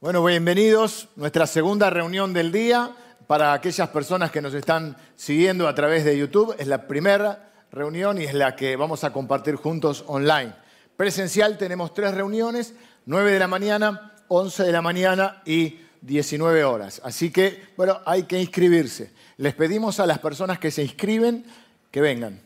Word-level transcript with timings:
Bueno, 0.00 0.24
bienvenidos. 0.24 1.08
Nuestra 1.16 1.44
segunda 1.48 1.90
reunión 1.90 2.32
del 2.32 2.52
día 2.52 2.92
para 3.26 3.52
aquellas 3.52 3.88
personas 3.88 4.30
que 4.30 4.40
nos 4.40 4.54
están 4.54 4.96
siguiendo 5.16 5.66
a 5.66 5.74
través 5.74 6.04
de 6.04 6.16
YouTube. 6.16 6.54
Es 6.56 6.68
la 6.68 6.86
primera 6.86 7.50
reunión 7.72 8.20
y 8.20 8.24
es 8.24 8.32
la 8.32 8.54
que 8.54 8.76
vamos 8.76 9.02
a 9.02 9.12
compartir 9.12 9.56
juntos 9.56 10.04
online. 10.06 10.54
Presencial 10.96 11.58
tenemos 11.58 11.94
tres 11.94 12.14
reuniones, 12.14 12.74
9 13.06 13.32
de 13.32 13.38
la 13.40 13.48
mañana, 13.48 14.12
11 14.28 14.62
de 14.62 14.70
la 14.70 14.82
mañana 14.82 15.42
y 15.44 15.80
19 16.02 16.62
horas. 16.62 17.00
Así 17.02 17.32
que, 17.32 17.64
bueno, 17.76 17.98
hay 18.04 18.22
que 18.22 18.40
inscribirse. 18.40 19.10
Les 19.36 19.54
pedimos 19.54 19.98
a 19.98 20.06
las 20.06 20.20
personas 20.20 20.60
que 20.60 20.70
se 20.70 20.84
inscriben 20.84 21.44
que 21.90 22.00
vengan, 22.00 22.40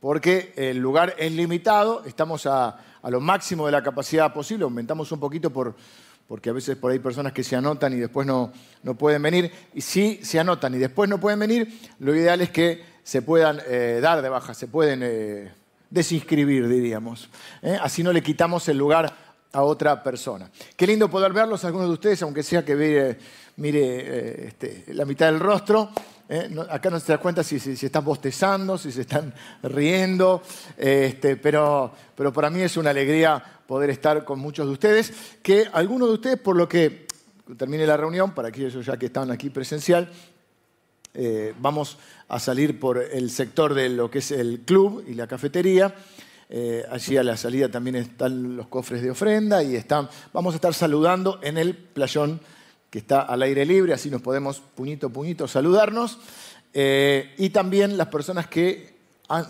porque 0.00 0.54
el 0.56 0.78
lugar 0.78 1.14
es 1.18 1.30
limitado, 1.32 2.04
estamos 2.06 2.46
a, 2.46 2.78
a 3.02 3.10
lo 3.10 3.20
máximo 3.20 3.66
de 3.66 3.72
la 3.72 3.82
capacidad 3.82 4.32
posible, 4.32 4.64
aumentamos 4.64 5.12
un 5.12 5.20
poquito 5.20 5.50
por, 5.50 5.76
porque 6.28 6.50
a 6.50 6.52
veces 6.52 6.76
por 6.76 6.90
ahí 6.90 6.96
hay 6.96 7.02
personas 7.02 7.32
que 7.32 7.44
se 7.44 7.56
anotan 7.56 7.92
y 7.92 7.96
después 7.96 8.26
no, 8.26 8.52
no 8.82 8.94
pueden 8.94 9.22
venir. 9.22 9.50
Y 9.74 9.80
si 9.80 10.20
se 10.22 10.40
anotan 10.40 10.74
y 10.74 10.78
después 10.78 11.08
no 11.08 11.20
pueden 11.20 11.38
venir, 11.38 11.80
lo 12.00 12.14
ideal 12.14 12.40
es 12.40 12.50
que 12.50 12.82
se 13.02 13.22
puedan 13.22 13.60
eh, 13.66 14.00
dar 14.02 14.22
de 14.22 14.28
baja, 14.28 14.52
se 14.52 14.66
pueden 14.66 15.00
eh, 15.04 15.52
desinscribir, 15.90 16.68
diríamos. 16.68 17.28
¿eh? 17.62 17.78
Así 17.80 18.02
no 18.02 18.12
le 18.12 18.22
quitamos 18.22 18.68
el 18.68 18.78
lugar 18.78 19.12
a 19.52 19.62
otra 19.62 20.02
persona. 20.02 20.50
Qué 20.76 20.86
lindo 20.86 21.08
poder 21.08 21.32
verlos, 21.32 21.64
algunos 21.64 21.86
de 21.86 21.94
ustedes, 21.94 22.22
aunque 22.22 22.42
sea 22.42 22.64
que 22.64 22.74
mire, 22.74 23.18
mire 23.56 24.48
este, 24.48 24.86
la 24.88 25.04
mitad 25.04 25.26
del 25.26 25.38
rostro. 25.38 25.90
Acá 26.70 26.90
no 26.90 26.98
se 26.98 27.12
da 27.12 27.18
cuenta 27.18 27.44
si, 27.44 27.60
si, 27.60 27.86
están 27.86 28.04
bostezando, 28.04 28.76
si 28.76 28.90
se 28.90 29.02
están 29.02 29.32
riendo, 29.62 30.42
este, 30.76 31.36
pero, 31.36 31.92
pero 32.16 32.32
para 32.32 32.50
mí 32.50 32.62
es 32.62 32.76
una 32.76 32.90
alegría 32.90 33.42
poder 33.66 33.90
estar 33.90 34.24
con 34.24 34.38
muchos 34.38 34.66
de 34.66 34.72
ustedes, 34.72 35.12
que 35.42 35.68
algunos 35.72 36.08
de 36.08 36.14
ustedes, 36.14 36.38
por 36.38 36.56
lo 36.56 36.68
que 36.68 37.06
termine 37.56 37.86
la 37.86 37.96
reunión, 37.96 38.34
para 38.34 38.48
aquellos 38.48 38.84
ya 38.84 38.96
que 38.96 39.06
están 39.06 39.30
aquí 39.30 39.50
presencial, 39.50 40.10
eh, 41.14 41.54
vamos 41.60 41.96
a 42.28 42.38
salir 42.38 42.78
por 42.78 42.98
el 42.98 43.30
sector 43.30 43.72
de 43.72 43.88
lo 43.88 44.10
que 44.10 44.18
es 44.18 44.30
el 44.32 44.60
club 44.60 45.04
y 45.08 45.14
la 45.14 45.26
cafetería. 45.26 45.94
Eh, 46.48 46.84
allí 46.90 47.16
a 47.16 47.24
la 47.24 47.36
salida 47.36 47.68
también 47.68 47.96
están 47.96 48.56
los 48.56 48.68
cofres 48.68 49.02
de 49.02 49.10
ofrenda 49.10 49.62
y 49.64 49.74
están, 49.74 50.08
vamos 50.32 50.54
a 50.54 50.56
estar 50.56 50.74
saludando 50.74 51.40
en 51.42 51.58
el 51.58 51.74
playón 51.74 52.40
que 52.96 53.00
está 53.00 53.20
al 53.20 53.42
aire 53.42 53.66
libre, 53.66 53.92
así 53.92 54.08
nos 54.08 54.22
podemos 54.22 54.62
puñito 54.74 55.08
a 55.08 55.10
puñito 55.10 55.46
saludarnos. 55.46 56.18
Eh, 56.72 57.34
y 57.36 57.50
también 57.50 57.98
las 57.98 58.06
personas 58.06 58.46
que 58.46 58.96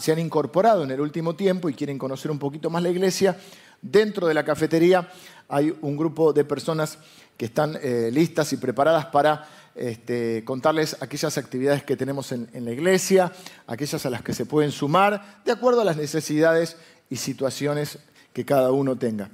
se 0.00 0.10
han 0.10 0.18
incorporado 0.18 0.82
en 0.82 0.90
el 0.90 1.00
último 1.00 1.36
tiempo 1.36 1.68
y 1.68 1.74
quieren 1.74 1.96
conocer 1.96 2.32
un 2.32 2.40
poquito 2.40 2.70
más 2.70 2.82
la 2.82 2.88
iglesia, 2.88 3.38
Dentro 3.82 4.26
de 4.26 4.34
la 4.34 4.44
cafetería 4.44 5.08
hay 5.48 5.76
un 5.80 5.96
grupo 5.96 6.32
de 6.32 6.44
personas 6.44 6.98
que 7.36 7.44
están 7.44 7.78
eh, 7.82 8.10
listas 8.12 8.52
y 8.52 8.56
preparadas 8.56 9.06
para 9.06 9.46
este, 9.74 10.42
contarles 10.44 10.96
aquellas 11.00 11.36
actividades 11.38 11.84
que 11.84 11.96
tenemos 11.96 12.32
en, 12.32 12.48
la 12.52 12.72
iglesia, 12.72 13.30
aquellas 13.66 14.06
a 14.06 14.10
las 14.10 14.22
que 14.22 14.32
se 14.32 14.46
pueden 14.46 14.72
sumar, 14.72 15.42
de 15.44 15.52
acuerdo 15.52 15.82
a 15.82 15.84
las 15.84 15.96
necesidades 15.96 16.76
y 17.10 17.16
situaciones 17.16 17.98
que 18.32 18.44
cada 18.44 18.72
uno 18.72 18.96
tenga. 18.96 19.30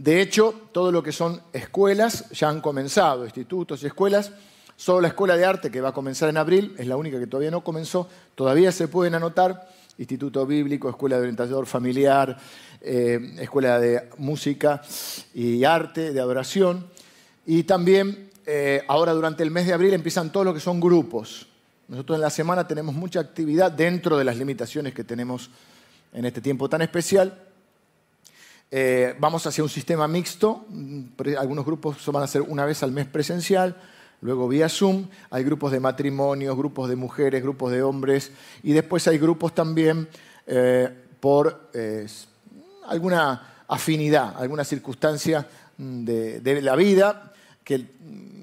De 0.00 0.22
hecho, 0.22 0.54
todo 0.72 0.90
lo 0.90 1.02
que 1.02 1.12
son 1.12 1.42
escuelas 1.52 2.30
ya 2.30 2.48
han 2.48 2.62
comenzado, 2.62 3.26
institutos 3.26 3.82
y 3.82 3.86
escuelas. 3.86 4.32
Solo 4.74 5.02
la 5.02 5.08
escuela 5.08 5.36
de 5.36 5.44
arte, 5.44 5.70
que 5.70 5.82
va 5.82 5.90
a 5.90 5.92
comenzar 5.92 6.30
en 6.30 6.38
abril, 6.38 6.74
es 6.78 6.86
la 6.86 6.96
única 6.96 7.20
que 7.20 7.26
todavía 7.26 7.50
no 7.50 7.62
comenzó, 7.62 8.08
todavía 8.34 8.72
se 8.72 8.88
pueden 8.88 9.14
anotar. 9.14 9.68
Instituto 9.98 10.46
Bíblico, 10.46 10.88
Escuela 10.88 11.16
de 11.16 11.20
Orientador 11.24 11.66
Familiar, 11.66 12.34
eh, 12.80 13.34
escuela 13.40 13.78
de 13.78 14.08
música 14.16 14.80
y 15.34 15.64
arte, 15.64 16.14
de 16.14 16.20
adoración. 16.20 16.86
Y 17.44 17.64
también 17.64 18.30
eh, 18.46 18.82
ahora 18.88 19.12
durante 19.12 19.42
el 19.42 19.50
mes 19.50 19.66
de 19.66 19.74
abril 19.74 19.92
empiezan 19.92 20.32
todo 20.32 20.44
lo 20.44 20.54
que 20.54 20.60
son 20.60 20.80
grupos. 20.80 21.46
Nosotros 21.88 22.16
en 22.16 22.22
la 22.22 22.30
semana 22.30 22.66
tenemos 22.66 22.94
mucha 22.94 23.20
actividad 23.20 23.70
dentro 23.70 24.16
de 24.16 24.24
las 24.24 24.38
limitaciones 24.38 24.94
que 24.94 25.04
tenemos 25.04 25.50
en 26.14 26.24
este 26.24 26.40
tiempo 26.40 26.70
tan 26.70 26.80
especial. 26.80 27.49
Eh, 28.70 29.14
vamos 29.18 29.46
hacia 29.46 29.64
un 29.64 29.70
sistema 29.70 30.06
mixto. 30.06 30.66
Algunos 31.38 31.64
grupos 31.64 32.04
van 32.06 32.22
a 32.22 32.26
ser 32.26 32.42
una 32.42 32.64
vez 32.64 32.82
al 32.82 32.92
mes 32.92 33.06
presencial, 33.06 33.76
luego 34.20 34.48
vía 34.48 34.68
Zoom. 34.68 35.08
Hay 35.30 35.44
grupos 35.44 35.72
de 35.72 35.80
matrimonios, 35.80 36.56
grupos 36.56 36.88
de 36.88 36.96
mujeres, 36.96 37.42
grupos 37.42 37.72
de 37.72 37.82
hombres 37.82 38.30
y 38.62 38.72
después 38.72 39.06
hay 39.08 39.18
grupos 39.18 39.54
también 39.54 40.08
por 41.20 41.70
alguna 42.86 43.50
afinidad, 43.70 44.34
alguna 44.36 44.64
circunstancia 44.64 45.46
mm, 45.78 46.04
de, 46.04 46.62
la 46.62 46.76
vida 46.76 47.32
que, 47.64 47.86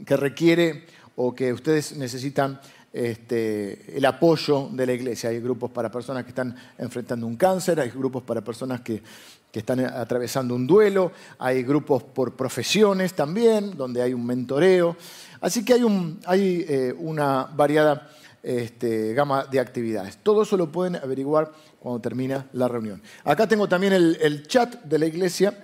requiere 0.06 0.86
o 1.18 1.36
que 1.36 1.52
ustedes 1.52 1.98
necesitan 1.98 2.62
este, 2.94 3.98
el 3.98 4.06
apoyo 4.06 4.70
de 4.72 4.86
la 4.86 4.94
iglesia. 4.94 5.30
Hay 5.30 5.42
grupos 5.42 5.70
para 5.70 5.92
personas 5.92 6.24
que 6.24 6.30
están 6.30 6.56
enfrentando 6.78 7.28
un 7.28 7.36
cáncer, 7.36 7.80
hay 7.82 7.90
grupos 7.90 8.24
para 8.24 8.42
personas 8.42 8.80
que, 8.82 9.04
están 9.54 9.80
atravesando 9.80 10.56
un 10.56 10.68
duelo, 10.68 11.12
hay 11.40 11.64
grupos 11.64 12.04
por 12.04 12.36
profesiones 12.36 13.14
también, 13.14 13.76
donde 13.76 14.02
hay 14.02 14.14
un 14.14 14.26
mentoreo. 14.26 14.96
Así 15.42 15.64
que 15.64 15.74
hay 15.74 16.66
eh, 16.68 16.94
una 16.98 17.46
variada 17.46 18.10
este, 18.44 19.14
gama 19.14 19.46
de 19.46 19.60
actividades. 19.60 20.18
Todo 20.18 20.44
eso 20.44 20.58
lo 20.58 20.72
pueden 20.72 20.96
averiguar 20.96 21.52
cuando 21.80 22.00
termina 22.00 22.48
la 22.54 22.68
reunión. 22.68 23.02
Acá 23.24 23.48
tengo 23.48 23.68
también 23.68 23.94
el, 23.94 24.48
chat 24.48 24.84
de 24.84 25.00
la 25.00 25.06
iglesia, 25.06 25.58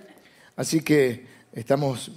así 0.56 0.82
que 0.82 1.26
estamos 1.52 2.10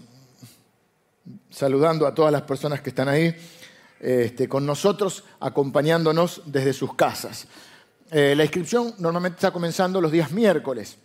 saludando 1.50 2.06
a 2.06 2.14
todas 2.14 2.32
las 2.32 2.42
personas 2.44 2.82
que 2.82 2.90
están 2.90 3.08
ahí 3.08 3.36
este, 4.00 4.48
con 4.48 4.66
nosotros, 4.66 5.24
acompañándonos 5.40 6.42
desde 6.46 6.74
sus 6.74 6.96
casas. 6.96 7.48
Eh, 8.12 8.36
la 8.36 8.44
inscripción 8.44 8.94
normalmente 9.00 9.38
está 9.38 9.52
comenzando 9.52 10.00
los 10.02 10.12
días 10.12 10.32
miércoles. 10.32 10.98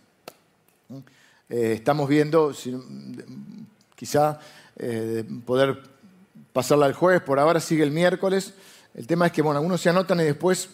Eh, 1.55 1.73
estamos 1.73 2.09
viendo 2.09 2.51
quizá 3.93 4.39
eh, 4.75 5.23
poder 5.45 5.83
pasarla 6.51 6.87
al 6.87 6.93
jueves, 6.93 7.21
por 7.21 7.37
ahora 7.37 7.59
sigue 7.59 7.83
el 7.83 7.91
miércoles. 7.91 8.55
El 8.95 9.05
tema 9.05 9.27
es 9.27 9.33
que 9.33 9.43
bueno, 9.43 9.59
algunos 9.59 9.79
se 9.79 9.87
anotan 9.87 10.19
y 10.21 10.23
después 10.23 10.69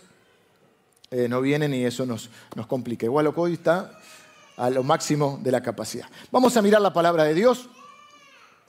eh, 1.11 1.27
no 1.27 1.41
vienen 1.41 1.73
y 1.73 1.83
eso 1.83 2.05
nos, 2.05 2.29
nos 2.55 2.65
complica. 2.65 3.05
Igual 3.05 3.33
que 3.33 3.39
hoy 3.41 3.53
está 3.55 3.91
a 4.55 4.69
lo 4.69 4.83
máximo 4.83 5.37
de 5.43 5.51
la 5.51 5.61
capacidad. 5.61 6.07
Vamos 6.31 6.55
a 6.55 6.61
mirar 6.61 6.79
la 6.79 6.93
palabra 6.93 7.25
de 7.25 7.33
Dios. 7.33 7.67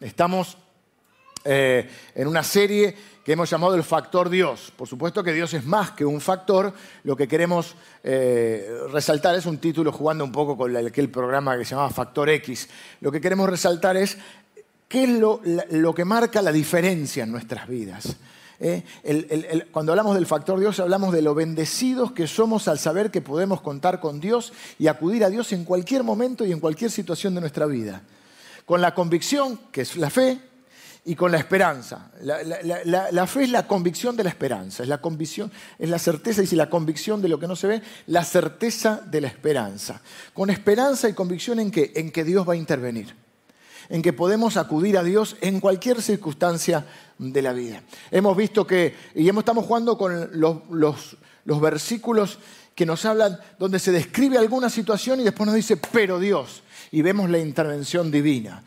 Estamos 0.00 0.56
eh, 1.45 1.89
en 2.15 2.27
una 2.27 2.43
serie 2.43 2.95
que 3.25 3.33
hemos 3.33 3.49
llamado 3.51 3.75
el 3.75 3.84
factor 3.84 4.28
Dios. 4.28 4.73
Por 4.77 4.89
supuesto 4.89 5.23
que 5.23 5.33
Dios 5.33 5.53
es 5.55 5.65
más 5.65 5.93
que 5.93 6.05
un 6.05 6.21
factor. 6.21 6.73
Lo 7.05 7.17
que 7.17 7.28
queremos 7.28 7.75
eh, 8.03 8.69
resaltar 8.91 9.34
es 9.37 9.47
un 9.47 9.59
título 9.59 9.93
jugando 9.93 10.25
un 10.25 10.33
poco 10.33 10.56
con 10.56 10.77
aquel 10.77 11.11
programa 11.11 11.56
que 11.56 11.65
se 11.65 11.71
llamaba 11.71 11.91
Factor 11.91 12.29
X. 12.31 12.69
Lo 13.00 13.12
que 13.12 13.21
queremos 13.21 13.49
resaltar 13.49 13.97
es 13.97 14.19
qué 14.89 15.05
es 15.05 15.11
lo 15.11 15.95
que 15.95 16.05
marca 16.05 16.43
la 16.43 16.53
diferencia 16.53 17.25
en 17.25 17.33
nuestras 17.33 17.69
vidas. 17.69 18.17
¿eh? 18.61 19.65
cuando 19.73 19.93
hablamos 19.93 20.15
del 20.15 20.27
factor 20.27 20.61
Dios, 20.61 20.79
hablamos 20.81 21.12
de 21.12 21.23
lo 21.23 21.34
bendecidos 21.34 22.12
que 22.12 22.27
somos 22.27 22.69
al 22.69 22.79
saber 22.79 23.11
que 23.11 23.23
podemos 23.23 23.61
contar 23.61 24.00
con 24.00 24.21
Dios 24.21 24.53
y 24.79 24.87
acudir 24.87 25.25
a 25.25 25.31
Dios 25.31 25.53
en 25.53 25.65
cualquier 25.65 26.05
momento 26.05 26.45
y 26.45 26.53
en 26.53 26.61
cualquier 26.61 26.91
situación 26.91 27.34
de 27.34 27.41
nuestra 27.41 27.67
vida. 27.67 28.03
Con 28.67 28.81
la 28.81 28.95
convicción, 28.95 29.59
que 29.73 29.81
es 29.81 29.97
la 29.97 30.11
fe, 30.11 30.39
y 31.10 31.16
con 31.16 31.32
la 31.32 31.38
esperanza. 31.38 32.12
La, 32.22 33.26
fe 33.26 33.43
es 33.43 33.50
la 33.50 33.66
convicción 33.66 34.15
de 34.15 34.22
la 34.22 34.31
esperanza, 34.31 34.84
es 34.84 34.88
la 34.88 35.00
convicción, 35.00 35.50
es 35.76 35.91
la 35.91 35.98
certeza, 35.98 36.41
y 36.41 36.54
la 36.54 36.71
convicción 36.71 37.21
de 37.21 37.28
lo 37.28 37.41
que 37.41 37.48
no 37.48 37.56
se 37.56 37.66
ve, 37.66 37.82
la 38.06 38.22
certeza 38.22 39.03
de 39.04 39.20
la 39.20 39.26
esperanza. 39.26 40.00
Con 40.32 40.50
esperanza 40.50 41.09
y 41.09 41.12
convicción 41.12 41.59
en 41.59 41.72
que, 41.72 41.91
en 41.97 42.12
que 42.12 42.22
Dios 42.22 42.49
va 42.49 42.53
a 42.53 42.56
intervenir 42.56 43.12
en 43.88 44.03
que 44.03 44.12
podemos 44.12 44.56
acudir 44.56 44.97
a 44.97 45.02
Dios 45.02 45.37
en 45.40 45.58
cualquier 45.58 46.00
circunstancia 46.00 46.87
de 47.19 47.43
la 47.43 47.52
vida. 47.52 47.82
Hemos 48.12 48.37
visto 48.37 48.64
que, 48.64 48.94
y 49.17 49.29
estamos 49.29 49.67
jugando 49.67 49.99
con 49.99 50.31
los, 50.38 51.17
versículos 51.61 52.38
que 52.76 52.87
nos 52.87 53.05
hablan 53.05 53.40
donde 53.58 53.81
se 53.81 53.90
describe 53.90 54.38
alguna 54.38 54.70
situación 54.70 55.19
y 55.19 55.25
después 55.25 55.44
nos 55.44 55.56
dice, 55.56 55.76
pero 55.76 56.20
Dios, 56.20 56.62
y 56.93 57.02
vemos 57.02 57.29
la 57.31 57.40
intervención 57.40 58.12
divina. 58.12 58.62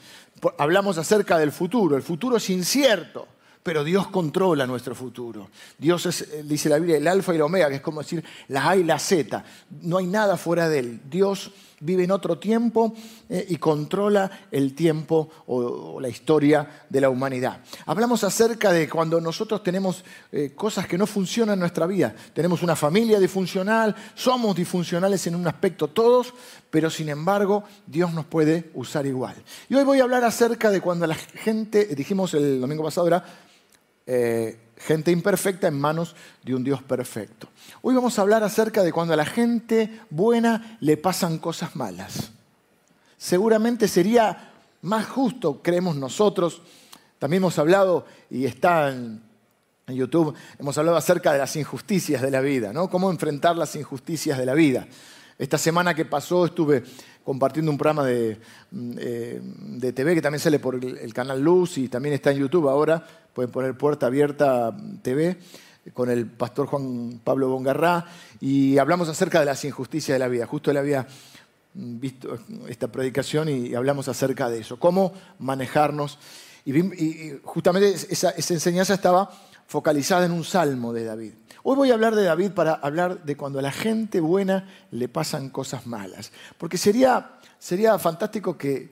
Hablamos 0.58 0.98
acerca 0.98 1.38
del 1.38 1.52
futuro, 1.52 1.96
el 1.96 2.04
futuro 2.04 2.38
es 2.38 2.50
incierto, 2.50 3.28
pero 3.62 3.84
Dios 3.84 4.08
controla 4.08 4.68
nuestro 4.68 4.94
futuro. 4.94 5.50
Dios 5.78 6.06
es, 6.06 6.22
eh, 6.22 6.44
dice 6.44 6.70
la 6.70 6.78
Biblia, 6.78 6.98
el 6.98 7.08
alfa 7.08 7.34
y 7.34 7.38
el 7.38 7.44
omega, 7.44 7.70
que 7.70 7.76
es 7.76 7.82
como 7.82 8.02
decir 8.02 8.24
la 8.50 8.70
A 8.70 8.76
y 8.76 8.84
la 8.84 9.00
Z. 9.00 9.44
No 9.82 9.98
hay 9.98 10.08
nada 10.08 10.38
fuera 10.38 10.68
de 10.70 10.80
Él. 10.80 11.02
Dios 11.10 11.52
vive 11.84 12.04
en 12.04 12.12
otro 12.12 12.38
tiempo 12.40 12.94
eh, 13.30 13.46
y 13.50 13.58
controla 13.58 14.30
el 14.52 14.74
tiempo 14.74 15.30
o, 15.48 16.00
la 16.00 16.10
historia 16.10 16.86
de 16.90 17.02
la 17.02 17.10
humanidad. 17.10 17.62
Hablamos 17.86 18.24
acerca 18.24 18.72
de 18.72 18.90
cuando 18.90 19.20
nosotros 19.20 19.64
tenemos 19.64 20.04
eh, 20.32 20.54
cosas 20.56 20.88
que 20.88 20.98
no 20.98 21.06
funcionan 21.06 21.54
en 21.54 21.60
nuestra 21.60 21.86
vida. 21.86 22.16
Tenemos 22.34 22.64
una 22.64 22.76
familia 22.76 23.20
disfuncional, 23.20 23.96
somos 24.16 24.56
disfuncionales 24.56 25.26
en 25.28 25.36
un 25.36 25.48
aspecto 25.48 25.90
todos, 25.90 26.34
pero 26.70 26.90
sin 26.90 27.10
embargo 27.10 27.64
Dios 27.86 28.14
nos 28.14 28.26
puede 28.26 28.72
usar 28.74 29.06
igual. 29.06 29.36
Y 29.70 29.76
hoy 29.76 29.84
voy 29.84 30.00
a 30.00 30.04
hablar 30.04 30.24
acerca 30.24 30.72
de 30.72 30.82
cuando 30.82 31.06
la 31.06 31.16
gente, 31.16 31.86
dijimos 31.96 32.34
el 32.34 32.62
domingo 32.62 32.84
pasado, 32.84 33.08
era 33.08 33.24
eh, 34.06 34.58
gente 34.78 35.12
imperfecta 35.12 35.68
en 35.68 35.80
manos 35.80 36.16
de 36.44 36.56
un 36.56 36.64
Dios 36.64 36.82
perfecto. 36.84 37.48
Hoy 37.82 37.96
vamos 37.96 38.18
a 38.18 38.22
hablar 38.22 38.44
acerca 38.44 38.84
de 38.84 38.92
cuando 38.92 39.14
a 39.14 39.18
la 39.18 39.26
gente 39.26 40.02
buena 40.10 40.78
le 40.80 40.98
pasan 40.98 41.38
cosas 41.38 41.76
malas. 41.76 42.32
Seguramente 43.18 43.88
sería 43.88 44.52
más 44.82 45.08
justo, 45.08 45.62
creemos 45.62 45.96
nosotros, 45.96 46.62
también 47.20 47.42
hemos 47.42 47.58
hablado, 47.58 48.06
y 48.30 48.46
está 48.46 48.90
en, 48.90 49.22
YouTube, 49.88 50.34
hemos 50.60 50.78
hablado 50.78 50.98
acerca 50.98 51.32
de 51.34 51.40
las 51.40 51.56
injusticias 51.56 52.22
de 52.22 52.32
la 52.32 52.42
vida, 52.42 52.74
¿no? 52.74 52.90
Cómo 52.90 53.12
enfrentar 53.12 53.56
las 53.56 53.76
injusticias 53.76 54.38
de 54.38 54.46
la 54.46 54.54
vida. 54.54 54.88
Esta 55.38 55.58
semana 55.58 55.94
que 55.94 56.06
pasó 56.06 56.46
estuve 56.46 56.84
compartiendo 57.24 57.72
un 57.72 57.78
programa 57.78 58.06
de, 58.06 58.38
mm, 58.72 58.92
eh, 59.00 59.42
de 59.42 59.94
TV 59.94 60.16
que 60.16 60.22
también 60.22 60.40
sale 60.40 60.60
por 60.60 60.76
el, 60.76 61.14
canal 61.14 61.42
Luz 61.42 61.78
y 61.78 61.88
también 61.88 62.16
está 62.16 62.32
en 62.32 62.40
YouTube 62.40 62.70
ahora. 62.70 63.06
Pueden 63.34 63.52
poner 63.52 63.78
Puerta 63.78 64.08
Abierta 64.08 64.76
TV 65.02 65.38
con 65.94 66.10
el 66.10 66.28
pastor 66.28 66.68
Juan 66.68 67.20
Pablo 67.24 67.50
Bongarrá 67.50 68.06
y 68.40 68.78
hablamos 68.78 69.10
acerca 69.10 69.40
de 69.40 69.46
las 69.46 69.64
injusticias 69.66 70.16
de 70.16 70.20
la 70.20 70.28
vida. 70.28 70.46
Justo 70.46 70.72
él 70.72 70.78
había 70.78 71.08
mm, 71.74 72.00
visto 72.00 72.40
esta 72.68 72.92
predicación 72.92 73.50
y 73.50 73.74
hablamos 73.74 74.08
acerca 74.08 74.50
de 74.50 74.60
eso, 74.60 74.78
cómo 74.78 75.14
manejarnos. 75.40 76.20
Y, 76.66 77.40
justamente 77.44 77.94
esa 78.10 78.34
enseñanza 78.38 78.94
estaba 78.94 79.30
focalizada 79.68 80.26
en 80.26 80.32
un 80.32 80.44
salmo 80.44 80.94
de 80.94 81.06
David. 81.06 81.34
Hoy 81.64 81.76
voy 81.76 81.92
a 81.92 81.94
hablar 81.94 82.14
de 82.16 82.24
David 82.24 82.52
para 82.52 82.74
hablar 82.74 83.24
de 83.24 83.38
cuando 83.38 83.60
a 83.60 83.62
la 83.62 83.72
gente 83.72 84.20
buena 84.20 84.68
le 84.92 85.08
pasan 85.08 85.50
cosas 85.50 85.88
malas. 85.88 86.32
Porque 86.58 86.78
sería, 86.78 87.40
sería 87.58 87.98
fantástico 87.98 88.58
que, 88.58 88.92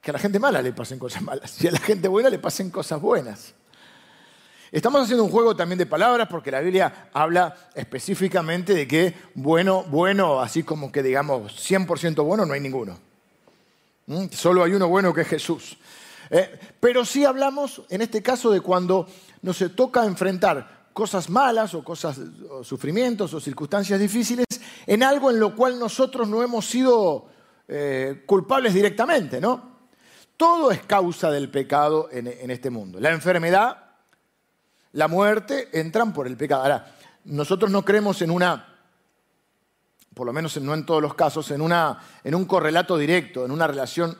que 0.00 0.10
a 0.10 0.12
la 0.12 0.18
gente 0.18 0.38
mala 0.38 0.60
le 0.60 0.72
pasen 0.72 0.98
cosas 0.98 1.22
malas 1.22 1.62
y 1.62 1.68
a 1.68 1.72
la 1.72 1.78
gente 1.78 2.06
buena 2.08 2.28
le 2.28 2.38
pasen 2.38 2.70
cosas 2.70 3.00
buenas. 3.00 3.54
Estamos 4.70 5.02
haciendo 5.02 5.24
un 5.24 5.30
juego 5.30 5.56
también 5.56 5.78
de 5.78 5.86
palabras 5.86 6.28
porque 6.28 6.50
la 6.50 6.60
Biblia 6.60 7.08
habla 7.12 7.56
específicamente 7.74 8.74
de 8.74 8.86
que 8.86 9.14
bueno, 9.34 9.84
bueno, 9.84 10.40
así 10.40 10.64
como 10.64 10.92
que 10.92 11.02
digamos 11.02 11.52
100% 11.70 12.24
bueno, 12.24 12.44
no 12.44 12.52
hay 12.52 12.60
ninguno. 12.60 12.98
¿Mm? 14.06 14.26
Solo 14.32 14.62
hay 14.64 14.72
uno 14.72 14.88
bueno 14.88 15.14
que 15.14 15.22
es 15.22 15.28
Jesús. 15.28 15.78
Eh, 16.30 16.58
pero 16.80 17.04
sí 17.04 17.24
hablamos 17.24 17.82
en 17.88 18.02
este 18.02 18.22
caso 18.22 18.50
de 18.50 18.60
cuando 18.60 19.06
nos 19.42 19.62
toca 19.74 20.04
enfrentar 20.04 20.88
cosas 20.92 21.28
malas 21.28 21.74
o 21.74 21.84
cosas, 21.84 22.18
sufrimientos 22.62 23.34
o 23.34 23.40
circunstancias 23.40 24.00
difíciles 24.00 24.46
en 24.86 25.02
algo 25.02 25.30
en 25.30 25.38
lo 25.38 25.54
cual 25.54 25.78
nosotros 25.78 26.26
no 26.26 26.42
hemos 26.42 26.66
sido 26.66 27.26
eh, 27.68 28.22
culpables 28.26 28.72
directamente, 28.72 29.40
¿no? 29.40 29.76
Todo 30.36 30.70
es 30.70 30.82
causa 30.82 31.30
del 31.30 31.50
pecado 31.50 32.08
en, 32.10 32.26
en, 32.26 32.50
este 32.50 32.70
mundo. 32.70 33.00
La 33.00 33.10
enfermedad, 33.10 33.76
la 34.92 35.08
muerte 35.08 35.68
entran 35.72 36.12
por 36.12 36.26
el 36.26 36.36
pecado. 36.36 36.62
Ahora, 36.62 36.94
nosotros 37.24 37.70
no 37.70 37.84
creemos 37.84 38.22
en 38.22 38.30
una, 38.30 38.78
por 40.14 40.26
lo 40.26 40.32
menos 40.32 40.60
no 40.60 40.74
en 40.74 40.86
todos 40.86 41.02
los 41.02 41.14
casos, 41.14 41.50
en, 41.50 41.60
una, 41.60 41.98
en 42.22 42.34
un 42.34 42.44
correlato 42.44 42.96
directo, 42.96 43.44
en 43.44 43.50
una 43.50 43.66
relación 43.66 44.16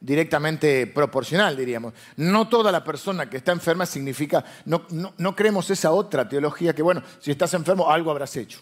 directamente 0.00 0.86
proporcional, 0.86 1.56
diríamos. 1.56 1.92
No 2.16 2.48
toda 2.48 2.72
la 2.72 2.82
persona 2.82 3.28
que 3.28 3.36
está 3.36 3.52
enferma 3.52 3.84
significa, 3.84 4.44
no, 4.64 4.86
no, 4.90 5.36
creemos 5.36 5.68
esa 5.70 5.92
otra 5.92 6.28
teología 6.28 6.74
que, 6.74 6.82
bueno, 6.82 7.02
si 7.20 7.30
estás 7.30 7.52
enfermo, 7.54 7.90
algo 7.90 8.10
habrás 8.10 8.34
hecho. 8.36 8.60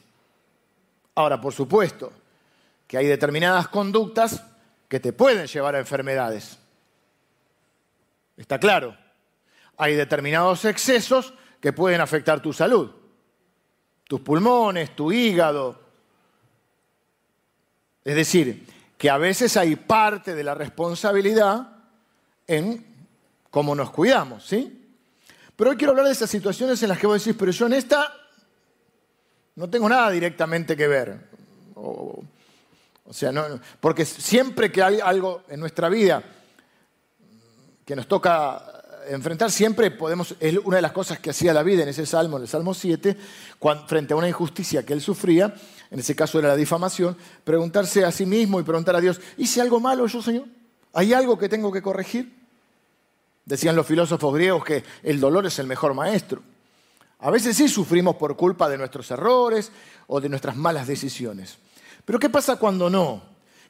Ahora, 1.14 1.40
por 1.40 1.52
supuesto, 1.52 2.12
que 2.86 2.98
hay 2.98 3.06
determinadas 3.06 3.68
conductas 3.68 4.42
que 4.88 5.00
te 5.00 5.12
pueden 5.12 5.46
llevar 5.46 5.76
a 5.76 5.78
enfermedades. 5.78 6.58
Está 8.36 8.58
claro. 8.58 8.96
Hay 9.76 9.94
determinados 9.94 10.64
excesos 10.64 11.34
que 11.60 11.72
pueden 11.72 12.00
afectar 12.00 12.40
tu 12.40 12.52
salud. 12.52 12.90
Tus 14.04 14.20
pulmones, 14.20 14.96
tu 14.96 15.12
hígado. 15.12 15.80
Es 18.04 18.14
decir, 18.14 18.66
que 18.98 19.08
a 19.08 19.16
veces 19.16 19.56
hay 19.56 19.76
parte 19.76 20.34
de 20.34 20.44
la 20.44 20.54
responsabilidad 20.54 21.68
en 22.48 22.84
cómo 23.50 23.74
nos 23.74 23.90
cuidamos, 23.90 24.44
¿sí? 24.44 24.74
Pero 25.54 25.70
hoy 25.70 25.76
quiero 25.76 25.92
hablar 25.92 26.06
de 26.06 26.12
esas 26.12 26.28
situaciones 26.28 26.82
en 26.82 26.88
las 26.88 26.98
que 26.98 27.06
vos 27.06 27.22
decís, 27.22 27.36
pero 27.38 27.52
yo 27.52 27.66
en 27.66 27.74
esta 27.74 28.12
no 29.54 29.70
tengo 29.70 29.88
nada 29.88 30.10
directamente 30.10 30.76
que 30.76 30.86
ver. 30.86 31.28
O, 31.74 32.22
sea, 33.10 33.32
no, 33.32 33.44
porque 33.80 34.04
siempre 34.04 34.70
que 34.70 34.82
hay 34.82 35.00
algo 35.00 35.42
en 35.48 35.60
nuestra 35.60 35.88
vida 35.88 36.22
que 37.84 37.96
nos 37.96 38.06
toca 38.06 38.77
enfrentar 39.08 39.50
siempre 39.50 39.90
podemos, 39.90 40.34
es 40.40 40.58
una 40.64 40.76
de 40.76 40.82
las 40.82 40.92
cosas 40.92 41.18
que 41.18 41.30
hacía 41.30 41.52
David 41.52 41.80
en 41.80 41.88
ese 41.88 42.06
salmo, 42.06 42.36
en 42.36 42.42
el 42.42 42.48
Salmo 42.48 42.74
7, 42.74 43.16
frente 43.86 44.12
a 44.12 44.16
una 44.16 44.28
injusticia 44.28 44.84
que 44.84 44.92
él 44.92 45.00
sufría, 45.00 45.54
en 45.90 46.00
ese 46.00 46.14
caso 46.14 46.38
era 46.38 46.48
la 46.48 46.56
difamación, 46.56 47.16
preguntarse 47.44 48.04
a 48.04 48.12
sí 48.12 48.26
mismo 48.26 48.60
y 48.60 48.62
preguntar 48.62 48.96
a 48.96 49.00
Dios, 49.00 49.20
¿hice 49.36 49.60
algo 49.60 49.80
malo 49.80 50.06
yo, 50.06 50.22
Señor? 50.22 50.44
¿Hay 50.92 51.12
algo 51.12 51.38
que 51.38 51.48
tengo 51.48 51.72
que 51.72 51.82
corregir? 51.82 52.36
Decían 53.44 53.76
los 53.76 53.86
filósofos 53.86 54.34
griegos 54.34 54.64
que 54.64 54.84
el 55.02 55.20
dolor 55.20 55.46
es 55.46 55.58
el 55.58 55.66
mejor 55.66 55.94
maestro. 55.94 56.42
A 57.20 57.30
veces 57.30 57.56
sí 57.56 57.68
sufrimos 57.68 58.16
por 58.16 58.36
culpa 58.36 58.68
de 58.68 58.78
nuestros 58.78 59.10
errores 59.10 59.72
o 60.06 60.20
de 60.20 60.28
nuestras 60.28 60.56
malas 60.56 60.86
decisiones. 60.86 61.58
Pero 62.04 62.18
¿qué 62.18 62.28
pasa 62.28 62.56
cuando 62.56 62.88
no? 62.88 63.22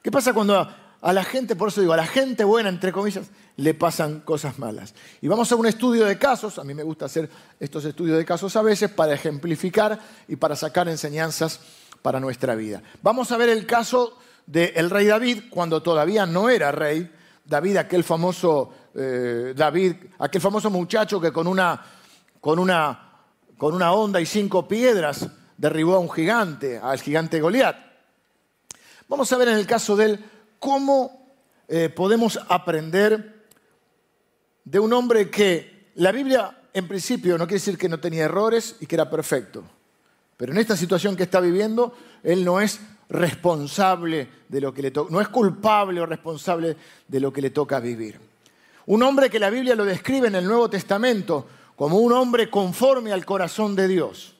¿Qué 0.03 0.11
pasa 0.11 0.33
cuando 0.33 0.69
a 1.01 1.13
la 1.13 1.23
gente, 1.23 1.55
por 1.55 1.69
eso 1.69 1.81
digo, 1.81 1.93
a 1.93 1.97
la 1.97 2.05
gente 2.05 2.43
buena, 2.43 2.69
entre 2.69 2.91
comillas, 2.91 3.27
le 3.59 3.73
pasan 3.73 4.21
cosas 4.21 4.57
malas. 4.57 4.93
Y 5.21 5.27
vamos 5.27 5.51
a 5.51 5.55
un 5.55 5.65
estudio 5.65 6.05
de 6.05 6.17
casos, 6.17 6.57
a 6.59 6.63
mí 6.63 6.73
me 6.73 6.83
gusta 6.83 7.05
hacer 7.05 7.29
estos 7.59 7.83
estudios 7.83 8.17
de 8.17 8.25
casos 8.25 8.55
a 8.55 8.61
veces 8.61 8.89
para 8.89 9.13
ejemplificar 9.13 9.99
y 10.27 10.37
para 10.37 10.55
sacar 10.55 10.87
enseñanzas 10.87 11.59
para 12.01 12.19
nuestra 12.19 12.55
vida. 12.55 12.81
Vamos 13.01 13.31
a 13.31 13.37
ver 13.37 13.49
el 13.49 13.65
caso 13.65 14.17
del 14.45 14.89
rey 14.89 15.07
David 15.07 15.43
cuando 15.49 15.83
todavía 15.83 16.25
no 16.25 16.49
era 16.49 16.71
rey. 16.71 17.11
David, 17.43 17.77
aquel 17.77 18.03
famoso 18.03 18.73
eh, 18.95 19.53
David, 19.55 19.95
aquel 20.19 20.41
famoso 20.41 20.69
muchacho 20.69 21.19
que 21.19 21.33
con 21.33 21.45
una, 21.45 21.83
con, 22.39 22.59
una, 22.59 23.17
con 23.57 23.73
una 23.73 23.91
onda 23.91 24.21
y 24.21 24.25
cinco 24.25 24.67
piedras 24.67 25.27
derribó 25.57 25.95
a 25.95 25.99
un 25.99 26.09
gigante, 26.09 26.79
al 26.79 27.01
gigante 27.01 27.41
Goliat. 27.41 27.75
Vamos 29.09 29.33
a 29.33 29.37
ver 29.37 29.49
en 29.49 29.55
el 29.55 29.67
caso 29.67 29.97
de 29.97 30.05
él 30.05 30.25
¿cómo 30.59 31.33
eh, 31.67 31.89
podemos 31.89 32.39
aprender 32.47 33.38
de 34.63 34.79
un 34.79 34.93
hombre 34.93 35.29
que 35.29 35.91
la 35.95 36.11
Biblia 36.11 36.55
en 36.73 36.87
principio 36.87 37.37
no 37.37 37.45
quiere 37.45 37.59
decir 37.59 37.77
que 37.77 37.89
no 37.89 37.99
tenía 37.99 38.25
errores 38.25 38.75
y 38.79 38.85
que 38.85 38.95
era 38.95 39.09
perfecto? 39.09 39.63
Pero 40.37 40.53
en 40.53 40.57
esta 40.59 40.77
situación 40.77 41.15
que 41.15 41.23
está 41.23 41.39
viviendo, 41.39 41.93
él 42.23 42.45
no 42.45 42.61
es 42.61 42.79
responsable 43.09 44.29
de 44.47 44.61
lo 44.61 44.73
que 44.73 44.83
le 44.83 44.91
toca, 44.91 45.11
no 45.11 45.19
es 45.19 45.27
culpable 45.27 45.99
o 45.99 46.05
responsable 46.05 46.77
de 47.07 47.19
lo 47.19 47.33
que 47.33 47.41
le 47.41 47.49
toca 47.49 47.79
vivir. 47.79 48.19
Un 48.85 49.03
hombre 49.03 49.29
que 49.29 49.39
la 49.39 49.49
Biblia 49.49 49.75
lo 49.75 49.85
describe 49.85 50.27
en 50.27 50.35
el 50.35 50.45
Nuevo 50.45 50.69
Testamento 50.69 51.47
como 51.75 51.97
un 51.97 52.11
hombre 52.11 52.49
conforme 52.49 53.11
al 53.11 53.25
corazón 53.25 53.75
de 53.75 53.87
Dios. 53.87 54.35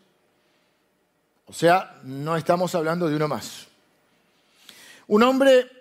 O 1.45 1.53
sea, 1.53 1.99
no 2.03 2.35
estamos 2.35 2.75
hablando 2.75 3.07
de 3.07 3.15
uno 3.15 3.27
más. 3.27 3.67
Un 5.07 5.23
hombre 5.23 5.78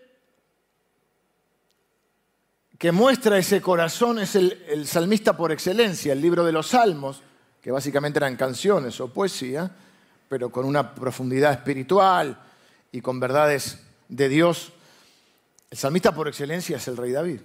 que 2.79 2.93
muestra 2.93 3.37
ese 3.37 3.61
corazón 3.61 4.21
es 4.21 4.37
el, 4.37 4.87
salmista 4.87 5.37
por 5.37 5.51
excelencia, 5.51 6.13
el 6.13 6.21
libro 6.21 6.45
de 6.45 6.53
los 6.53 6.69
salmos, 6.69 7.23
que 7.61 7.73
básicamente 7.73 8.21
eran 8.21 8.37
canciones 8.37 9.01
o 9.01 9.13
poesía, 9.13 9.69
pero 10.29 10.51
con 10.51 10.65
una 10.65 10.95
profundidad 10.95 11.53
espiritual 11.53 12.39
y 12.93 13.01
con 13.01 13.19
verdades 13.19 13.81
de 14.09 14.29
Dios. 14.29 14.73
El 15.69 15.77
salmista 15.77 16.15
por 16.15 16.29
excelencia 16.29 16.77
es 16.77 16.87
el 16.87 16.97
rey 16.97 17.11
David. 17.11 17.41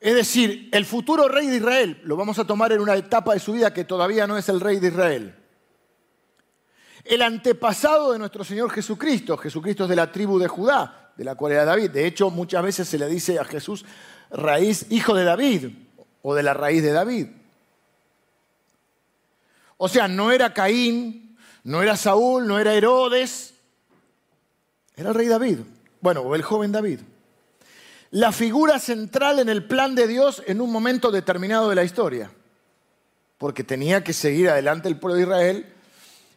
Es 0.00 0.14
decir, 0.14 0.68
el 0.72 0.84
futuro 0.84 1.26
rey 1.26 1.46
de 1.46 1.56
Israel, 1.56 2.00
lo 2.04 2.16
vamos 2.16 2.38
a 2.38 2.46
tomar 2.46 2.72
en 2.72 2.80
una 2.80 2.94
etapa 2.94 3.32
de 3.32 3.40
su 3.40 3.52
vida 3.52 3.72
que 3.72 3.84
todavía 3.84 4.26
no 4.26 4.36
es 4.36 4.50
el 4.50 4.60
rey 4.60 4.78
de 4.78 4.88
Israel. 4.88 5.34
El 7.04 7.22
antepasado 7.22 8.12
de 8.12 8.18
nuestro 8.18 8.44
Señor 8.44 8.70
Jesucristo, 8.70 9.38
Jesucristo 9.38 9.84
es 9.84 9.90
de 9.90 9.96
la 9.96 10.12
tribu 10.12 10.38
de 10.38 10.48
Judá, 10.48 10.99
de 11.20 11.26
la 11.26 11.34
cual 11.34 11.52
era 11.52 11.66
David. 11.66 11.90
De 11.90 12.06
hecho, 12.06 12.30
muchas 12.30 12.62
veces 12.62 12.88
se 12.88 12.96
le 12.96 13.06
dice 13.06 13.38
a 13.38 13.44
Jesús 13.44 13.84
raíz, 14.30 14.86
hijo 14.88 15.14
de 15.14 15.24
David, 15.24 15.66
o 16.22 16.34
de 16.34 16.42
la 16.42 16.54
raíz 16.54 16.82
de 16.82 16.92
David. 16.92 17.26
O 19.76 19.86
sea, 19.86 20.08
no 20.08 20.32
era 20.32 20.54
Caín, 20.54 21.36
no 21.62 21.82
era 21.82 21.98
Saúl, 21.98 22.46
no 22.46 22.58
era 22.58 22.72
Herodes, 22.72 23.52
Era 24.96 25.10
el 25.10 25.14
rey 25.14 25.26
David, 25.26 25.58
bueno, 26.00 26.22
o 26.22 26.34
el 26.34 26.40
joven 26.40 26.72
David. 26.72 27.00
La 28.12 28.32
figura 28.32 28.78
central 28.78 29.40
en 29.40 29.50
el 29.50 29.66
plan 29.66 29.94
de 29.94 30.06
Dios 30.06 30.42
en 30.46 30.62
un 30.62 30.72
momento 30.72 31.10
determinado 31.10 31.68
de 31.68 31.74
la 31.74 31.84
historia. 31.84 32.30
Porque 33.36 33.62
tenía 33.62 34.02
que 34.02 34.14
seguir 34.14 34.48
adelante 34.48 34.88
el 34.88 34.98
pueblo 34.98 35.16
de 35.16 35.22
Israel. 35.24 35.66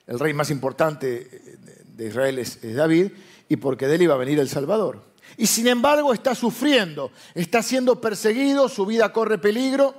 El 0.07 0.19
rey 0.19 0.33
más 0.33 0.49
importante 0.49 1.57
de 1.95 2.07
Israel 2.07 2.39
es, 2.39 2.59
David. 2.75 3.11
Y 3.49 3.57
porque 3.57 3.87
de 3.87 3.95
él 3.95 4.03
iba 4.03 4.15
a 4.15 4.17
venir 4.17 4.39
el 4.39 4.49
Salvador. 4.49 5.01
Y 5.37 5.47
sin 5.47 5.67
embargo 5.67 6.13
está 6.13 6.35
sufriendo, 6.35 7.11
está 7.33 7.63
siendo 7.63 7.99
perseguido, 7.99 8.69
su 8.69 8.85
vida 8.85 9.11
corre 9.11 9.37
peligro. 9.37 9.95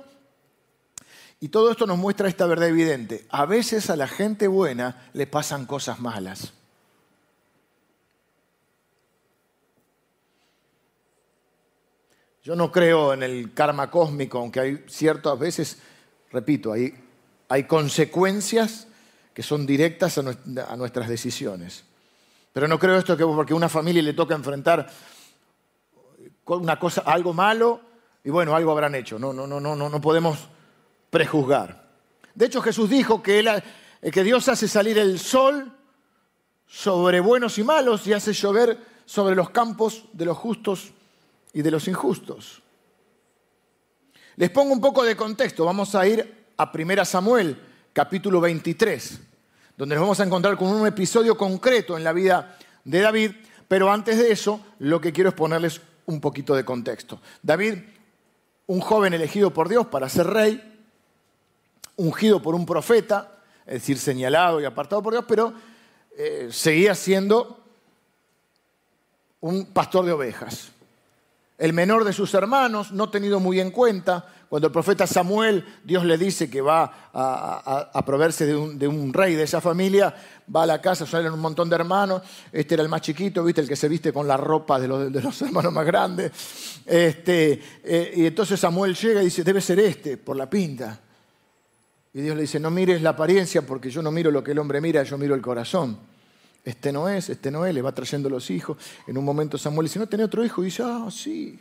Y 1.39 1.49
todo 1.49 1.71
esto 1.71 1.85
nos 1.85 1.97
muestra 1.97 2.27
esta 2.29 2.45
verdad 2.45 2.69
evidente. 2.69 3.25
A 3.29 3.45
veces 3.45 3.89
a 3.89 3.95
la 3.95 4.07
gente 4.07 4.47
buena 4.47 5.09
le 5.13 5.27
pasan 5.27 5.65
cosas 5.65 5.99
malas. 5.99 6.53
Yo 12.43 12.55
no 12.55 12.71
creo 12.71 13.13
en 13.13 13.23
el 13.23 13.53
karma 13.53 13.89
cósmico, 13.89 14.37
aunque 14.37 14.59
hay 14.59 14.83
ciertas 14.87 15.37
veces, 15.39 15.79
repito, 16.31 16.71
hay, 16.71 16.93
hay 17.49 17.63
consecuencias 17.63 18.87
que 19.35 19.43
son 19.43 19.65
directas 19.65 20.17
a, 20.17 20.75
nuestras 20.77 21.09
decisiones. 21.09 21.83
Pero 22.53 22.69
no 22.69 22.79
creo 22.79 22.97
esto 22.97 23.17
que 23.17 23.25
porque 23.25 23.51
a 23.51 23.57
una 23.57 23.67
familia 23.67 24.01
le 24.01 24.13
toca 24.13 24.33
enfrentar 24.33 24.89
una 26.45 26.79
cosa, 26.79 27.01
algo 27.01 27.33
malo 27.33 27.81
y 28.23 28.29
bueno, 28.29 28.55
algo 28.55 28.71
habrán 28.71 28.95
hecho. 28.95 29.19
No, 29.19 29.33
no, 29.33 29.45
no, 29.45 29.59
no, 29.59 29.75
no, 29.75 30.01
podemos 30.01 30.47
prejuzgar. 31.09 31.85
De 32.33 32.45
hecho, 32.45 32.61
Jesús 32.61 32.89
dijo 32.89 33.21
que, 33.21 33.61
que 34.09 34.23
Dios 34.23 34.47
hace 34.47 34.69
salir 34.69 34.97
el 34.97 35.19
sol 35.19 35.69
sobre 36.65 37.19
buenos 37.19 37.57
y 37.57 37.63
malos 37.63 38.07
y 38.07 38.13
hace 38.13 38.31
llover 38.31 38.79
sobre 39.05 39.35
los 39.35 39.49
campos 39.49 40.05
de 40.13 40.23
los 40.23 40.37
justos 40.37 40.93
y 41.51 41.61
de 41.61 41.71
los 41.71 41.89
injustos. 41.89 42.61
Les 44.37 44.49
pongo 44.49 44.71
un 44.71 44.79
poco 44.79 45.03
de 45.03 45.17
contexto. 45.17 45.65
Vamos 45.65 45.93
a 45.93 46.07
ir 46.07 46.45
a 46.55 46.71
1 46.73 47.03
Samuel, 47.03 47.74
capítulo 47.95 48.41
23, 48.41 49.21
donde 49.77 49.95
nos 49.95 50.01
vamos 50.01 50.19
a 50.19 50.25
encontrar 50.25 50.57
con 50.57 50.67
un 50.67 50.85
episodio 50.85 51.37
concreto 51.37 51.95
en 51.95 52.03
la 52.03 52.11
vida 52.11 52.57
de 52.83 52.99
David, 52.99 53.31
pero 53.69 53.89
antes 53.89 54.17
de 54.17 54.33
eso 54.33 54.59
lo 54.79 54.99
que 54.99 55.13
quiero 55.13 55.29
es 55.29 55.35
ponerles 55.35 55.79
un 56.05 56.19
poquito 56.19 56.53
de 56.55 56.65
contexto. 56.65 57.21
David, 57.41 57.75
un 58.67 58.81
joven 58.81 59.13
elegido 59.13 59.53
por 59.53 59.69
Dios 59.69 59.87
para 59.87 60.09
ser 60.09 60.27
rey, 60.27 60.77
ungido 61.95 62.41
por 62.41 62.53
un 62.53 62.65
profeta, 62.65 63.31
es 63.65 63.75
decir, 63.75 63.97
señalado 63.97 64.59
y 64.59 64.65
apartado 64.65 65.01
por 65.01 65.13
Dios, 65.13 65.23
pero 65.25 65.53
eh, 66.17 66.49
seguía 66.51 66.95
siendo 66.95 67.63
un 69.39 69.67
pastor 69.67 70.05
de 70.05 70.11
ovejas 70.11 70.73
el 71.57 71.73
menor 71.73 72.03
de 72.03 72.13
sus 72.13 72.33
hermanos, 72.33 72.91
no 72.91 73.09
tenido 73.09 73.39
muy 73.39 73.59
en 73.59 73.71
cuenta. 73.71 74.27
Cuando 74.49 74.67
el 74.67 74.71
profeta 74.71 75.07
Samuel, 75.07 75.65
Dios 75.83 76.05
le 76.05 76.17
dice 76.17 76.49
que 76.49 76.61
va 76.61 77.09
a, 77.13 78.03
proveerse 78.05 78.45
de 78.45 78.87
un, 78.87 79.13
rey 79.13 79.35
de 79.35 79.43
esa 79.43 79.61
familia, 79.61 80.15
va 80.53 80.63
a 80.63 80.65
la 80.65 80.81
casa, 80.81 81.05
salen 81.05 81.33
un 81.33 81.39
montón 81.39 81.69
de 81.69 81.75
hermanos, 81.75 82.21
este 82.51 82.75
era 82.75 82.83
el 82.83 82.89
más 82.89 83.01
chiquito, 83.01 83.43
¿viste? 83.43 83.61
el 83.61 83.67
que 83.67 83.75
se 83.75 83.89
viste 83.89 84.13
con 84.13 84.27
la 84.27 84.37
ropa 84.37 84.79
de 84.79 84.87
los, 84.87 85.41
hermanos 85.41 85.73
más 85.73 85.85
grandes. 85.85 86.31
Este, 86.85 87.61
eh, 87.83 88.13
y 88.15 88.25
entonces 88.25 88.59
Samuel 88.59 88.95
llega 88.95 89.21
y 89.21 89.25
dice, 89.25 89.43
debe 89.43 89.61
ser 89.61 89.79
este, 89.79 90.17
por 90.17 90.35
la 90.35 90.49
pinta. 90.49 90.99
Y 92.13 92.21
Dios 92.21 92.35
le 92.35 92.43
dice, 92.43 92.59
no 92.59 92.71
mires 92.71 93.01
la 93.01 93.09
apariencia 93.09 93.61
porque 93.63 93.89
yo 93.89 94.01
no 94.01 94.11
miro 94.11 94.31
lo 94.31 94.43
que 94.43 94.51
el 94.51 94.59
hombre 94.59 94.79
mira, 94.79 95.03
yo 95.03 95.17
miro 95.17 95.35
el 95.35 95.41
corazón 95.41 95.97
este 96.65 96.91
no 96.91 97.07
es, 97.07 97.29
este 97.29 97.51
no 97.51 97.65
es, 97.65 97.73
le 97.75 97.81
va 97.83 97.93
trayendo 97.93 98.27
los 98.27 98.49
hijos. 98.49 98.77
En 99.05 99.17
un 99.17 99.23
momento 99.23 99.57
Samuel 99.57 99.85
dice, 99.85 99.99
¿no 99.99 100.07
tiene 100.07 100.23
otro 100.23 100.43
hijo? 100.43 100.63
Y 100.63 100.65
dice, 100.65 100.81
ah, 100.83 101.07
sí. 101.11 101.59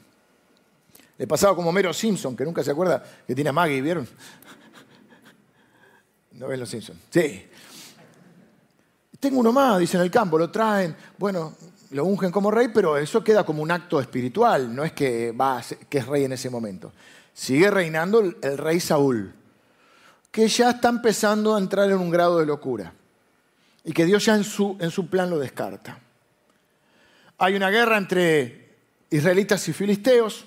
Le 1.17 1.27
pasaba 1.27 1.55
como 1.55 1.71
Mero 1.73 1.93
Simpson, 1.93 2.37
que 2.37 2.45
nunca 2.45 2.63
se 2.65 2.71
acuerda 2.71 3.03
que 3.27 3.35
tiene 3.35 3.51
a 3.51 3.53
Maggie, 3.53 3.81
¿vieron? 3.81 4.09
¿No 6.33 6.49
ven 6.49 6.61
los 6.61 6.69
Simpsons? 6.69 6.99
Sí. 7.11 7.47
Tengo 9.21 9.41
uno 9.41 9.53
más, 9.53 9.79
dice 9.79 9.97
en 9.97 10.03
el 10.03 10.11
campo, 10.11 10.37
lo 10.37 10.51
traen, 10.51 10.95
bueno, 11.17 11.57
lo 11.91 12.05
ungen 12.05 12.31
como 12.31 12.51
rey, 12.51 12.69
pero 12.75 12.97
eso 12.99 13.23
queda 13.23 13.45
como 13.45 13.63
un 13.63 13.71
acto 13.71 14.01
espiritual, 14.01 14.75
no 14.75 14.85
es 14.85 14.93
que, 14.93 15.33
va, 15.33 15.63
que 15.89 15.99
es 15.99 16.07
rey 16.07 16.25
en 16.25 16.33
ese 16.33 16.51
momento. 16.51 16.93
Sigue 17.33 17.71
reinando 17.71 18.21
el 18.21 18.59
rey 18.59 18.81
Saúl, 18.81 19.33
que 20.31 20.49
ya 20.49 20.71
está 20.71 20.89
empezando 20.89 21.55
a 21.55 21.59
entrar 21.59 21.89
en 21.91 21.99
un 21.99 22.11
grado 22.11 22.41
de 22.41 22.47
locura 22.47 22.93
y 23.85 23.93
que 23.93 24.05
Dios 24.05 24.25
ya 24.25 24.35
en 24.35 24.45
su, 24.45 24.77
en 24.81 24.91
su 24.91 25.09
plan 25.09 25.31
lo 25.31 25.39
descarta. 25.39 25.99
Hay 27.39 27.55
una 27.55 27.71
guerra 27.71 27.99
entre 27.99 28.77
israelitas 29.11 29.69
y 29.69 29.73
filisteos. 29.73 30.47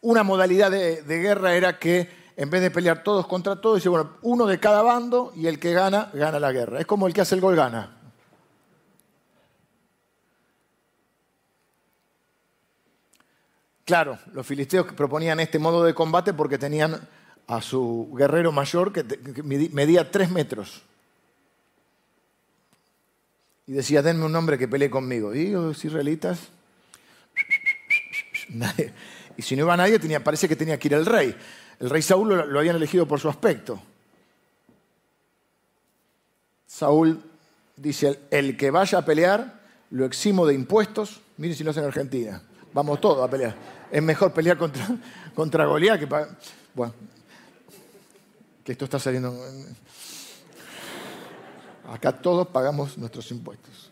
Una 0.00 0.22
modalidad 0.22 0.70
de, 0.70 1.02
guerra 1.02 1.54
era 1.54 1.78
que 1.78 2.08
en 2.36 2.50
vez 2.50 2.62
de 2.62 2.70
pelear 2.70 3.02
todos 3.02 3.26
contra 3.26 3.60
todos, 3.60 3.76
dice, 3.76 3.88
bueno, 3.88 4.16
uno 4.22 4.46
de 4.46 4.60
cada 4.60 4.82
bando 4.82 5.32
y 5.34 5.46
el 5.46 5.58
que 5.58 5.72
gana, 5.72 6.10
gana 6.14 6.38
la 6.38 6.52
guerra. 6.52 6.80
Es 6.80 6.86
como 6.86 7.06
el 7.06 7.12
que 7.12 7.20
hace 7.20 7.34
el 7.34 7.40
gol 7.40 7.56
gana. 7.56 7.96
Claro, 13.84 14.18
los 14.32 14.46
filisteos 14.46 14.92
proponían 14.92 15.40
este 15.40 15.58
modo 15.58 15.82
de 15.82 15.94
combate 15.94 16.34
porque 16.34 16.58
tenían 16.58 17.00
a 17.46 17.62
su 17.62 18.12
guerrero 18.16 18.52
mayor 18.52 18.92
que 18.92 19.02
medía 19.42 20.10
tres 20.10 20.30
metros 20.30 20.82
y 23.68 23.72
decía, 23.72 24.00
denme 24.00 24.24
un 24.24 24.34
hombre 24.34 24.56
que 24.56 24.66
pelee 24.66 24.88
conmigo. 24.88 25.34
Y 25.34 25.48
los 25.50 25.84
israelitas, 25.84 26.48
Y 29.38 29.42
si 29.42 29.54
no 29.54 29.62
iba 29.62 29.76
nadie, 29.76 30.00
tenía, 30.00 30.22
parece 30.22 30.48
que 30.48 30.56
tenía 30.56 30.78
que 30.80 30.88
ir 30.88 30.94
el 30.94 31.06
rey. 31.06 31.34
El 31.78 31.88
rey 31.88 32.02
Saúl 32.02 32.28
lo, 32.28 32.58
habían 32.58 32.74
elegido 32.74 33.06
por 33.06 33.20
su 33.20 33.28
aspecto. 33.28 33.80
Saúl 36.66 37.22
dice, 37.76 38.18
el 38.32 38.56
que 38.56 38.72
vaya 38.72 38.98
a 38.98 39.04
pelear, 39.04 39.60
lo 39.90 40.04
eximo 40.04 40.44
de 40.44 40.54
impuestos. 40.54 41.20
Miren 41.36 41.56
si 41.56 41.62
no 41.62 41.70
es 41.70 41.76
en 41.76 41.84
Argentina. 41.84 42.42
Vamos 42.74 43.00
todos 43.00 43.24
a 43.24 43.30
pelear. 43.30 43.54
Es 43.92 44.02
mejor 44.02 44.32
pelear 44.32 44.58
contra, 44.58 44.84
contra 45.36 45.66
Goliat 45.66 46.00
que... 46.00 46.06
Bueno, 46.74 46.92
que 48.64 48.72
esto 48.72 48.86
está 48.86 48.98
saliendo... 48.98 49.40
Acá 51.86 52.10
todos 52.10 52.48
pagamos 52.48 52.98
nuestros 52.98 53.30
impuestos. 53.30 53.87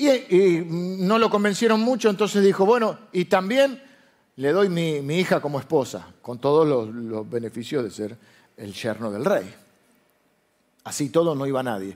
Y, 0.00 0.64
no 0.66 1.18
lo 1.18 1.28
convencieron 1.28 1.80
mucho, 1.80 2.08
entonces 2.08 2.42
dijo, 2.42 2.64
bueno, 2.64 2.98
y 3.12 3.26
también 3.26 3.82
le 4.36 4.52
doy 4.52 4.70
mi, 4.70 5.18
hija 5.18 5.40
como 5.40 5.60
esposa, 5.60 6.06
con 6.22 6.38
todos 6.38 6.66
los, 6.66 7.28
beneficios 7.28 7.84
de 7.84 7.90
ser 7.90 8.16
el 8.56 8.72
yerno 8.72 9.10
del 9.10 9.26
rey. 9.26 9.54
Así 10.84 11.10
todo 11.10 11.34
no 11.34 11.46
iba 11.46 11.62
nadie. 11.62 11.94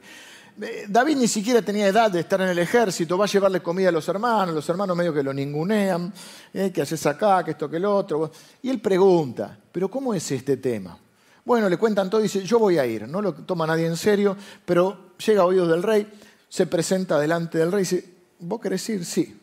Eh, 0.60 0.84
David 0.86 1.16
ni 1.16 1.28
siquiera 1.28 1.62
tenía 1.62 1.88
edad 1.88 2.10
de 2.10 2.20
estar 2.20 2.40
en 2.42 2.48
el 2.48 2.58
ejército, 2.58 3.16
va 3.16 3.24
a 3.24 3.28
llevarle 3.28 3.62
comida 3.62 3.88
a 3.88 3.92
los 3.92 4.06
hermanos, 4.06 4.54
los 4.54 4.68
hermanos 4.68 4.94
medio 4.94 5.14
que 5.14 5.22
lo 5.22 5.32
ningunean, 5.32 6.12
eh, 6.52 6.70
que 6.70 6.82
haces 6.82 7.06
acá, 7.06 7.42
que 7.42 7.52
esto, 7.52 7.70
que 7.70 7.78
el 7.78 7.86
otro. 7.86 8.30
Y 8.62 8.68
él 8.68 8.80
pregunta, 8.80 9.58
pero 9.72 9.90
¿cómo 9.90 10.12
es 10.12 10.30
este 10.30 10.58
tema? 10.58 10.98
Bueno, 11.42 11.68
le 11.68 11.78
cuentan 11.78 12.08
todo 12.08 12.20
y 12.20 12.24
dice, 12.24 12.42
yo 12.42 12.58
voy 12.58 12.78
a 12.78 12.86
ir. 12.86 13.08
No 13.08 13.22
lo 13.22 13.32
toma 13.32 13.66
nadie 13.66 13.86
en 13.86 13.96
serio, 13.96 14.36
pero 14.64 15.14
llega 15.24 15.42
a 15.42 15.46
oídos 15.46 15.68
del 15.68 15.82
rey, 15.82 16.06
se 16.54 16.68
presenta 16.68 17.18
delante 17.18 17.58
del 17.58 17.72
rey 17.72 17.80
y 17.80 17.82
dice, 17.82 18.04
¿vos 18.38 18.60
querés 18.60 18.88
ir? 18.88 19.04
Sí. 19.04 19.40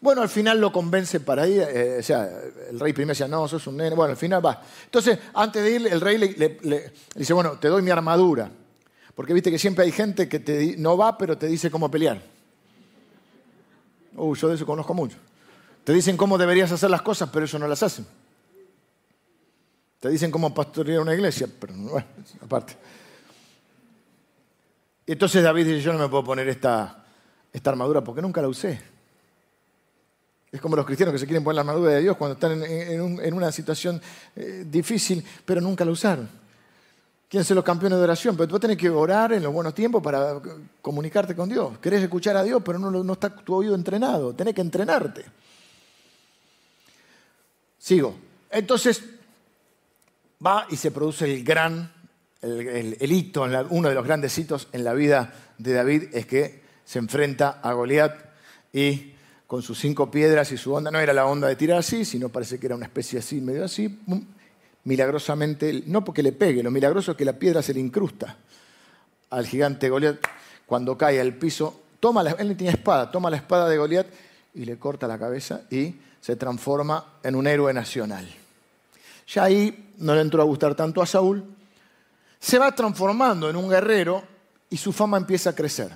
Bueno, 0.00 0.22
al 0.22 0.28
final 0.28 0.60
lo 0.60 0.70
convence 0.70 1.18
para 1.18 1.48
ir. 1.48 1.62
Eh, 1.62 1.96
o 1.98 2.02
sea, 2.04 2.30
el 2.70 2.78
rey 2.78 2.92
primero 2.92 3.10
decía, 3.10 3.26
no, 3.26 3.48
sos 3.48 3.66
un 3.66 3.76
nene. 3.76 3.96
Bueno, 3.96 4.12
al 4.12 4.16
final 4.16 4.46
va. 4.46 4.62
Entonces, 4.84 5.18
antes 5.34 5.64
de 5.64 5.70
ir, 5.72 5.86
el 5.88 6.00
rey 6.00 6.16
le, 6.16 6.92
dice, 7.16 7.32
bueno, 7.32 7.58
te 7.58 7.66
doy 7.66 7.82
mi 7.82 7.90
armadura. 7.90 8.48
Porque 9.16 9.34
viste 9.34 9.50
que 9.50 9.58
siempre 9.58 9.84
hay 9.84 9.90
gente 9.90 10.28
que 10.28 10.76
no 10.78 10.96
va, 10.96 11.18
pero 11.18 11.36
te 11.36 11.48
dice 11.48 11.72
cómo 11.72 11.90
pelear. 11.90 12.22
Uh, 14.14 14.36
yo 14.36 14.48
de 14.48 14.54
eso 14.54 14.64
conozco 14.64 14.94
mucho. 14.94 15.16
Te 15.82 15.92
dicen 15.92 16.16
cómo 16.16 16.38
deberías 16.38 16.70
hacer 16.70 16.88
las 16.88 17.02
cosas, 17.02 17.30
pero 17.32 17.46
eso 17.46 17.58
no 17.58 17.66
las 17.66 17.82
hacen. 17.82 18.06
Te 19.98 20.08
dicen 20.08 20.30
cómo 20.30 20.54
pastorear 20.54 21.00
una 21.00 21.14
iglesia, 21.14 21.48
pero 21.58 21.74
bueno, 21.74 22.06
aparte. 22.40 22.76
Y 25.08 25.12
entonces 25.12 25.42
David 25.42 25.64
dice, 25.64 25.80
yo 25.80 25.94
no 25.94 25.98
me 25.98 26.08
puedo 26.08 26.22
poner 26.22 26.46
esta, 26.50 27.02
esta 27.50 27.70
armadura 27.70 28.04
porque 28.04 28.20
nunca 28.20 28.42
la 28.42 28.48
usé. 28.48 28.78
Es 30.52 30.60
como 30.60 30.76
los 30.76 30.84
cristianos 30.84 31.14
que 31.14 31.18
se 31.18 31.24
quieren 31.24 31.42
poner 31.42 31.54
la 31.54 31.62
armadura 31.62 31.92
de 31.92 32.02
Dios 32.02 32.14
cuando 32.18 32.34
están 32.34 32.62
en, 32.62 33.32
una 33.32 33.50
situación 33.50 34.02
eh, 34.36 34.66
difícil, 34.66 35.24
pero 35.46 35.62
nunca 35.62 35.82
la 35.86 35.92
usaron. 35.92 36.28
Quieren 37.26 37.42
ser 37.42 37.54
los 37.54 37.64
campeones 37.64 37.96
de 37.96 38.04
oración, 38.04 38.36
pero 38.36 38.48
tú 38.48 38.52
vas 38.52 38.58
a 38.58 38.60
tener 38.60 38.76
que 38.76 38.90
orar 38.90 39.32
en 39.32 39.42
los 39.42 39.50
buenos 39.50 39.72
tiempos 39.72 40.02
para 40.02 40.42
comunicarte 40.82 41.34
con 41.34 41.48
Dios. 41.48 41.78
Querés 41.78 42.02
escuchar 42.02 42.36
a 42.36 42.42
Dios, 42.42 42.60
pero 42.62 42.78
no, 42.78 42.90
no 42.90 43.12
está 43.14 43.34
tu 43.34 43.54
oído 43.54 43.74
entrenado. 43.74 44.34
Tenés 44.34 44.52
que 44.52 44.60
entrenarte. 44.60 45.24
Sigo. 47.78 48.14
Entonces, 48.50 49.02
va 50.44 50.66
y 50.68 50.76
se 50.76 50.90
produce 50.90 51.24
el 51.24 51.42
gran, 51.42 51.90
el, 52.40 53.12
hito, 53.12 53.42
uno 53.70 53.88
de 53.88 53.94
los 53.94 54.04
grandes 54.04 54.36
hitos 54.38 54.68
en 54.72 54.84
la 54.84 54.94
vida 54.94 55.34
de 55.58 55.72
David 55.72 56.04
es 56.12 56.26
que 56.26 56.62
se 56.84 56.98
enfrenta 56.98 57.60
a 57.62 57.72
Goliat 57.72 58.14
y 58.72 59.14
con 59.46 59.62
sus 59.62 59.78
cinco 59.78 60.10
piedras 60.10 60.52
y 60.52 60.56
su 60.56 60.72
onda, 60.72 60.90
no 60.90 61.00
era 61.00 61.12
la 61.12 61.26
onda 61.26 61.48
de 61.48 61.56
tirar 61.56 61.78
así, 61.78 62.04
sino 62.04 62.28
parece 62.28 62.58
que 62.60 62.66
era 62.66 62.76
una 62.76 62.86
especie 62.86 63.18
así, 63.18 63.40
medio 63.40 63.64
así, 63.64 63.98
milagrosamente, 64.84 65.82
no 65.86 66.04
porque 66.04 66.22
le 66.22 66.32
pegue, 66.32 66.62
lo 66.62 66.70
milagroso 66.70 67.12
es 67.12 67.16
que 67.16 67.24
la 67.24 67.32
piedra 67.32 67.62
se 67.62 67.74
le 67.74 67.80
incrusta 67.80 68.36
al 69.30 69.46
gigante 69.46 69.88
Goliat 69.88 70.18
cuando 70.66 70.98
cae 70.98 71.20
al 71.20 71.34
piso, 71.34 71.82
toma 71.98 72.22
la, 72.22 72.32
él 72.32 72.56
tenía 72.56 72.72
espada, 72.72 73.10
toma 73.10 73.30
la 73.30 73.38
espada 73.38 73.68
de 73.68 73.78
Goliat 73.78 74.06
y 74.54 74.64
le 74.64 74.78
corta 74.78 75.08
la 75.08 75.18
cabeza 75.18 75.62
y 75.70 75.94
se 76.20 76.36
transforma 76.36 77.14
en 77.22 77.34
un 77.34 77.46
héroe 77.46 77.72
nacional. 77.72 78.28
Ya 79.28 79.44
ahí 79.44 79.92
no 79.98 80.14
le 80.14 80.20
entró 80.20 80.42
a 80.42 80.44
gustar 80.44 80.74
tanto 80.74 81.00
a 81.00 81.06
Saúl, 81.06 81.44
se 82.40 82.58
va 82.58 82.74
transformando 82.74 83.50
en 83.50 83.56
un 83.56 83.68
guerrero 83.68 84.22
y 84.70 84.76
su 84.76 84.92
fama 84.92 85.16
empieza 85.16 85.50
a 85.50 85.54
crecer. 85.54 85.92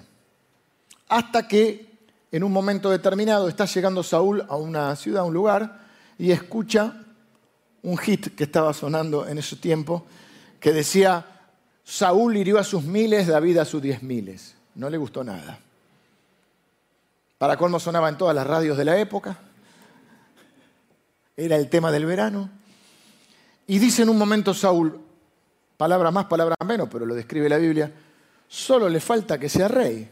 Hasta 1.08 1.46
que 1.46 1.92
en 2.30 2.42
un 2.42 2.52
momento 2.52 2.90
determinado 2.90 3.48
está 3.48 3.66
llegando 3.66 4.02
Saúl 4.02 4.44
a 4.48 4.56
una 4.56 4.96
ciudad, 4.96 5.22
a 5.22 5.26
un 5.26 5.34
lugar, 5.34 5.80
y 6.18 6.30
escucha 6.30 6.94
un 7.82 7.98
hit 7.98 8.34
que 8.34 8.44
estaba 8.44 8.72
sonando 8.72 9.26
en 9.26 9.38
ese 9.38 9.56
tiempo, 9.56 10.06
que 10.58 10.72
decía, 10.72 11.26
Saúl 11.84 12.36
hirió 12.36 12.58
a 12.58 12.64
sus 12.64 12.84
miles, 12.84 13.26
David 13.26 13.58
a 13.58 13.64
sus 13.64 13.82
diez 13.82 14.02
miles. 14.02 14.54
No 14.74 14.88
le 14.88 14.96
gustó 14.96 15.22
nada. 15.22 15.58
Para 17.36 17.56
colmo 17.56 17.80
sonaba 17.80 18.08
en 18.08 18.16
todas 18.16 18.34
las 18.34 18.46
radios 18.46 18.78
de 18.78 18.84
la 18.84 18.96
época. 18.98 19.36
Era 21.36 21.56
el 21.56 21.68
tema 21.68 21.90
del 21.90 22.06
verano. 22.06 22.48
Y 23.66 23.78
dice 23.78 24.02
en 24.02 24.08
un 24.08 24.18
momento 24.18 24.54
Saúl, 24.54 25.00
palabra 25.82 26.12
más, 26.12 26.26
palabra 26.26 26.54
menos, 26.64 26.88
pero 26.88 27.04
lo 27.04 27.12
describe 27.12 27.48
la 27.48 27.56
Biblia, 27.56 27.90
solo 28.46 28.88
le 28.88 29.00
falta 29.00 29.36
que 29.36 29.48
sea 29.48 29.66
rey. 29.66 30.08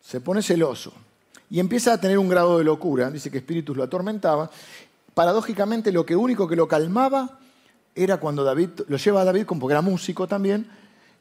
Se 0.00 0.22
pone 0.22 0.40
celoso 0.40 0.94
y 1.50 1.60
empieza 1.60 1.92
a 1.92 2.00
tener 2.00 2.16
un 2.16 2.30
grado 2.30 2.56
de 2.56 2.64
locura, 2.64 3.10
dice 3.10 3.30
que 3.30 3.36
espíritus 3.36 3.76
lo 3.76 3.82
atormentaban. 3.82 4.48
Paradójicamente 5.12 5.92
lo 5.92 6.06
que 6.06 6.16
único 6.16 6.48
que 6.48 6.56
lo 6.56 6.66
calmaba 6.66 7.40
era 7.94 8.16
cuando 8.16 8.42
David, 8.42 8.70
lo 8.86 8.96
lleva 8.96 9.20
a 9.20 9.24
David, 9.24 9.44
porque 9.44 9.74
era 9.74 9.82
músico 9.82 10.26
también, 10.26 10.66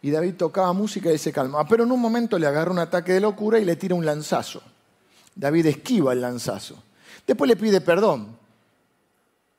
y 0.01 0.09
David 0.09 0.35
tocaba 0.35 0.71
música 0.71 1.11
y 1.11 1.17
se 1.17 1.33
calmaba. 1.33 1.67
Pero 1.67 1.83
en 1.83 1.91
un 1.91 1.99
momento 1.99 2.39
le 2.39 2.47
agarra 2.47 2.71
un 2.71 2.79
ataque 2.79 3.11
de 3.11 3.19
locura 3.19 3.59
y 3.59 3.65
le 3.65 3.75
tira 3.75 3.93
un 3.93 4.05
lanzazo. 4.05 4.61
David 5.35 5.65
esquiva 5.65 6.13
el 6.13 6.21
lanzazo. 6.21 6.81
Después 7.27 7.49
le 7.49 7.57
pide 7.57 7.81
perdón. 7.81 8.36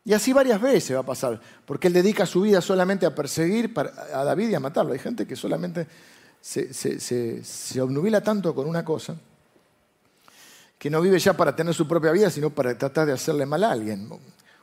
Y 0.09 0.15
así 0.15 0.33
varias 0.33 0.59
veces 0.59 0.97
va 0.97 1.01
a 1.01 1.03
pasar, 1.03 1.39
porque 1.67 1.89
él 1.89 1.93
dedica 1.93 2.25
su 2.25 2.41
vida 2.41 2.63
solamente 2.63 3.05
a 3.05 3.15
perseguir 3.15 3.75
a 4.15 4.25
David 4.25 4.49
y 4.49 4.55
a 4.55 4.59
matarlo. 4.59 4.95
Hay 4.95 4.99
gente 4.99 5.27
que 5.27 5.37
solamente 5.37 5.87
se, 6.41 6.73
se, 6.73 7.81
obnubila 7.83 8.23
tanto 8.23 8.55
con 8.55 8.67
una 8.67 8.83
cosa 8.83 9.17
que 10.79 10.89
no 10.89 11.03
vive 11.03 11.19
ya 11.19 11.35
para 11.35 11.55
tener 11.55 11.75
su 11.75 11.87
propia 11.87 12.11
vida, 12.11 12.31
sino 12.31 12.49
para 12.49 12.79
tratar 12.79 13.07
de 13.07 13.13
hacerle 13.13 13.45
mal 13.45 13.63
a 13.65 13.71
alguien, 13.71 14.09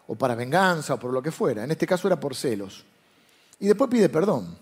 o 0.08 0.16
para 0.16 0.34
venganza, 0.34 0.96
o 0.96 1.00
por 1.00 1.14
lo 1.14 1.22
que 1.22 1.30
fuera. 1.30 1.64
En 1.64 1.70
este 1.70 1.86
caso 1.86 2.08
era 2.08 2.20
por 2.20 2.34
celos. 2.34 2.84
Y 3.60 3.68
después 3.68 3.88
pide 3.88 4.10
perdón. 4.10 4.58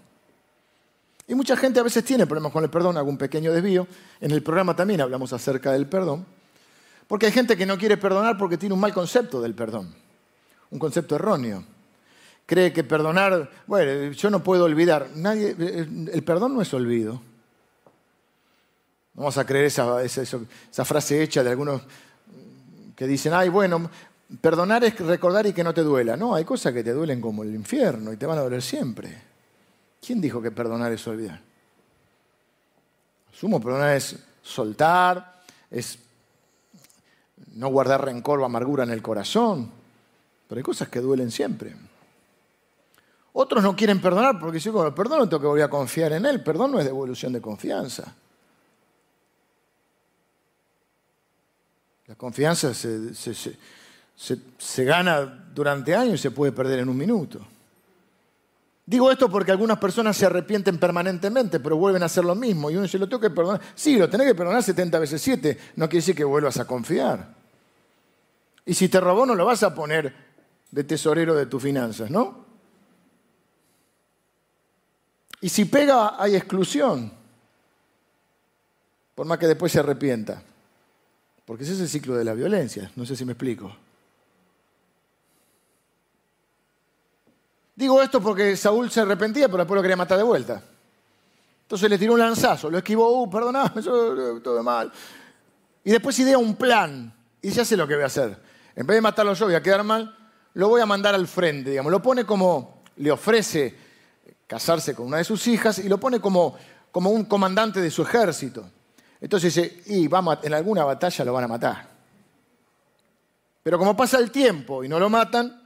Y 1.30 1.34
mucha 1.34 1.56
gente 1.56 1.80
a 1.80 1.84
veces 1.84 2.04
tiene 2.04 2.28
problemas 2.28 2.52
con 2.52 2.62
el 2.62 2.70
perdón, 2.70 2.98
algún 2.98 3.18
pequeño 3.18 3.54
desvío. 3.54 3.88
En 4.20 4.32
el 4.32 4.44
programa 4.44 4.76
también 4.76 5.00
hablamos 5.00 5.32
acerca 5.32 5.72
del 5.72 5.88
perdón. 5.88 6.26
Porque 7.08 7.28
hay 7.28 7.32
gente 7.32 7.56
que 7.56 7.66
no 7.66 7.78
quiere 7.78 7.96
perdonar 7.96 8.38
porque 8.38 8.58
tiene 8.58 8.76
un 8.76 8.82
mal 8.82 8.94
concepto 8.94 9.42
del 9.42 9.56
perdón 9.56 10.03
un 10.74 10.80
concepto 10.80 11.16
erróneo. 11.16 11.64
Cree 12.46 12.74
que 12.74 12.84
perdonar, 12.84 13.50
bueno, 13.68 14.12
yo 14.12 14.30
no 14.30 14.44
puedo 14.44 14.66
olvidar. 14.66 15.08
Nadie, 15.16 15.56
el 15.58 16.24
perdón 16.24 16.56
no 16.56 16.62
es 16.62 16.74
olvido. 16.74 17.22
Vamos 19.14 19.38
a 19.38 19.46
creer 19.46 19.66
esa, 19.66 20.04
esa, 20.04 20.86
frase 20.86 21.22
hecha 21.22 21.44
de 21.44 21.52
algunos 21.52 21.84
que 22.96 23.06
dicen, 23.06 23.34
ay, 23.34 23.50
bueno, 23.50 23.90
perdonar 24.42 24.84
es 24.84 25.00
recordar 25.00 25.46
y 25.46 25.54
que 25.54 25.64
no 25.64 25.74
te 25.74 25.82
duela. 25.82 26.18
No, 26.18 26.34
hay 26.34 26.44
cosas 26.44 26.74
que 26.74 26.84
te 26.84 26.92
duelen 26.92 27.22
como 27.22 27.44
el 27.44 27.54
infierno 27.54 28.12
y 28.12 28.18
te 28.18 28.26
van 28.26 28.40
a 28.40 28.42
doler 28.42 28.64
siempre. 28.64 29.16
¿Quién 30.06 30.20
dijo 30.20 30.42
que 30.42 30.52
perdonar 30.52 30.92
es 30.92 31.08
olvidar? 31.08 31.40
Sumo 33.32 33.62
perdonar 33.62 33.96
es 33.96 34.18
soltar, 34.42 35.42
es 35.70 36.00
no 37.54 37.70
guardar 37.70 38.04
rencor 38.04 38.40
o 38.40 38.46
amargura 38.46 38.84
en 38.84 38.90
el 38.90 39.04
corazón. 39.04 39.83
Pero 40.48 40.60
hay 40.60 40.64
cosas 40.64 40.90
que 40.90 41.00
duelen 41.00 41.32
siempre. 41.32 41.76
Otros 43.34 43.64
no 43.64 43.76
quieren 43.76 44.00
perdonar 44.00 44.40
porque 44.40 44.60
si 44.60 44.66
yo 44.66 44.94
perdono 44.94 45.28
tengo 45.28 45.42
que 45.42 45.48
volver 45.48 45.64
a 45.64 45.70
confiar 45.70 46.14
en 46.14 46.26
Él. 46.26 46.44
Perdón 46.44 46.72
no 46.72 46.80
es 46.80 46.86
devolución 46.86 47.34
de 47.34 47.42
confianza. 47.42 48.16
La 52.06 52.16
confianza 52.16 52.74
se, 52.74 53.14
se, 53.16 54.84
gana 54.84 55.50
durante 55.54 55.96
años 55.96 56.16
y 56.16 56.18
se 56.18 56.32
puede 56.32 56.52
perder 56.52 56.80
en 56.80 56.90
un 56.90 56.98
minuto. 56.98 57.40
Digo 58.86 59.10
esto 59.10 59.30
porque 59.30 59.52
algunas 59.52 59.80
personas 59.80 60.18
se 60.18 60.26
arrepienten 60.26 60.78
permanentemente, 60.78 61.60
pero 61.60 61.78
vuelven 61.78 62.04
a 62.04 62.08
hacer 62.08 62.26
lo 62.26 62.36
mismo. 62.36 62.70
Y 62.70 62.74
uno 62.74 62.84
dice, 62.84 63.00
lo 63.00 63.08
tengo 63.08 63.22
que 63.22 63.30
perdonar. 63.30 63.62
Sí, 63.74 63.98
lo 63.98 64.10
tenés 64.10 64.28
que 64.28 64.36
perdonar 64.36 64.62
70 64.62 65.00
veces 65.00 65.22
7. 65.22 65.58
No 65.78 65.88
quiere 65.88 66.02
decir 66.02 66.16
que 66.16 66.26
vuelvas 66.26 66.60
a 66.60 66.66
confiar. 66.66 67.34
Y 68.66 68.74
si 68.74 68.90
te 68.90 69.00
robó, 69.00 69.26
no 69.26 69.34
lo 69.34 69.46
vas 69.46 69.64
a 69.64 69.74
poner 69.74 70.33
de 70.74 70.84
tesorero 70.84 71.36
de 71.36 71.46
tus 71.46 71.62
finanzas, 71.62 72.10
¿no? 72.10 72.44
Y 75.40 75.50
si 75.50 75.66
pega, 75.66 76.16
hay 76.20 76.36
exclusión, 76.36 77.14
por 79.14 79.28
más 79.28 79.38
que 79.38 79.46
después 79.46 79.72
se 79.72 79.80
arrepienta. 79.80 80.42
Porque 81.46 81.64
ese 81.64 81.74
es 81.74 81.80
el 81.80 81.90
ciclo 81.90 82.16
de 82.16 82.24
la 82.24 82.34
violencia, 82.34 82.92
no 82.96 83.06
sé 83.06 83.16
si 83.16 83.24
me 83.24 83.34
explico. 83.34 83.72
Digo 87.76 88.02
esto 88.02 88.20
porque 88.20 88.58
Saúl 88.58 88.90
se 88.90 89.02
arrepentía, 89.02 89.48
pero 89.50 89.60
después 89.60 89.76
lo 89.76 89.82
quería 89.84 89.98
matar 89.98 90.18
de 90.18 90.24
vuelta. 90.24 90.64
Entonces 91.62 91.88
le 91.88 92.00
tiró 92.00 92.14
un 92.14 92.20
lanzazo, 92.20 92.72
lo 92.72 92.80
esquivó, 92.80 93.22
uh, 93.22 93.30
perdoname, 93.30 93.80
yo 93.84 94.42
todo 94.42 94.64
mal. 94.64 94.92
Y 95.84 95.92
después 95.92 96.18
idea 96.18 96.40
un 96.40 96.56
plan, 96.56 97.14
y 97.44 97.52
ya 97.52 97.64
sé 97.64 97.78
lo 97.78 97.88
que 97.88 97.94
voy 97.94 98.04
a 98.04 98.08
hacer. 98.08 98.42
En 98.76 98.88
vez 98.88 98.96
de 98.96 99.02
matarlo 99.02 99.36
yo, 99.36 99.46
voy 99.46 99.56
a 99.56 99.62
quedar 99.62 99.84
mal, 99.84 100.23
lo 100.54 100.70
voy 100.70 100.82
a 100.82 100.86
mandar 100.86 101.16
al 101.16 101.28
frente, 101.28 101.72
digamos. 101.72 101.92
Lo 101.92 102.02
pone 102.02 102.26
como, 102.26 102.84
le 102.98 103.12
ofrece 103.12 103.76
casarse 104.48 104.94
con 104.94 105.08
una 105.08 105.18
de 105.18 105.24
sus 105.24 105.48
hijas 105.48 105.80
y 105.80 105.90
lo 105.90 106.00
pone 106.00 106.20
como, 106.20 106.56
como 106.92 107.10
un 107.10 107.26
comandante 107.26 107.82
de 107.82 107.90
su 107.90 108.04
ejército. 108.04 108.70
Entonces 109.20 109.56
dice, 109.56 109.82
y 109.88 110.08
vamos, 110.08 110.38
en 110.44 110.54
alguna 110.54 110.84
batalla 110.84 111.26
lo 111.26 111.34
van 111.34 111.46
a 111.46 111.48
matar. 111.48 111.88
Pero 113.64 113.80
como 113.80 113.96
pasa 113.96 114.20
el 114.20 114.30
tiempo 114.30 114.84
y 114.84 114.90
no 114.90 115.00
lo 115.00 115.10
matan, 115.10 115.62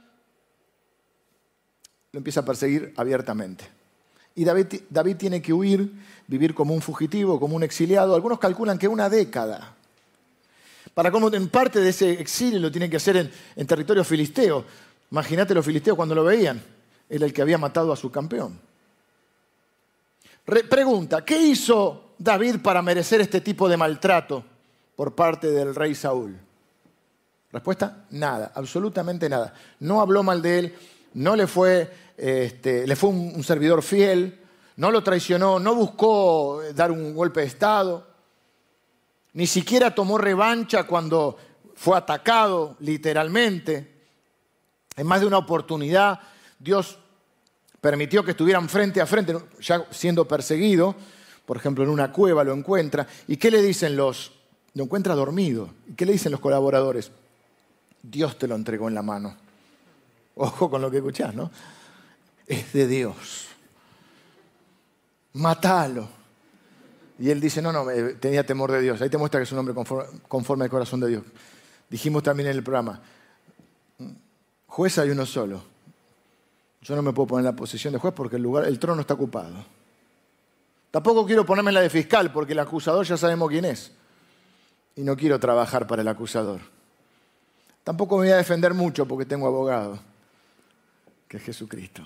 lo 2.12 2.18
empieza 2.18 2.40
a 2.40 2.44
perseguir 2.44 2.94
abiertamente. 2.96 3.64
Y 4.36 4.44
David, 4.44 4.82
David 4.88 5.16
tiene 5.16 5.42
que 5.42 5.52
huir, 5.52 5.92
vivir 6.28 6.54
como 6.54 6.72
un 6.72 6.80
fugitivo, 6.80 7.40
como 7.40 7.56
un 7.56 7.64
exiliado. 7.64 8.14
Algunos 8.14 8.38
calculan 8.38 8.78
que 8.78 8.86
una 8.86 9.10
década. 9.10 9.74
Para 10.98 11.12
cómo 11.12 11.32
en 11.32 11.48
parte 11.48 11.78
de 11.78 11.90
ese 11.90 12.10
exilio 12.10 12.58
lo 12.58 12.72
tienen 12.72 12.90
que 12.90 12.96
hacer 12.96 13.30
en, 13.54 13.66
territorio 13.68 14.02
filisteo. 14.02 14.64
Imagínate 15.12 15.54
los 15.54 15.64
filisteos 15.64 15.96
cuando 15.96 16.12
lo 16.12 16.24
veían. 16.24 16.60
Era 17.08 17.24
el 17.24 17.32
que 17.32 17.40
había 17.40 17.56
matado 17.56 17.92
a 17.92 17.96
su 17.96 18.10
campeón. 18.10 18.58
pregunta, 20.44 21.24
¿qué 21.24 21.40
hizo 21.40 22.14
David 22.18 22.56
para 22.64 22.82
merecer 22.82 23.20
este 23.20 23.40
tipo 23.40 23.68
de 23.68 23.76
maltrato 23.76 24.42
por 24.96 25.14
parte 25.14 25.52
del 25.52 25.72
rey 25.72 25.94
Saúl? 25.94 26.36
Respuesta, 27.52 28.06
nada, 28.10 28.50
absolutamente 28.52 29.28
nada. 29.28 29.54
No 29.78 30.00
habló 30.00 30.24
mal 30.24 30.42
de 30.42 30.58
él, 30.58 30.74
no 31.14 31.36
le 31.36 31.46
fue, 31.46 31.88
este, 32.16 32.88
le 32.88 32.96
fue 32.96 33.10
un 33.10 33.44
servidor 33.44 33.84
fiel, 33.84 34.40
no 34.74 34.90
lo 34.90 35.04
traicionó, 35.04 35.60
no 35.60 35.76
buscó 35.76 36.60
dar 36.74 36.90
un 36.90 37.14
golpe 37.14 37.42
de 37.42 37.46
Estado. 37.46 38.04
Ni 39.34 39.46
siquiera 39.46 39.94
tomó 39.94 40.18
revancha 40.18 40.84
cuando 40.84 41.36
fue 41.74 41.96
atacado 41.96 42.76
literalmente. 42.80 43.94
En 44.96 45.06
más 45.06 45.20
de 45.20 45.26
una 45.26 45.38
oportunidad, 45.38 46.20
Dios 46.58 46.98
permitió 47.80 48.24
que 48.24 48.32
estuvieran 48.32 48.68
frente 48.68 49.00
a 49.00 49.06
frente, 49.06 49.36
ya 49.60 49.86
siendo 49.90 50.26
perseguido. 50.26 50.94
Por 51.46 51.56
ejemplo, 51.56 51.84
en 51.84 51.90
una 51.90 52.12
cueva 52.12 52.44
lo 52.44 52.52
encuentra. 52.52 53.06
¿Y 53.26 53.36
qué 53.36 53.50
le 53.50 53.62
dicen 53.62 53.96
los? 53.96 54.32
Lo 54.74 54.84
encuentra 54.84 55.14
dormido. 55.14 55.70
¿Y 55.88 55.94
qué 55.94 56.04
le 56.04 56.12
dicen 56.12 56.32
los 56.32 56.40
colaboradores? 56.40 57.10
Dios 58.02 58.38
te 58.38 58.48
lo 58.48 58.54
entregó 58.54 58.88
en 58.88 58.94
la 58.94 59.02
mano. 59.02 59.36
Ojo 60.34 60.68
con 60.70 60.82
lo 60.82 60.90
que 60.90 60.98
escuchás, 60.98 61.34
¿no? 61.34 61.50
Es 62.46 62.72
de 62.72 62.86
Dios. 62.86 63.46
Matalo. 65.34 66.17
Y 67.18 67.30
él 67.30 67.40
dice, 67.40 67.60
no, 67.60 67.72
no, 67.72 67.86
tenía 68.20 68.46
temor 68.46 68.70
de 68.70 68.80
Dios. 68.80 69.00
Ahí 69.02 69.10
te 69.10 69.18
muestra 69.18 69.40
que 69.40 69.44
es 69.44 69.52
un 69.52 69.58
hombre 69.58 69.74
conforme, 70.28 70.64
al 70.64 70.70
corazón 70.70 71.00
de 71.00 71.08
Dios. 71.08 71.22
Dijimos 71.90 72.22
también 72.22 72.48
en 72.48 72.56
el 72.56 72.62
programa, 72.62 73.00
juez 74.66 74.98
hay 74.98 75.10
uno 75.10 75.26
solo. 75.26 75.62
Yo 76.82 76.94
no 76.94 77.02
me 77.02 77.12
puedo 77.12 77.26
poner 77.26 77.40
en 77.40 77.52
la 77.52 77.56
posición 77.56 77.92
de 77.92 77.98
juez 77.98 78.14
porque 78.14 78.36
el, 78.36 78.42
lugar, 78.42 78.66
el 78.66 78.78
trono 78.78 79.00
está 79.00 79.14
ocupado. 79.14 79.64
Tampoco 80.92 81.26
quiero 81.26 81.44
ponerme 81.44 81.72
la 81.72 81.80
de 81.80 81.90
fiscal, 81.90 82.32
porque 82.32 82.52
el 82.52 82.60
acusador 82.60 83.04
ya 83.04 83.16
sabemos 83.16 83.50
quién 83.50 83.64
es. 83.64 83.90
Y 84.94 85.02
no 85.02 85.16
quiero 85.16 85.40
trabajar 85.40 85.86
para 85.86 86.02
el 86.02 86.08
acusador. 86.08 86.60
Tampoco 87.82 88.16
me 88.16 88.26
voy 88.26 88.32
a 88.32 88.36
defender 88.36 88.74
mucho 88.74 89.06
porque 89.06 89.26
tengo 89.26 89.46
abogado, 89.46 89.98
que 91.26 91.38
es 91.38 91.42
Jesucristo. 91.42 92.02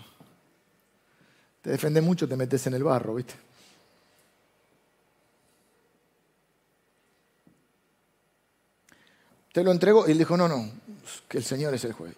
Te 1.61 1.70
defiende 1.70 2.01
mucho, 2.01 2.27
te 2.27 2.37
metes 2.37 2.66
en 2.66 2.75
el 2.75 2.83
barro, 2.83 3.14
¿viste? 3.14 3.35
Te 9.53 9.62
lo 9.62 9.71
entregó 9.71 10.09
y 10.09 10.12
él 10.12 10.19
dijo, 10.19 10.37
no, 10.37 10.49
no, 10.49 10.71
que 11.29 11.38
el 11.38 11.45
Señor 11.45 11.75
es 11.75 11.85
el 11.85 11.93
juez. 11.93 12.15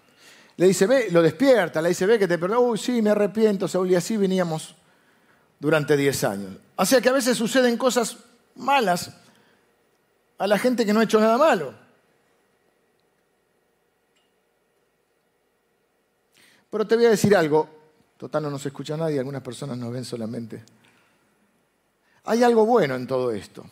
Le 0.56 0.66
dice, 0.66 0.86
ve, 0.86 1.08
lo 1.10 1.20
despierta, 1.20 1.82
le 1.82 1.88
dice, 1.88 2.06
ve 2.06 2.18
que 2.18 2.28
te 2.28 2.38
perdonó, 2.38 2.60
uy, 2.60 2.78
sí, 2.78 3.02
me 3.02 3.10
arrepiento, 3.10 3.66
Saúl, 3.66 3.90
y 3.90 3.96
así 3.96 4.16
veníamos 4.16 4.76
durante 5.58 5.96
10 5.96 6.24
años. 6.24 6.56
O 6.76 6.86
sea 6.86 7.00
que 7.00 7.08
a 7.08 7.12
veces 7.12 7.36
suceden 7.36 7.76
cosas 7.76 8.18
malas 8.54 9.10
a 10.38 10.46
la 10.46 10.58
gente 10.58 10.86
que 10.86 10.92
no 10.92 11.00
ha 11.00 11.04
hecho 11.04 11.18
nada 11.18 11.36
malo. 11.36 11.74
Pero 16.70 16.86
te 16.86 16.96
voy 16.96 17.06
a 17.06 17.10
decir 17.10 17.36
algo, 17.36 17.68
total 18.16 18.44
no 18.44 18.50
nos 18.50 18.66
escucha 18.66 18.96
nadie, 18.96 19.18
algunas 19.18 19.42
personas 19.42 19.76
nos 19.78 19.92
ven 19.92 20.04
solamente. 20.04 20.62
Hay 22.24 22.42
algo 22.42 22.64
bueno 22.64 22.94
en 22.94 23.06
todo 23.06 23.32
esto. 23.32 23.64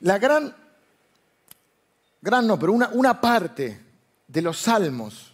La 0.00 0.18
gran, 0.18 0.54
gran 2.20 2.46
no, 2.46 2.58
pero 2.58 2.72
una, 2.72 3.20
parte 3.20 3.80
de 4.26 4.42
los 4.42 4.58
salmos, 4.58 5.32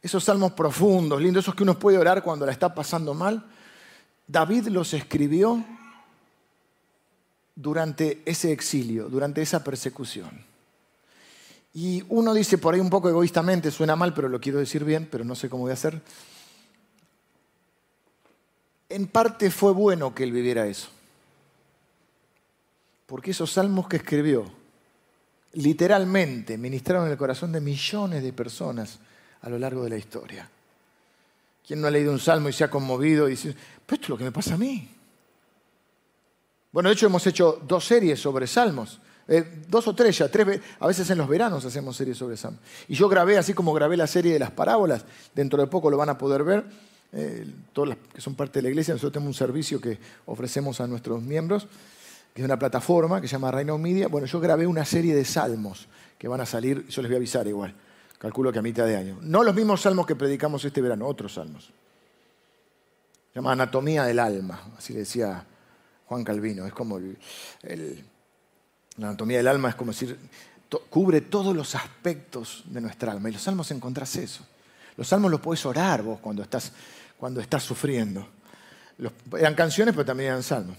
esos 0.00 0.24
salmos 0.24 0.52
profundos, 0.52 1.20
lindos, 1.20 1.44
esos 1.44 1.54
que 1.54 1.62
uno 1.62 1.78
puede 1.78 1.98
orar 1.98 2.22
cuando 2.22 2.46
la 2.46 2.52
está 2.52 2.74
pasando 2.74 3.14
mal, 3.14 3.46
David 4.26 4.68
los 4.68 4.94
escribió 4.94 5.64
durante 7.54 8.22
ese 8.24 8.52
exilio, 8.52 9.08
durante 9.08 9.42
esa 9.42 9.62
persecución. 9.62 10.44
Y 11.74 12.04
uno 12.08 12.34
dice 12.34 12.58
por 12.58 12.74
ahí 12.74 12.80
un 12.80 12.90
poco 12.90 13.08
egoístamente, 13.08 13.70
suena 13.70 13.96
mal, 13.96 14.12
pero 14.12 14.28
lo 14.28 14.40
quiero 14.40 14.58
decir 14.58 14.84
bien, 14.84 15.08
pero 15.10 15.24
no 15.24 15.34
sé 15.34 15.48
cómo 15.48 15.62
voy 15.62 15.70
a 15.70 15.74
hacer. 15.74 16.02
En 18.88 19.06
parte 19.06 19.50
fue 19.50 19.72
bueno 19.72 20.14
que 20.14 20.22
él 20.22 20.32
viviera 20.32 20.66
eso. 20.66 20.88
Porque 23.06 23.30
esos 23.30 23.52
salmos 23.52 23.88
que 23.88 23.96
escribió, 23.96 24.50
literalmente, 25.54 26.56
ministraron 26.56 27.10
el 27.10 27.16
corazón 27.16 27.52
de 27.52 27.60
millones 27.60 28.22
de 28.22 28.32
personas 28.32 28.98
a 29.42 29.48
lo 29.48 29.58
largo 29.58 29.84
de 29.84 29.90
la 29.90 29.96
historia. 29.96 30.48
¿Quién 31.66 31.80
no 31.80 31.86
ha 31.86 31.90
leído 31.90 32.12
un 32.12 32.18
salmo 32.18 32.48
y 32.48 32.52
se 32.52 32.64
ha 32.64 32.70
conmovido 32.70 33.28
y 33.28 33.32
dice, 33.32 33.54
pero 33.86 33.94
esto 33.94 34.04
es 34.06 34.08
lo 34.10 34.18
que 34.18 34.24
me 34.24 34.32
pasa 34.32 34.54
a 34.54 34.58
mí? 34.58 34.88
Bueno, 36.72 36.88
de 36.88 36.94
hecho 36.94 37.06
hemos 37.06 37.26
hecho 37.26 37.60
dos 37.66 37.84
series 37.84 38.20
sobre 38.20 38.46
salmos. 38.46 38.98
Eh, 39.28 39.64
dos 39.68 39.86
o 39.86 39.94
tres 39.94 40.18
ya, 40.18 40.28
tres, 40.28 40.60
a 40.80 40.86
veces 40.86 41.08
en 41.10 41.18
los 41.18 41.28
veranos 41.28 41.64
hacemos 41.64 41.96
series 41.96 42.16
sobre 42.16 42.36
salmos. 42.36 42.60
Y 42.88 42.94
yo 42.94 43.08
grabé, 43.08 43.38
así 43.38 43.54
como 43.54 43.72
grabé 43.72 43.96
la 43.96 44.06
serie 44.06 44.32
de 44.32 44.38
las 44.38 44.50
parábolas, 44.50 45.04
dentro 45.34 45.60
de 45.60 45.68
poco 45.68 45.90
lo 45.90 45.96
van 45.96 46.08
a 46.08 46.18
poder 46.18 46.42
ver, 46.42 46.64
eh, 47.12 47.46
todas 47.72 47.90
las 47.90 47.98
que 48.12 48.20
son 48.20 48.34
parte 48.34 48.58
de 48.58 48.62
la 48.62 48.68
iglesia, 48.70 48.94
nosotros 48.94 49.12
tenemos 49.12 49.34
un 49.36 49.38
servicio 49.38 49.80
que 49.80 49.98
ofrecemos 50.26 50.80
a 50.80 50.86
nuestros 50.86 51.22
miembros, 51.22 51.66
que 52.34 52.42
es 52.42 52.44
una 52.44 52.58
plataforma 52.58 53.20
que 53.20 53.28
se 53.28 53.32
llama 53.32 53.50
Reino 53.50 53.76
Media. 53.78 54.08
Bueno, 54.08 54.26
yo 54.26 54.40
grabé 54.40 54.66
una 54.66 54.84
serie 54.84 55.14
de 55.14 55.24
salmos 55.24 55.88
que 56.18 56.28
van 56.28 56.40
a 56.40 56.46
salir, 56.46 56.86
yo 56.88 57.02
les 57.02 57.10
voy 57.10 57.16
a 57.16 57.18
avisar 57.18 57.46
igual, 57.46 57.74
calculo 58.18 58.52
que 58.52 58.58
a 58.58 58.62
mitad 58.62 58.86
de 58.86 58.96
año. 58.96 59.18
No 59.20 59.42
los 59.42 59.54
mismos 59.54 59.82
salmos 59.82 60.06
que 60.06 60.16
predicamos 60.16 60.64
este 60.64 60.80
verano, 60.80 61.06
otros 61.06 61.34
salmos. 61.34 61.72
Se 63.32 63.38
llama 63.38 63.52
Anatomía 63.52 64.04
del 64.04 64.18
Alma, 64.18 64.72
así 64.76 64.92
le 64.92 65.00
decía 65.00 65.44
Juan 66.06 66.24
Calvino. 66.24 66.66
Es 66.66 66.72
como 66.72 66.98
la 66.98 67.06
anatomía 68.98 69.38
del 69.38 69.48
alma, 69.48 69.70
es 69.70 69.74
como 69.74 69.92
decir, 69.92 70.18
cubre 70.90 71.22
todos 71.22 71.56
los 71.56 71.74
aspectos 71.74 72.62
de 72.66 72.80
nuestra 72.80 73.12
alma. 73.12 73.30
Y 73.30 73.32
los 73.32 73.42
salmos 73.42 73.70
encontrás 73.70 74.16
eso. 74.16 74.46
Los 74.96 75.08
salmos 75.08 75.30
los 75.30 75.40
puedes 75.40 75.64
orar 75.64 76.02
vos 76.02 76.20
cuando 76.20 76.42
estás, 76.42 76.72
cuando 77.18 77.40
estás 77.40 77.62
sufriendo. 77.62 78.26
eran 79.38 79.54
canciones, 79.54 79.94
pero 79.94 80.04
también 80.04 80.30
eran 80.30 80.42
salmos. 80.42 80.76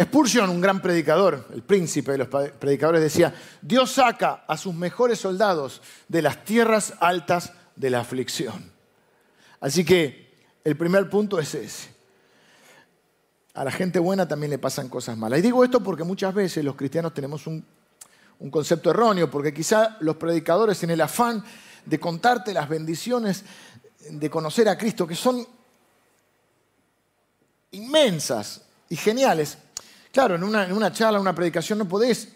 Spurgeon, 0.00 0.48
un 0.48 0.60
gran 0.60 0.80
predicador, 0.80 1.48
el 1.52 1.62
príncipe 1.62 2.12
de 2.12 2.18
los 2.18 2.28
predicadores, 2.28 3.02
decía, 3.02 3.34
Dios 3.60 3.92
saca 3.92 4.44
a 4.46 4.56
sus 4.56 4.74
mejores 4.74 5.18
soldados 5.18 5.82
de 6.06 6.22
las 6.22 6.44
tierras 6.44 6.94
altas 7.00 7.52
de 7.74 7.90
la 7.90 8.00
aflicción. 8.00 8.70
Así 9.60 9.84
que 9.84 10.28
el 10.62 10.76
primer 10.76 11.10
punto 11.10 11.38
es 11.38 11.54
ese. 11.54 11.88
A 13.54 13.64
la 13.64 13.72
gente 13.72 13.98
buena 13.98 14.28
también 14.28 14.50
le 14.50 14.58
pasan 14.58 14.88
cosas 14.88 15.16
malas. 15.16 15.40
Y 15.40 15.42
digo 15.42 15.64
esto 15.64 15.82
porque 15.82 16.04
muchas 16.04 16.32
veces 16.32 16.64
los 16.64 16.76
cristianos 16.76 17.12
tenemos 17.12 17.46
un, 17.46 17.64
concepto 18.52 18.90
erróneo, 18.90 19.28
porque 19.28 19.52
quizá 19.52 19.96
los 19.98 20.16
predicadores 20.16 20.80
en 20.84 20.90
el 20.90 21.00
afán 21.00 21.42
de 21.84 21.98
contarte 21.98 22.52
las 22.52 22.68
bendiciones 22.68 23.44
de 24.10 24.30
conocer 24.30 24.68
a 24.68 24.78
Cristo, 24.78 25.08
que 25.08 25.16
son 25.16 25.44
inmensas 27.72 28.62
y 28.88 28.94
geniales. 28.94 29.58
Claro, 30.18 30.34
en 30.34 30.42
una, 30.42 30.64
en 30.64 30.72
una 30.72 30.90
charla, 30.90 31.18
en 31.18 31.20
una 31.20 31.32
predicación 31.32 31.78
no 31.78 31.86
podés 31.86 32.30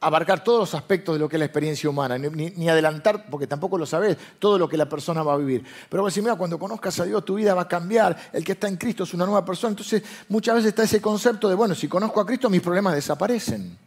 abarcar 0.00 0.44
todos 0.44 0.60
los 0.60 0.74
aspectos 0.74 1.14
de 1.14 1.18
lo 1.18 1.26
que 1.26 1.36
es 1.36 1.38
la 1.38 1.46
experiencia 1.46 1.88
humana, 1.88 2.18
ni, 2.18 2.68
adelantar, 2.68 3.30
porque 3.30 3.46
tampoco 3.46 3.78
lo 3.78 3.86
sabes, 3.86 4.18
todo 4.38 4.58
lo 4.58 4.68
que 4.68 4.76
la 4.76 4.86
persona 4.90 5.22
va 5.22 5.32
a 5.32 5.38
vivir. 5.38 5.64
Pero 5.88 6.02
vos 6.02 6.12
decís, 6.12 6.22
mira, 6.22 6.36
cuando 6.36 6.58
conozcas 6.58 7.00
a 7.00 7.06
Dios, 7.06 7.24
tu 7.24 7.36
vida 7.36 7.54
va 7.54 7.62
a 7.62 7.66
cambiar, 7.66 8.14
el 8.30 8.44
que 8.44 8.52
está 8.52 8.68
en 8.68 8.76
Cristo 8.76 9.04
es 9.04 9.14
una 9.14 9.24
nueva 9.24 9.42
persona. 9.42 9.70
Entonces, 9.70 10.02
muchas 10.28 10.56
veces 10.56 10.68
está 10.68 10.82
ese 10.82 11.00
concepto 11.00 11.48
de, 11.48 11.54
bueno, 11.54 11.74
si 11.74 11.88
conozco 11.88 12.20
a 12.20 12.26
Cristo, 12.26 12.50
mis 12.50 12.60
problemas 12.60 12.94
desaparecen. 12.94 13.78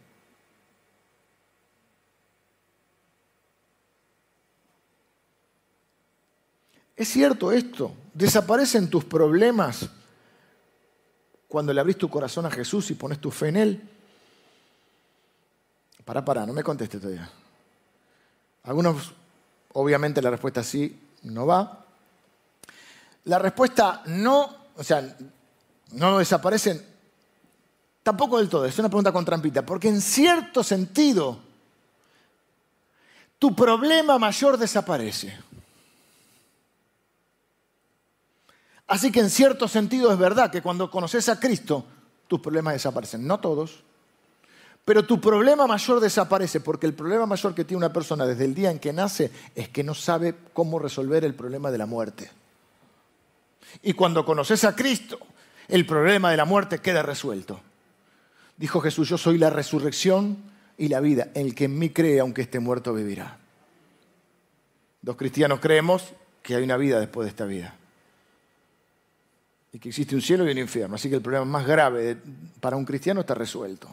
¿Es 6.96 7.06
cierto 7.06 7.52
esto? 7.52 7.92
¿Desaparecen 8.14 8.90
tus 8.90 9.04
problemas 9.04 9.88
cuando 11.48 11.72
le 11.72 11.80
abrís 11.80 11.98
tu 11.98 12.08
corazón 12.08 12.46
a 12.46 12.50
Jesús 12.50 12.90
y 12.90 12.94
pones 12.94 13.18
tu 13.20 13.30
fe 13.30 13.48
en 13.48 13.56
Él? 13.56 13.82
Para, 16.04 16.24
para, 16.24 16.46
no 16.46 16.52
me 16.52 16.62
conteste 16.62 16.98
todavía. 16.98 17.28
Algunos, 18.64 19.12
obviamente 19.72 20.22
la 20.22 20.30
respuesta 20.30 20.62
sí, 20.62 20.98
no 21.22 21.46
va. 21.46 21.84
La 23.24 23.38
respuesta 23.38 24.02
no, 24.06 24.56
o 24.76 24.84
sea, 24.84 25.16
no 25.92 26.18
desaparecen, 26.18 26.84
tampoco 28.02 28.38
del 28.38 28.48
todo, 28.48 28.64
es 28.64 28.78
una 28.78 28.88
pregunta 28.88 29.12
con 29.12 29.24
trampita, 29.24 29.64
porque 29.64 29.88
en 29.88 30.00
cierto 30.00 30.62
sentido, 30.62 31.38
tu 33.38 33.54
problema 33.54 34.18
mayor 34.18 34.56
desaparece. 34.56 35.47
Así 38.88 39.12
que 39.12 39.20
en 39.20 39.30
cierto 39.30 39.68
sentido 39.68 40.10
es 40.10 40.18
verdad 40.18 40.50
que 40.50 40.62
cuando 40.62 40.90
conoces 40.90 41.28
a 41.28 41.38
Cristo, 41.38 41.84
tus 42.26 42.40
problemas 42.40 42.74
desaparecen. 42.74 43.26
No 43.26 43.38
todos, 43.38 43.84
pero 44.88 45.04
tu 45.04 45.20
problema 45.20 45.66
mayor 45.66 46.00
desaparece, 46.00 46.60
porque 46.60 46.86
el 46.86 46.94
problema 46.94 47.26
mayor 47.26 47.54
que 47.54 47.66
tiene 47.66 47.76
una 47.76 47.92
persona 47.92 48.24
desde 48.24 48.46
el 48.46 48.54
día 48.54 48.70
en 48.70 48.78
que 48.78 48.94
nace 48.94 49.30
es 49.54 49.68
que 49.68 49.84
no 49.84 49.94
sabe 49.94 50.34
cómo 50.54 50.78
resolver 50.78 51.26
el 51.26 51.34
problema 51.34 51.70
de 51.70 51.76
la 51.76 51.84
muerte. 51.84 52.30
Y 53.82 53.92
cuando 53.92 54.24
conoces 54.24 54.64
a 54.64 54.74
Cristo, 54.74 55.18
el 55.68 55.84
problema 55.84 56.30
de 56.30 56.38
la 56.38 56.46
muerte 56.46 56.78
queda 56.78 57.02
resuelto. 57.02 57.60
Dijo 58.56 58.80
Jesús, 58.80 59.10
yo 59.10 59.18
soy 59.18 59.36
la 59.36 59.50
resurrección 59.50 60.38
y 60.78 60.88
la 60.88 61.00
vida. 61.00 61.28
El 61.34 61.54
que 61.54 61.66
en 61.66 61.78
mí 61.78 61.90
cree, 61.90 62.20
aunque 62.20 62.40
esté 62.40 62.58
muerto, 62.58 62.94
vivirá. 62.94 63.36
Los 65.02 65.16
cristianos 65.16 65.60
creemos 65.60 66.14
que 66.42 66.54
hay 66.54 66.62
una 66.62 66.78
vida 66.78 66.98
después 66.98 67.26
de 67.26 67.28
esta 67.28 67.44
vida. 67.44 67.76
Que 69.80 69.90
existe 69.90 70.14
un 70.14 70.22
cielo 70.22 70.46
y 70.46 70.52
un 70.52 70.58
infierno. 70.58 70.96
Así 70.96 71.08
que 71.08 71.16
el 71.16 71.22
problema 71.22 71.44
más 71.44 71.66
grave 71.66 72.16
para 72.60 72.76
un 72.76 72.84
cristiano 72.84 73.20
está 73.20 73.34
resuelto. 73.34 73.88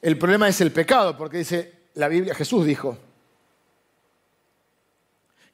El 0.00 0.18
problema 0.18 0.48
es 0.48 0.60
el 0.60 0.72
pecado, 0.72 1.16
porque 1.16 1.38
dice 1.38 1.72
la 1.94 2.08
Biblia, 2.08 2.34
Jesús 2.34 2.66
dijo, 2.66 2.98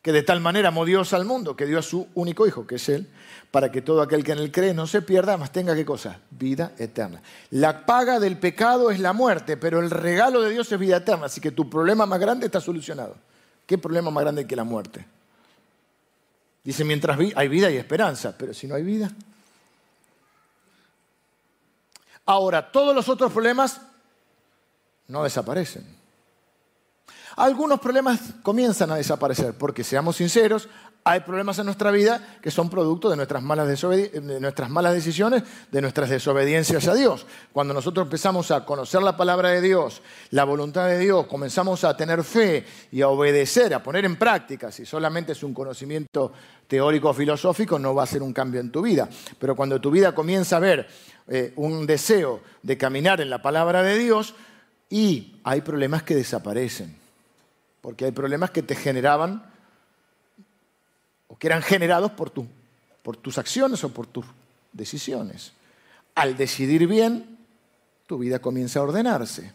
que 0.02 0.12
de 0.12 0.22
tal 0.22 0.40
manera 0.40 0.68
amó 0.68 0.86
Dios 0.86 1.12
al 1.12 1.24
mundo, 1.24 1.54
que 1.54 1.66
dio 1.66 1.78
a 1.78 1.82
su 1.82 2.08
único 2.14 2.46
hijo, 2.46 2.66
que 2.66 2.76
es 2.76 2.88
Él, 2.88 3.08
para 3.50 3.70
que 3.70 3.82
todo 3.82 4.00
aquel 4.00 4.24
que 4.24 4.32
en 4.32 4.38
Él 4.38 4.50
cree 4.50 4.72
no 4.72 4.86
se 4.86 5.02
pierda, 5.02 5.36
mas 5.36 5.52
tenga 5.52 5.74
qué 5.74 5.84
cosa? 5.84 6.20
Vida 6.30 6.72
eterna. 6.78 7.20
La 7.50 7.84
paga 7.84 8.20
del 8.20 8.38
pecado 8.38 8.90
es 8.90 9.00
la 9.00 9.12
muerte, 9.12 9.56
pero 9.56 9.80
el 9.80 9.90
regalo 9.90 10.40
de 10.40 10.50
Dios 10.50 10.70
es 10.70 10.78
vida 10.78 10.98
eterna, 10.98 11.26
así 11.26 11.40
que 11.40 11.50
tu 11.50 11.68
problema 11.68 12.06
más 12.06 12.20
grande 12.20 12.46
está 12.46 12.60
solucionado. 12.60 13.16
¿Qué 13.66 13.76
problema 13.76 14.10
más 14.10 14.22
grande 14.22 14.46
que 14.46 14.56
la 14.56 14.64
muerte? 14.64 15.04
Dice, 16.62 16.84
mientras 16.84 17.18
hay 17.34 17.48
vida 17.48 17.70
y 17.70 17.76
esperanza, 17.76 18.36
pero 18.36 18.52
si 18.52 18.66
no 18.66 18.74
hay 18.74 18.82
vida. 18.82 19.10
Ahora, 22.26 22.70
todos 22.70 22.94
los 22.94 23.08
otros 23.08 23.32
problemas 23.32 23.80
no 25.06 25.24
desaparecen. 25.24 25.97
Algunos 27.38 27.80
problemas 27.80 28.20
comienzan 28.42 28.90
a 28.90 28.96
desaparecer, 28.96 29.54
porque 29.54 29.84
seamos 29.84 30.16
sinceros, 30.16 30.68
hay 31.04 31.20
problemas 31.20 31.58
en 31.58 31.66
nuestra 31.66 31.90
vida 31.90 32.38
que 32.42 32.50
son 32.50 32.68
producto 32.68 33.08
de 33.08 33.16
nuestras 33.16 33.42
malas, 33.42 33.66
decisiones, 33.68 35.42
de 35.70 35.80
nuestras 35.80 36.10
desobediencias 36.10 36.86
a 36.86 36.94
Dios. 36.94 37.24
Cuando 37.52 37.72
nosotros 37.72 38.04
empezamos 38.04 38.50
a 38.50 38.66
conocer 38.66 39.02
la 39.02 39.16
palabra 39.16 39.48
de 39.50 39.62
Dios, 39.62 40.02
la 40.30 40.44
voluntad 40.44 40.86
de 40.86 40.98
Dios, 40.98 41.26
comenzamos 41.26 41.84
a 41.84 41.96
tener 41.96 42.24
fe 42.24 42.66
y 42.92 43.00
a 43.00 43.08
obedecer, 43.08 43.72
a 43.72 43.82
poner 43.82 44.04
en 44.04 44.16
práctica, 44.16 44.70
si 44.70 44.84
solamente 44.84 45.32
es 45.32 45.42
un 45.42 45.54
conocimiento 45.54 46.32
teórico 46.66 47.08
o 47.08 47.14
filosófico, 47.14 47.78
no 47.78 47.94
va 47.94 48.02
a 48.02 48.06
ser 48.06 48.22
un 48.22 48.34
cambio 48.34 48.60
en 48.60 48.70
tu 48.70 48.82
vida. 48.82 49.08
Pero 49.38 49.56
cuando 49.56 49.80
tu 49.80 49.90
vida 49.90 50.14
comienza 50.14 50.58
a 50.58 50.60
ver 50.60 50.86
eh, 51.28 51.54
un 51.56 51.86
deseo 51.86 52.42
de 52.62 52.76
caminar 52.76 53.22
en 53.22 53.30
la 53.30 53.40
palabra 53.40 53.82
de 53.82 53.96
Dios, 53.96 54.34
y 54.90 55.40
hay 55.44 55.60
problemas 55.60 56.02
que 56.02 56.14
desaparecen, 56.14 56.96
porque 57.80 58.04
hay 58.04 58.12
problemas 58.12 58.50
que 58.50 58.62
te 58.62 58.74
generaban 58.74 59.44
o 61.28 61.36
que 61.36 61.46
eran 61.46 61.62
generados 61.62 62.12
por, 62.12 62.32
por 63.02 63.16
tus 63.16 63.38
acciones 63.38 63.84
o 63.84 63.90
por 63.90 64.06
tus 64.06 64.26
decisiones. 64.72 65.52
Al 66.14 66.36
decidir 66.36 66.86
bien, 66.86 67.38
tu 68.06 68.18
vida 68.18 68.40
comienza 68.40 68.80
a 68.80 68.82
ordenarse. 68.82 69.52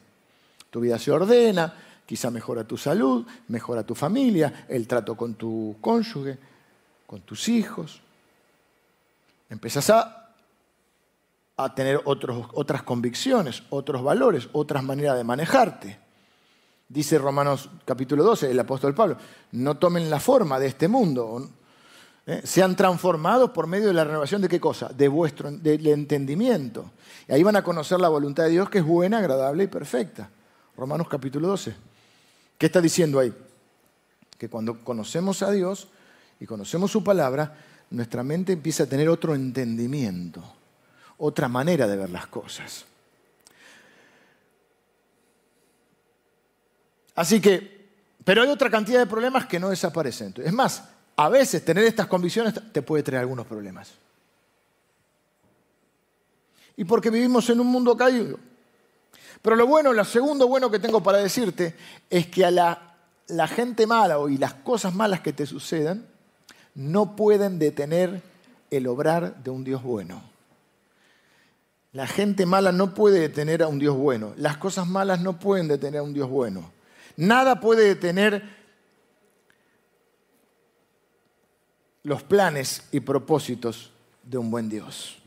Tu 0.69 0.79
vida 0.79 0.97
se 0.97 1.11
ordena, 1.11 1.73
quizá 2.05 2.31
mejora 2.31 2.63
tu 2.63 2.77
salud, 2.77 3.25
mejora 3.47 3.83
tu 3.83 3.95
familia, 3.95 4.65
el 4.69 4.87
trato 4.87 5.15
con 5.15 5.35
tu 5.35 5.75
cónyuge, 5.81 6.37
con 7.05 7.21
tus 7.21 7.49
hijos. 7.49 8.01
Empezás 9.49 9.89
a, 9.89 10.19
tener 11.75 12.01
otras 12.05 12.83
convicciones, 12.83 13.63
otros 13.69 14.03
valores, 14.03 14.49
otras 14.53 14.83
maneras 14.83 15.17
de 15.17 15.23
manejarte. 15.23 16.02
Dice 16.87 17.17
Romanos 17.17 17.69
capítulo 17.85 18.23
12, 18.23 18.51
el 18.51 18.59
apóstol 18.59 18.93
Pablo, 18.93 19.17
no 19.53 19.77
tomen 19.77 20.09
la 20.09 20.19
forma 20.19 20.59
de 20.59 20.67
este 20.67 20.87
mundo, 20.87 21.49
¿eh? 22.25 22.41
sean 22.43 22.75
transformados 22.75 23.51
por 23.51 23.67
medio 23.67 23.87
de 23.87 23.93
la 23.93 24.03
renovación 24.03 24.41
de 24.41 24.49
qué 24.49 24.59
cosa? 24.59 24.89
De 24.89 25.07
vuestro 25.07 25.51
del 25.51 25.87
entendimiento. 25.87 26.91
Y 27.27 27.33
ahí 27.33 27.43
van 27.43 27.55
a 27.55 27.63
conocer 27.63 27.99
la 27.99 28.09
voluntad 28.09 28.43
de 28.43 28.51
Dios 28.51 28.69
que 28.69 28.79
es 28.79 28.85
buena, 28.85 29.19
agradable 29.19 29.63
y 29.63 29.67
perfecta. 29.67 30.29
Romanos 30.77 31.07
capítulo 31.07 31.47
12. 31.47 31.75
¿Qué 32.57 32.65
está 32.65 32.81
diciendo 32.81 33.19
ahí? 33.19 33.33
Que 34.37 34.49
cuando 34.49 34.83
conocemos 34.83 35.41
a 35.41 35.51
Dios 35.51 35.87
y 36.39 36.45
conocemos 36.45 36.91
su 36.91 37.03
palabra, 37.03 37.55
nuestra 37.89 38.23
mente 38.23 38.53
empieza 38.53 38.83
a 38.83 38.87
tener 38.87 39.07
otro 39.07 39.35
entendimiento, 39.35 40.43
otra 41.17 41.47
manera 41.47 41.87
de 41.87 41.95
ver 41.95 42.09
las 42.09 42.27
cosas. 42.27 42.85
Así 47.15 47.39
que, 47.39 47.87
pero 48.23 48.41
hay 48.41 48.49
otra 48.49 48.69
cantidad 48.69 48.99
de 48.99 49.05
problemas 49.05 49.45
que 49.45 49.59
no 49.59 49.69
desaparecen. 49.69 50.33
Es 50.37 50.53
más, 50.53 50.83
a 51.15 51.29
veces 51.29 51.63
tener 51.63 51.83
estas 51.85 52.07
convicciones 52.07 52.53
te 52.71 52.81
puede 52.81 53.03
traer 53.03 53.21
algunos 53.21 53.45
problemas. 53.45 53.91
Y 56.75 56.85
porque 56.85 57.09
vivimos 57.09 57.49
en 57.49 57.59
un 57.59 57.67
mundo 57.67 57.95
caído. 57.95 58.39
Pero 59.41 59.55
lo 59.55 59.67
bueno, 59.67 59.93
lo 59.93 60.05
segundo 60.05 60.47
bueno 60.47 60.71
que 60.71 60.79
tengo 60.79 61.03
para 61.03 61.19
decirte 61.19 61.75
es 62.09 62.27
que 62.27 62.45
a 62.45 62.51
la, 62.51 62.95
la 63.27 63.47
gente 63.47 63.85
mala 63.85 64.17
y 64.29 64.37
las 64.37 64.53
cosas 64.55 64.95
malas 64.95 65.19
que 65.19 65.33
te 65.33 65.45
sucedan 65.45 66.07
no 66.75 67.15
pueden 67.15 67.59
detener 67.59 68.21
el 68.71 68.87
obrar 68.87 69.43
de 69.43 69.51
un 69.51 69.63
Dios 69.63 69.83
bueno. 69.83 70.23
La 71.91 72.07
gente 72.07 72.47
mala 72.47 72.71
no 72.71 72.95
puede 72.95 73.19
detener 73.19 73.61
a 73.61 73.67
un 73.67 73.77
Dios 73.77 73.95
bueno. 73.95 74.33
Las 74.37 74.57
cosas 74.57 74.87
malas 74.87 75.21
no 75.21 75.37
pueden 75.37 75.67
detener 75.67 75.99
a 75.99 76.03
un 76.03 76.13
Dios 76.13 76.27
bueno. 76.27 76.71
Nada 77.17 77.59
puede 77.59 77.87
detener 77.87 78.43
los 82.03 82.23
planes 82.23 82.83
y 82.91 82.99
propósitos 82.99 83.91
de 84.23 84.37
un 84.37 84.51
buen 84.51 84.69
Dios. 84.69 85.19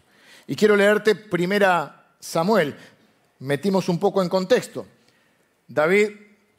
Y 0.46 0.54
quiero 0.54 0.76
leerte 0.76 1.14
primera 1.14 2.12
Samuel. 2.20 2.76
Metimos 3.38 3.88
un 3.88 3.98
poco 3.98 4.22
en 4.22 4.28
contexto. 4.28 4.86
David 5.68 6.10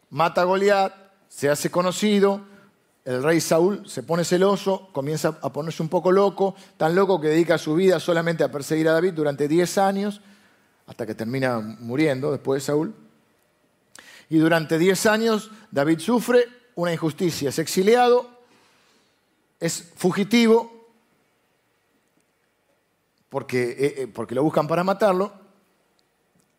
mata 0.10 0.42
a 0.42 0.46
Goliat, 0.46 0.94
se 1.30 1.50
hace 1.50 1.72
conocido, 1.72 2.42
el 3.06 3.24
rey 3.24 3.40
Saúl 3.40 3.88
se 3.88 4.04
pone 4.04 4.26
celoso, 4.26 4.90
comienza 4.92 5.40
a 5.42 5.54
ponerse 5.54 5.82
un 5.82 5.88
poco 5.88 6.12
loco, 6.12 6.56
tan 6.76 6.94
loco 6.94 7.22
que 7.22 7.30
dedica 7.30 7.58
su 7.58 7.74
vida 7.76 8.00
solamente 8.00 8.44
a 8.44 8.52
perseguir 8.52 8.90
a 8.90 8.94
David 8.94 9.14
durante 9.14 9.48
10 9.48 9.78
años, 9.78 10.22
hasta 10.86 11.06
que 11.06 11.16
termina 11.16 11.60
muriendo 11.60 12.32
después 12.32 12.62
de 12.62 12.66
Saúl. 12.66 12.94
Y 14.30 14.38
durante 14.38 14.78
10 14.78 15.06
años 15.06 15.52
David 15.72 16.00
sufre 16.00 16.48
una 16.76 16.94
injusticia, 16.94 17.50
es 17.50 17.60
exiliado, 17.60 18.30
es 19.60 19.92
fugitivo 19.96 20.72
porque, 23.30 23.72
eh, 23.72 23.94
eh, 23.98 24.08
porque 24.08 24.36
lo 24.36 24.44
buscan 24.44 24.68
para 24.68 24.84
matarlo 24.84 25.34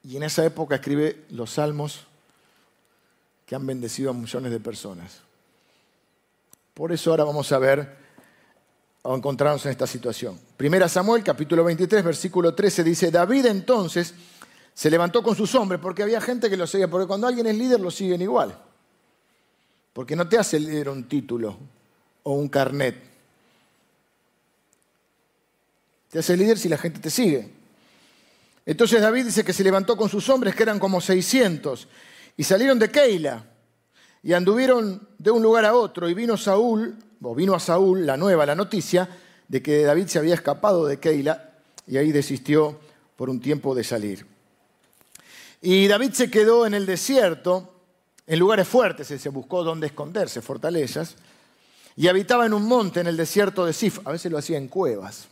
y 0.03 0.17
en 0.17 0.23
esa 0.23 0.45
época 0.45 0.77
escribe 0.77 1.25
los 1.31 1.53
salmos 1.53 2.07
que 3.47 3.55
han 3.55 3.67
bendecido 3.67 4.11
a 4.11 4.15
millones 4.15 4.53
de 4.53 4.61
personas. 4.61 5.21
Por 6.75 6.93
eso 6.93 7.11
ahora 7.11 7.25
vamos 7.25 7.51
a 7.53 7.59
ver 7.59 7.97
o 9.03 9.17
encontrarnos 9.17 9.65
en 9.65 9.73
esta 9.73 9.87
situación. 9.87 10.39
Primera 10.57 10.89
Samuel, 10.89 11.23
capítulo 11.25 11.65
23, 11.65 12.05
versículo 12.05 12.55
13, 12.55 12.85
dice, 12.85 13.11
David 13.11 13.47
entonces 13.47 14.15
se 14.79 14.91
levantó 14.91 15.25
con 15.25 15.35
sus 15.35 15.57
hombres, 15.57 15.81
porque 15.81 16.05
había 16.05 16.21
gente 16.21 16.49
que 16.49 16.57
lo 16.57 16.65
seguía, 16.65 16.89
porque 16.89 17.09
cuando 17.09 17.27
alguien 17.27 17.49
es 17.49 17.57
líder 17.57 17.81
lo 17.81 17.91
siguen 17.91 18.23
igual. 18.23 18.57
Porque 19.93 20.15
no 20.15 20.29
te 20.29 20.39
hace 20.39 20.61
líder 20.61 20.89
un 20.89 21.09
título, 21.09 21.59
o 22.23 22.35
un 22.35 22.49
carnet. 22.49 22.95
Te 26.09 26.21
hace 26.21 26.37
líder 26.37 26.57
si 26.59 26.69
la 26.69 26.79
gente 26.79 27.01
te 27.01 27.11
sigue. 27.11 27.51
Entonces 28.65 29.03
David 29.03 29.25
dice 29.25 29.43
que 29.43 29.53
se 29.53 29.65
levantó 29.65 29.97
con 29.97 30.09
sus 30.09 30.29
hombres, 30.29 30.55
que 30.55 30.63
eran 30.63 30.79
como 30.79 31.01
600, 31.01 31.89
y 32.37 32.45
salieron 32.45 32.79
de 32.79 32.89
Keila, 32.89 33.47
y 34.23 34.33
anduvieron 34.33 35.09
de 35.19 35.33
un 35.33 35.43
lugar 35.43 35.65
a 35.65 35.75
otro, 35.75 36.09
y 36.09 36.15
vino 36.15 36.37
Saúl, 36.37 36.97
o 37.21 37.35
vino 37.35 37.53
a 37.57 37.59
Saúl 37.59 38.07
la 38.07 38.17
nueva, 38.17 38.47
la 38.47 38.55
noticia, 38.55 39.09
de 39.49 39.61
que 39.61 39.83
David 39.83 40.07
se 40.07 40.21
había 40.21 40.35
escapado 40.35 40.87
de 40.87 41.01
Keila, 41.01 41.51
y 41.85 41.97
ahí 41.97 42.13
desistió 42.13 42.79
por 43.17 43.29
un 43.29 43.41
tiempo 43.41 43.75
de 43.75 43.83
salir. 43.83 44.38
Y 45.61 45.89
David 45.89 46.13
se 46.13 46.31
quedó 46.31 46.67
en 46.67 46.75
el 46.75 46.87
desierto, 46.87 47.75
en 48.27 48.39
lugares 48.39 48.69
fuertes, 48.69 49.07
se 49.07 49.29
buscó 49.29 49.65
dónde 49.65 49.89
esconderse, 49.89 50.41
fortalezas, 50.41 51.17
y 51.97 52.07
habitaba 52.07 52.47
en 52.47 52.55
un 52.55 52.65
monte 52.65 53.01
en 53.01 53.09
el 53.09 53.17
desierto 53.17 53.67
de 53.67 53.73
Sif. 53.73 53.99
A 54.07 54.13
veces 54.13 54.31
lo 54.31 54.39
hacía 54.39 54.59
en 54.59 54.69
cuevas. 54.69 55.29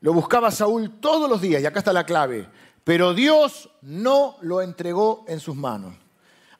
Lo 0.00 0.12
buscaba 0.12 0.50
Saúl 0.50 1.00
todos 1.00 1.28
los 1.28 1.40
días, 1.40 1.62
y 1.62 1.66
acá 1.66 1.80
está 1.80 1.92
la 1.92 2.06
clave. 2.06 2.48
Pero 2.82 3.14
Dios 3.14 3.70
no 3.82 4.36
lo 4.42 4.62
entregó 4.62 5.24
en 5.28 5.40
sus 5.40 5.56
manos. 5.56 5.94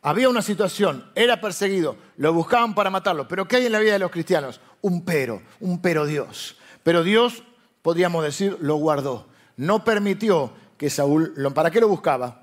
Había 0.03 0.29
una 0.29 0.43
situación, 0.43 1.11
era 1.15 1.41
perseguido, 1.41 1.97
lo 2.19 2.35
buscaban 2.35 2.75
para 2.75 2.91
matarlo. 2.91 3.27
Pero 3.27 3.49
¿qué 3.49 3.57
hay 3.57 3.67
en 3.67 3.73
la 3.73 3.79
vida 3.79 3.95
de 3.95 3.99
los 4.01 4.11
cristianos? 4.11 4.61
Un 4.83 5.03
pero, 5.03 5.41
un 5.61 5.81
pero 5.81 6.05
Dios. 6.05 6.57
Pero 6.83 7.03
Dios, 7.03 7.43
podríamos 7.81 8.23
decir, 8.23 8.59
lo 8.61 8.77
guardó. 8.77 9.27
No 9.57 9.83
permitió 9.83 10.53
que 10.77 10.91
Saúl, 10.91 11.35
¿para 11.55 11.71
qué 11.71 11.81
lo 11.81 11.89
buscaba? 11.89 12.43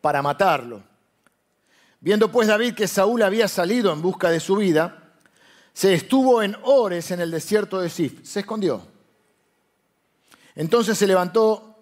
Para 0.00 0.22
matarlo. 0.22 0.82
Viendo 2.00 2.30
pues 2.32 2.48
David 2.48 2.74
que 2.74 2.88
Saúl 2.88 3.22
había 3.22 3.48
salido 3.48 3.92
en 3.92 4.00
busca 4.00 4.30
de 4.30 4.40
su 4.40 4.56
vida, 4.56 5.14
se 5.72 5.94
estuvo 5.94 6.42
en 6.42 6.56
Ores 6.62 7.10
en 7.10 7.20
el 7.20 7.30
desierto 7.30 7.80
de 7.80 7.90
Sif, 7.90 8.24
se 8.24 8.40
escondió. 8.40 8.86
Entonces 10.54 10.98
se 10.98 11.06
levantó 11.06 11.76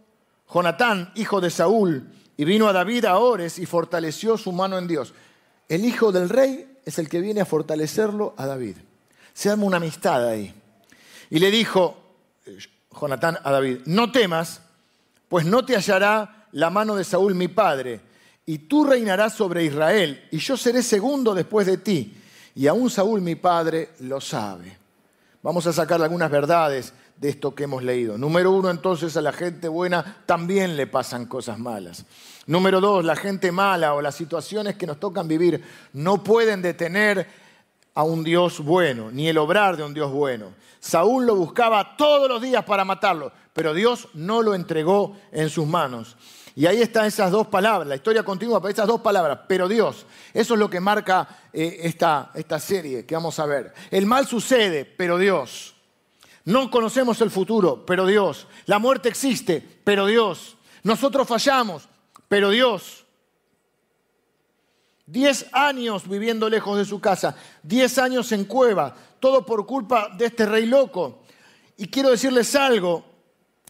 Jonatán, 0.53 1.13
hijo 1.15 1.41
de 1.41 1.51
Saúl, 1.51 2.11
y 2.37 2.45
vino 2.45 2.69
a 2.69 2.73
David 2.73 3.05
a 3.07 3.19
Ores 3.19 3.59
y 3.59 3.67
fortaleció 3.67 4.37
su 4.37 4.53
mano 4.53 4.79
en 4.79 4.87
Dios. 4.87 5.15
El 5.69 5.85
hijo 5.85 6.13
del 6.13 6.29
rey 6.29 6.79
es 6.85 6.99
el 6.99 7.09
que 7.09 7.21
viene 7.21 7.41
a 7.41 7.45
fortalecerlo 7.45 8.35
a 8.37 8.47
David. 8.47 8.77
Se 9.35 9.51
arma 9.51 9.65
una 9.65 9.77
amistad 9.77 10.27
ahí. 10.27 10.55
Y 11.31 11.39
le 11.39 11.51
dijo 11.51 11.97
Jonatán 12.99 13.39
a 13.43 13.51
David, 13.51 13.81
no 13.87 14.11
temas, 14.11 14.63
pues 15.29 15.45
no 15.45 15.65
te 15.65 15.77
hallará 15.77 16.47
la 16.53 16.71
mano 16.71 16.97
de 16.97 17.05
Saúl 17.05 17.35
mi 17.35 17.49
padre, 17.49 18.01
y 18.47 18.59
tú 18.59 18.85
reinarás 18.85 19.35
sobre 19.35 19.65
Israel, 19.65 20.27
y 20.31 20.39
yo 20.39 20.57
seré 20.57 20.83
segundo 20.83 21.35
después 21.35 21.67
de 21.67 21.79
ti 21.79 22.15
y 22.59 22.67
aún 22.67 22.91
Saúl, 22.91 23.21
mi 23.21 23.37
padre, 23.37 23.91
lo 24.01 24.21
sabe. 24.21 24.77
Vamos 25.45 25.65
a 25.69 25.73
sacar 25.73 26.03
algunas 26.03 26.29
verdades 26.29 26.93
de 27.17 27.29
esto 27.29 27.55
que 27.55 27.63
hemos 27.63 27.85
leído. 27.85 28.19
Número 28.19 28.51
uno, 28.51 28.69
entonces 28.69 29.17
a 29.17 29.23
la 29.23 29.31
gente 29.31 29.69
buena 29.69 30.23
también 30.27 30.77
le 30.77 30.89
pasan 30.89 31.27
cosas 31.27 31.61
malas. 31.61 32.05
Número 32.47 32.81
dos, 32.81 33.05
la 33.05 33.15
gente 33.15 33.53
mala 33.53 33.95
o 33.95 34.03
las 34.03 34.17
situaciones 34.17 34.75
que 34.75 34.89
nos 34.89 34.99
tocan 34.99 35.29
vivir 35.29 35.63
no 35.93 36.25
pueden 36.25 36.61
detener 36.61 37.29
a 37.95 38.03
un 38.03 38.25
Dios 38.25 38.59
bueno, 38.59 39.13
ni 39.13 39.29
el 39.29 39.39
obrar 39.39 39.77
de 39.77 39.85
un 39.85 39.95
Dios 39.95 40.11
bueno. 40.11 40.47
Saúl 40.81 41.27
lo 41.27 41.37
buscaba 41.37 41.97
todos 41.97 42.29
los 42.29 42.43
días 42.43 42.65
para 42.65 42.85
matarlo, 42.85 43.31
pero 43.59 43.75
Dios 43.75 44.07
no 44.15 44.41
lo 44.41 44.55
entregó 44.55 45.17
en 45.33 45.51
sus 45.51 45.67
manos. 45.67 46.17
Y 46.55 46.67
ahí 46.67 46.81
están 46.81 47.07
esas 47.07 47.33
dos 47.33 47.49
palabras, 47.49 47.89
la 47.89 47.97
historia 47.97 48.23
continúa, 48.23 48.61
pero 48.61 48.71
esas 48.71 48.87
dos 48.87 49.01
palabras, 49.01 49.41
pero 49.49 49.67
Dios. 49.67 50.07
Eso 50.33 50.55
es 50.55 50.61
lo 50.61 50.71
que 50.71 50.79
marca 50.79 51.29
eh, 51.53 51.81
esta, 51.83 52.31
esta 52.37 52.61
serie 52.61 53.05
que 53.05 53.17
vamos 53.17 53.37
a 53.41 53.47
ver. 53.47 53.75
El 53.91 54.07
mal 54.07 54.29
sucede, 54.29 54.85
pero 54.85 55.19
Dios. 55.19 55.75
No 56.45 56.71
conocemos 56.71 57.21
el 57.21 57.33
futuro, 57.33 57.85
pero 57.85 58.07
Dios. 58.07 58.47
La 58.67 58.79
muerte 58.79 59.09
existe, 59.09 59.61
pero 59.83 60.07
Dios. 60.07 60.57
Nosotros 60.85 61.27
fallamos, 61.27 61.89
pero 62.29 62.51
Dios. 62.51 63.07
Diez 65.05 65.47
años 65.51 66.09
viviendo 66.09 66.49
lejos 66.49 66.79
de 66.79 66.85
su 66.85 67.01
casa, 67.01 67.35
diez 67.65 67.99
años 67.99 68.31
en 68.31 68.45
cueva, 68.45 68.95
todo 69.19 69.45
por 69.45 69.67
culpa 69.67 70.11
de 70.17 70.27
este 70.27 70.47
rey 70.47 70.67
loco. 70.67 71.25
Y 71.77 71.89
quiero 71.89 72.11
decirles 72.11 72.55
algo 72.55 73.18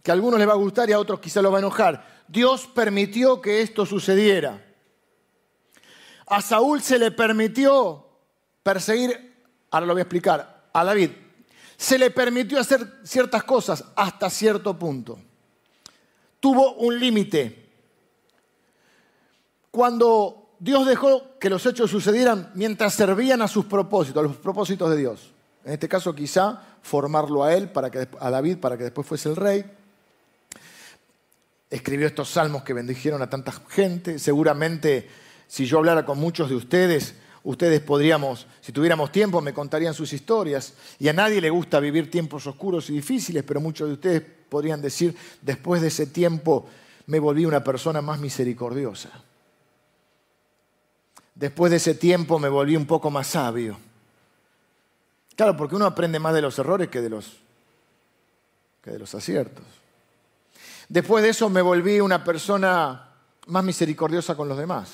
que 0.03 0.11
a 0.11 0.15
algunos 0.15 0.39
les 0.39 0.49
va 0.49 0.53
a 0.53 0.57
gustar 0.57 0.89
y 0.89 0.93
a 0.93 0.99
otros 0.99 1.21
quizá 1.21 1.43
lo 1.43 1.51
va 1.51 1.59
a 1.59 1.61
enojar. 1.61 2.25
Dios 2.29 2.69
permitió 2.75 3.41
que 3.41 3.63
esto 3.63 3.87
sucediera. 3.87 4.65
A 6.27 6.43
Saúl 6.43 6.83
se 6.83 6.99
le 6.99 7.11
permitió 7.11 8.07
perseguir, 8.63 9.35
ahora 9.71 9.87
lo 9.87 9.95
voy 9.95 10.01
a 10.01 10.03
explicar, 10.03 10.69
a 10.73 10.85
David 10.85 11.11
se 11.79 11.97
le 11.97 12.11
permitió 12.11 12.59
hacer 12.59 12.99
ciertas 13.05 13.45
cosas 13.45 13.85
hasta 13.95 14.29
cierto 14.29 14.77
punto. 14.77 15.17
Tuvo 16.41 16.75
un 16.75 16.99
límite. 16.99 17.71
Cuando 19.71 20.57
Dios 20.59 20.87
dejó 20.87 21.39
que 21.39 21.49
los 21.49 21.65
hechos 21.67 21.89
sucedieran 21.89 22.51
mientras 22.57 22.95
servían 22.95 23.43
a 23.43 23.49
sus 23.49 23.65
propósitos, 23.67 24.21
a 24.21 24.27
los 24.27 24.37
propósitos 24.37 24.91
de 24.91 24.97
Dios. 24.97 25.33
En 25.65 25.75
este 25.75 25.89
caso 25.89 26.13
quizá 26.17 26.61
formarlo 26.83 27.45
a 27.45 27.55
él, 27.55 27.71
para 27.71 27.91
que, 27.93 28.09
a 28.19 28.31
David, 28.31 28.59
para 28.59 28.77
que 28.77 28.85
después 28.85 29.07
fuese 29.07 29.29
el 29.29 29.37
rey. 29.37 29.65
Escribió 31.71 32.07
estos 32.07 32.31
salmos 32.31 32.63
que 32.63 32.73
bendijeron 32.73 33.21
a 33.23 33.29
tanta 33.31 33.53
gente. 33.69 34.19
Seguramente 34.19 35.09
si 35.49 35.65
yo 35.65 35.79
hablara 35.79 36.05
con 36.05 36.19
muchos 36.19 36.51
de 36.51 36.55
ustedes, 36.55 37.15
ustedes 37.43 37.81
podríamos, 37.81 38.47
si 38.61 38.71
tuviéramos 38.71 39.11
tiempo, 39.11 39.41
me 39.41 39.55
contarían 39.55 39.95
sus 39.95 40.13
historias. 40.13 40.75
Y 40.99 41.09
a 41.09 41.15
nadie 41.15 41.41
le 41.41 41.51
gusta 41.51 41.81
vivir 41.81 42.11
tiempos 42.11 42.47
oscuros 42.47 42.91
y 42.91 42.93
difíciles, 42.93 43.43
pero 43.45 43.61
muchos 43.61 43.89
de 43.89 43.95
ustedes 43.95 44.23
podrían 44.49 44.83
decir, 44.83 45.17
después 45.41 45.81
de 45.81 45.89
ese 45.89 46.07
tiempo 46.07 46.69
me 47.07 47.19
volví 47.19 47.47
una 47.47 47.65
persona 47.65 48.03
más 48.03 48.21
misericordiosa. 48.21 49.11
Después 51.35 51.71
de 51.71 51.79
ese 51.79 51.95
tiempo 51.95 52.39
me 52.39 52.49
volví 52.49 52.77
un 52.77 52.87
poco 52.87 53.11
más 53.11 53.29
sabio. 53.29 53.79
Claro, 55.35 55.57
porque 55.57 55.77
uno 55.77 55.87
aprende 55.87 56.19
más 56.19 56.35
de 56.35 56.43
los 56.43 56.59
errores 56.59 56.89
que 56.89 57.01
de 57.01 57.09
los, 57.09 57.39
que 58.83 58.91
de 58.91 58.99
los 58.99 59.15
aciertos. 59.15 59.65
Después 60.89 61.23
de 61.23 61.31
eso 61.31 61.51
me 61.51 61.63
volví 61.63 62.01
una 62.01 62.25
persona 62.25 63.11
más 63.47 63.65
misericordiosa 63.65 64.35
con 64.35 64.49
los 64.49 64.57
demás. 64.57 64.91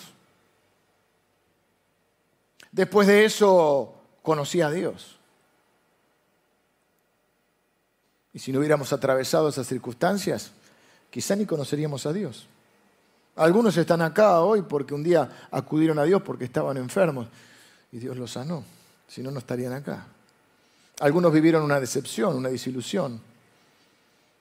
Después 2.73 3.07
de 3.07 3.25
eso 3.25 3.95
conocí 4.23 4.61
a 4.61 4.71
Dios. 4.71 5.19
Y 8.33 8.41
si 8.41 8.51
no 8.51 8.59
hubiéramos 8.59 8.93
atravesado 8.93 9.49
esas 9.49 9.69
circunstancias, 9.69 10.51
quizá 11.11 11.37
ni 11.37 11.47
conoceríamos 11.47 12.05
a 12.07 12.13
Dios. 12.13 12.49
Algunos 13.37 13.77
están 13.77 14.03
acá 14.03 14.41
hoy 14.41 14.63
porque 14.63 14.95
un 14.95 15.05
día 15.05 15.49
acudieron 15.53 15.99
a 16.01 16.05
Dios 16.05 16.23
porque 16.23 16.45
estaban 16.45 16.77
enfermos 16.77 17.29
y 17.93 17.99
Dios 17.99 18.17
los 18.17 18.33
sanó. 18.33 18.65
Si 19.07 19.23
no, 19.23 19.31
no 19.31 19.39
estarían 19.39 19.73
acá. 19.73 20.07
Algunos 21.01 21.33
vivieron 21.33 21.63
una 21.63 21.79
decepción, 21.79 22.37
una 22.37 22.49
desilusión. 22.49 23.21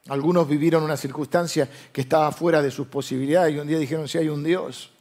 Algunos 0.10 0.48
vivieron 0.48 0.84
una 0.84 0.98
circunstancia 0.98 1.70
que 1.92 2.02
estaba 2.02 2.32
fuera 2.32 2.62
de 2.62 2.72
sus 2.72 2.88
posibilidades 2.88 3.56
y 3.56 3.60
un 3.60 3.68
día 3.68 3.80
dijeron, 3.80 4.08
si 4.08 4.18
hay 4.18 4.30
un 4.30 4.44
Dios, 4.44 4.94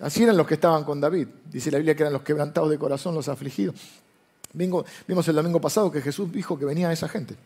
Así 0.00 0.22
eran 0.22 0.36
los 0.36 0.46
que 0.46 0.54
estaban 0.54 0.84
con 0.84 1.00
David. 1.00 1.28
Dice 1.50 1.70
la 1.70 1.78
Biblia 1.78 1.94
que 1.94 2.02
eran 2.02 2.12
los 2.12 2.22
quebrantados 2.22 2.70
de 2.70 2.78
corazón, 2.78 3.14
los 3.14 3.28
afligidos. 3.28 3.76
Vimos 4.52 5.28
el 5.28 5.34
domingo 5.34 5.60
pasado 5.60 5.90
que 5.90 6.00
Jesús 6.00 6.30
dijo 6.32 6.58
que 6.58 6.64
venía 6.64 6.88
a 6.88 6.92
esa 6.92 7.08
gente, 7.08 7.36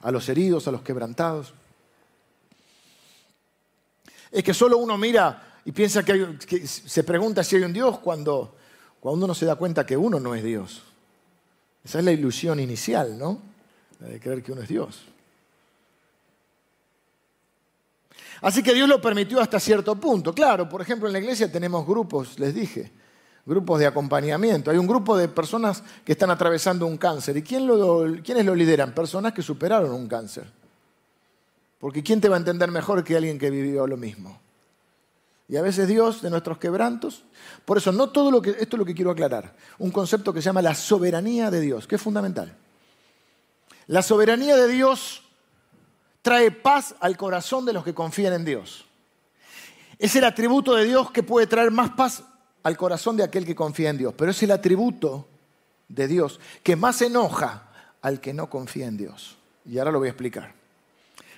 a 0.00 0.10
los 0.10 0.28
heridos, 0.28 0.66
a 0.68 0.72
los 0.72 0.82
quebrantados. 0.82 1.54
Es 4.30 4.42
que 4.42 4.54
solo 4.54 4.78
uno 4.78 4.96
mira 4.98 5.60
y 5.64 5.72
piensa 5.72 6.04
que, 6.04 6.38
se 6.66 7.04
pregunta 7.04 7.44
si 7.44 7.56
hay 7.56 7.62
un 7.62 7.72
Dios 7.72 7.98
cuando, 7.98 8.56
cuando 9.00 9.26
uno 9.26 9.34
se 9.34 9.46
da 9.46 9.56
cuenta 9.56 9.86
que 9.86 9.96
uno 9.96 10.18
no 10.18 10.34
es 10.34 10.42
Dios. 10.42 10.82
Esa 11.84 11.98
es 11.98 12.04
la 12.04 12.12
ilusión 12.12 12.60
inicial, 12.60 13.18
¿no? 13.18 13.40
La 14.00 14.08
de 14.08 14.20
creer 14.20 14.42
que 14.42 14.52
uno 14.52 14.62
es 14.62 14.68
Dios. 14.68 15.04
Así 18.40 18.62
que 18.62 18.74
Dios 18.74 18.88
lo 18.88 19.00
permitió 19.00 19.40
hasta 19.40 19.60
cierto 19.60 19.94
punto. 19.96 20.34
Claro, 20.34 20.68
por 20.68 20.82
ejemplo, 20.82 21.06
en 21.06 21.12
la 21.12 21.20
iglesia 21.20 21.50
tenemos 21.50 21.86
grupos, 21.86 22.38
les 22.38 22.54
dije, 22.54 22.90
grupos 23.46 23.78
de 23.78 23.86
acompañamiento. 23.86 24.70
Hay 24.70 24.78
un 24.78 24.86
grupo 24.86 25.16
de 25.16 25.28
personas 25.28 25.82
que 26.04 26.12
están 26.12 26.30
atravesando 26.30 26.86
un 26.86 26.98
cáncer. 26.98 27.36
¿Y 27.36 27.42
quién 27.42 27.68
quiénes 28.22 28.44
lo 28.44 28.54
lideran? 28.54 28.94
Personas 28.94 29.32
que 29.32 29.42
superaron 29.42 29.92
un 29.92 30.08
cáncer. 30.08 30.46
Porque 31.78 32.02
¿quién 32.02 32.20
te 32.20 32.28
va 32.28 32.36
a 32.36 32.38
entender 32.38 32.70
mejor 32.70 33.02
que 33.02 33.16
alguien 33.16 33.38
que 33.38 33.50
vivió 33.50 33.86
lo 33.86 33.96
mismo? 33.96 34.40
Y 35.52 35.58
a 35.58 35.60
veces 35.60 35.86
Dios 35.86 36.22
de 36.22 36.30
nuestros 36.30 36.56
quebrantos. 36.56 37.24
Por 37.66 37.76
eso, 37.76 37.92
no 37.92 38.08
todo 38.08 38.30
lo 38.30 38.40
que. 38.40 38.52
Esto 38.52 38.76
es 38.76 38.78
lo 38.78 38.86
que 38.86 38.94
quiero 38.94 39.10
aclarar. 39.10 39.54
Un 39.78 39.90
concepto 39.90 40.32
que 40.32 40.40
se 40.40 40.46
llama 40.46 40.62
la 40.62 40.74
soberanía 40.74 41.50
de 41.50 41.60
Dios, 41.60 41.86
que 41.86 41.96
es 41.96 42.00
fundamental. 42.00 42.56
La 43.86 44.00
soberanía 44.00 44.56
de 44.56 44.66
Dios 44.66 45.24
trae 46.22 46.52
paz 46.52 46.94
al 47.00 47.18
corazón 47.18 47.66
de 47.66 47.74
los 47.74 47.84
que 47.84 47.92
confían 47.92 48.32
en 48.32 48.46
Dios. 48.46 48.86
Es 49.98 50.16
el 50.16 50.24
atributo 50.24 50.74
de 50.74 50.86
Dios 50.86 51.10
que 51.10 51.22
puede 51.22 51.46
traer 51.46 51.70
más 51.70 51.90
paz 51.90 52.22
al 52.62 52.78
corazón 52.78 53.18
de 53.18 53.24
aquel 53.24 53.44
que 53.44 53.54
confía 53.54 53.90
en 53.90 53.98
Dios, 53.98 54.14
pero 54.16 54.30
es 54.30 54.42
el 54.42 54.52
atributo 54.52 55.28
de 55.86 56.08
Dios 56.08 56.40
que 56.62 56.76
más 56.76 57.02
enoja 57.02 57.68
al 58.00 58.22
que 58.22 58.32
no 58.32 58.48
confía 58.48 58.86
en 58.86 58.96
Dios. 58.96 59.36
Y 59.66 59.76
ahora 59.76 59.92
lo 59.92 59.98
voy 59.98 60.08
a 60.08 60.12
explicar. 60.12 60.61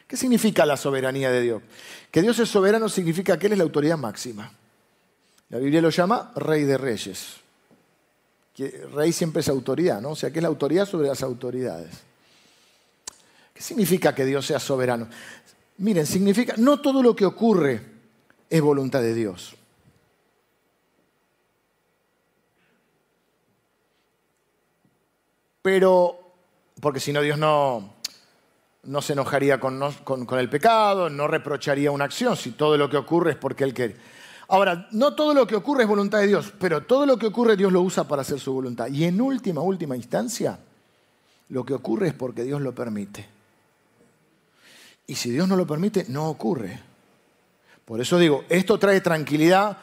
¿Qué 0.07 0.17
significa 0.17 0.67
la 0.67 0.77
soberanía 0.77 1.31
de 1.31 1.41
Dios? 1.41 1.63
Que 2.11 2.23
Dios 2.23 2.39
es 2.39 2.49
soberano 2.49 2.89
significa 2.89 3.39
que 3.39 3.47
Él 3.47 3.53
es 3.53 3.59
la 3.59 3.65
autoridad 3.65 3.97
máxima. 3.97 4.53
La 5.49 5.59
Biblia 5.59 5.81
lo 5.81 5.91
llama 5.91 6.33
rey 6.37 6.65
de 6.65 6.79
reyes. 6.79 7.37
rey 8.93 9.13
siempre 9.13 9.41
es 9.41 9.49
autoridad, 9.49 10.01
¿no? 10.01 10.11
O 10.11 10.17
sea, 10.17 10.31
que 10.31 10.39
es 10.39 10.43
la 10.43 10.49
autoridad 10.49 10.87
sobre 10.87 11.09
las 11.09 11.23
autoridades. 11.23 11.91
¿Qué 13.53 13.63
significa 13.63 14.15
que 14.15 14.25
Dios 14.25 14.47
sea 14.47 14.59
soberano? 14.59 15.09
Miren, 15.79 16.07
significa, 16.07 16.55
no 16.57 16.81
todo 16.81 17.03
lo 17.03 17.15
que 17.15 17.25
ocurre 17.25 17.81
es 18.51 18.61
voluntad 18.61 19.01
de 19.01 19.15
Dios. 19.15 19.57
Pero, 25.63 26.21
porque 26.81 27.01
si 27.01 27.13
no 27.13 27.23
Dios 27.23 27.39
no, 27.39 27.95
no 28.87 29.03
se 29.03 29.15
enojaría 29.15 29.59
con, 29.61 29.81
el 30.39 30.49
pecado, 30.49 31.11
no 31.11 31.27
reprocharía 31.27 31.91
una 31.91 32.05
acción, 32.05 32.37
si 32.37 32.53
todo 32.53 32.77
lo 32.77 32.89
que 32.89 32.97
ocurre 32.97 33.33
es 33.33 33.37
porque 33.37 33.65
Él 33.65 33.75
quiere. 33.75 33.97
Ahora, 34.49 34.89
no 34.93 35.15
todo 35.15 35.33
lo 35.33 35.47
que 35.47 35.57
ocurre 35.57 35.83
es 35.83 35.89
voluntad 35.89 36.19
de 36.19 36.27
Dios, 36.27 36.53
pero 36.59 36.83
todo 36.83 37.07
lo 37.07 37.17
que 37.17 37.27
ocurre 37.27 37.57
Dios 37.57 37.73
lo 37.73 37.81
usa 37.81 38.05
para 38.05 38.23
hacer 38.23 38.39
su 38.39 38.53
voluntad. 38.53 38.89
Y 38.89 39.05
en 39.05 39.21
última, 39.21 39.63
última 39.63 39.97
instancia, 39.97 40.59
lo 41.49 41.65
que 41.65 41.75
ocurre 41.75 42.09
es 42.09 42.15
porque 42.15 42.45
Dios 42.45 42.61
lo 42.61 42.75
permite. 42.75 43.27
Y 45.07 45.15
si 45.15 45.31
Dios 45.31 45.49
no 45.49 45.57
lo 45.57 45.67
permite, 45.67 46.07
no 46.09 46.29
ocurre. 46.29 46.81
Por 47.85 48.01
eso 48.01 48.19
digo, 48.19 48.45
esto 48.49 48.79
trae 48.79 49.01
tranquilidad 49.01 49.77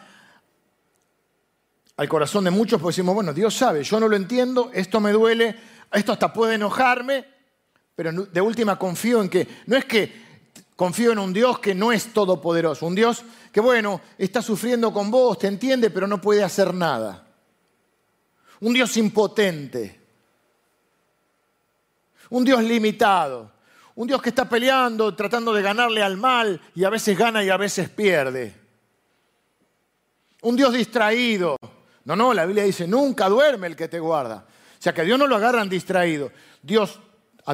al 1.98 2.10
corazón 2.10 2.44
de 2.46 2.52
muchos, 2.52 2.82
porque 2.82 2.94
decimos, 2.94 3.14
bueno, 3.14 3.34
Dios 3.34 3.56
sabe, 3.56 3.84
yo 3.84 4.00
no 4.00 4.08
lo 4.08 4.16
entiendo, 4.16 4.72
esto 4.74 5.00
me 5.00 5.12
duele, 5.12 5.56
esto 5.92 6.12
hasta 6.12 6.34
puede 6.34 6.56
enojarme, 6.56 7.26
pero 8.02 8.26
de 8.26 8.42
última 8.42 8.80
confío 8.80 9.22
en 9.22 9.30
que, 9.30 9.48
no 9.68 9.78
es 9.78 9.86
que 9.86 10.12
confío 10.76 11.12
en 11.12 11.20
un 11.20 11.32
Dios 11.32 11.60
que 11.60 11.76
no 11.76 11.92
es 11.92 12.12
todopoderoso, 12.12 12.88
un 12.88 12.96
Dios 12.96 13.24
que, 13.52 13.60
bueno, 13.62 14.02
está 14.18 14.42
sufriendo 14.42 14.92
con 14.92 15.12
vos, 15.12 15.38
te 15.38 15.46
entiende, 15.46 15.92
pero 15.92 16.08
no 16.08 16.20
puede 16.20 16.44
hacer 16.44 16.74
nada. 16.74 17.28
Un 18.62 18.74
Dios 18.74 18.98
impotente, 18.98 20.00
un 22.32 22.44
Dios 22.44 22.64
limitado. 22.64 23.52
Un 23.94 24.08
Dios 24.08 24.20
que 24.20 24.30
está 24.30 24.50
peleando, 24.50 25.14
tratando 25.14 25.54
de 25.54 25.62
ganarle 25.62 26.02
al 26.02 26.18
mal 26.18 26.60
y 26.74 26.86
a 26.86 26.90
veces 26.90 27.16
gana 27.16 27.44
y 27.44 27.50
a 27.50 27.58
veces 27.58 27.88
pierde. 27.90 28.56
Un 30.42 30.56
Dios 30.56 30.74
distraído. 30.74 31.56
No, 32.06 32.16
no, 32.16 32.34
la 32.34 32.48
Biblia 32.48 32.64
dice, 32.64 32.88
nunca 32.88 33.30
duerme 33.30 33.68
el 33.68 33.76
que 33.76 33.90
te 33.90 34.00
guarda. 34.00 34.46
O 34.48 34.82
sea, 34.82 34.92
que 34.92 35.04
Dios 35.04 35.20
no 35.20 35.28
lo 35.28 35.36
agarran 35.36 35.70
distraído. 35.70 36.32
Dios, 36.64 37.00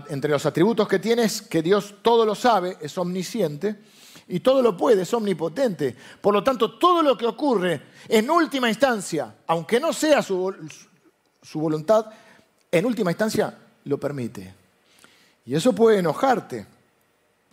entre 0.10 0.32
los 0.32 0.46
atributos 0.46 0.88
que 0.88 1.00
tiene 1.00 1.24
es 1.24 1.42
que 1.42 1.62
Dios 1.62 1.96
todo 2.02 2.26
lo 2.26 2.36
sabe, 2.36 2.78
es 2.82 2.98
omnisciente, 2.98 3.80
y 4.28 4.42
todo 4.42 4.62
lo 4.62 4.76
puede, 4.76 5.04
es 5.04 5.14
omnipotente. 5.14 5.96
Por 6.20 6.34
lo 6.34 6.44
tanto, 6.44 6.78
todo 6.78 7.02
lo 7.02 7.18
que 7.18 7.26
ocurre, 7.26 7.82
en 8.10 8.30
última 8.30 8.70
instancia, 8.70 9.36
aunque 9.48 9.80
no 9.80 9.94
sea 9.94 10.22
su, 10.22 10.54
su 11.42 11.60
voluntad, 11.60 12.08
en 12.70 12.86
última 12.86 13.12
instancia 13.12 13.58
lo 13.86 13.98
permite. 13.98 14.54
Y 15.46 15.56
eso 15.56 15.74
puede 15.74 16.00
enojarte. 16.00 16.66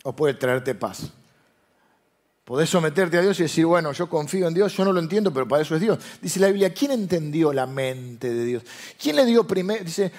o 0.03 0.15
puede 0.15 0.35
traerte 0.35 0.75
paz. 0.75 1.11
Podés 2.45 2.69
someterte 2.69 3.17
a 3.17 3.23
Dios 3.23 3.39
y 3.39 3.43
decir, 3.43 3.65
bueno, 3.65 3.91
yo 3.91 4.07
confío 4.07 4.47
en 4.47 4.53
Dios, 4.53 4.77
yo 4.77 4.85
no 4.85 4.93
lo 4.93 4.99
entiendo, 4.99 5.33
pero 5.33 5.47
para 5.47 5.63
eso 5.63 5.73
es 5.73 5.81
Dios. 5.81 5.97
Dice 6.21 6.39
la 6.39 6.45
Biblia, 6.45 6.71
¿quién 6.71 6.91
entendió 6.91 7.51
la 7.51 7.65
mente 7.65 8.31
de 8.31 8.45
Dios? 8.45 8.63
¿Quién 9.01 9.15
le 9.15 9.25
dio 9.25 9.47
primero? 9.47 9.83
Dice, 9.83 10.11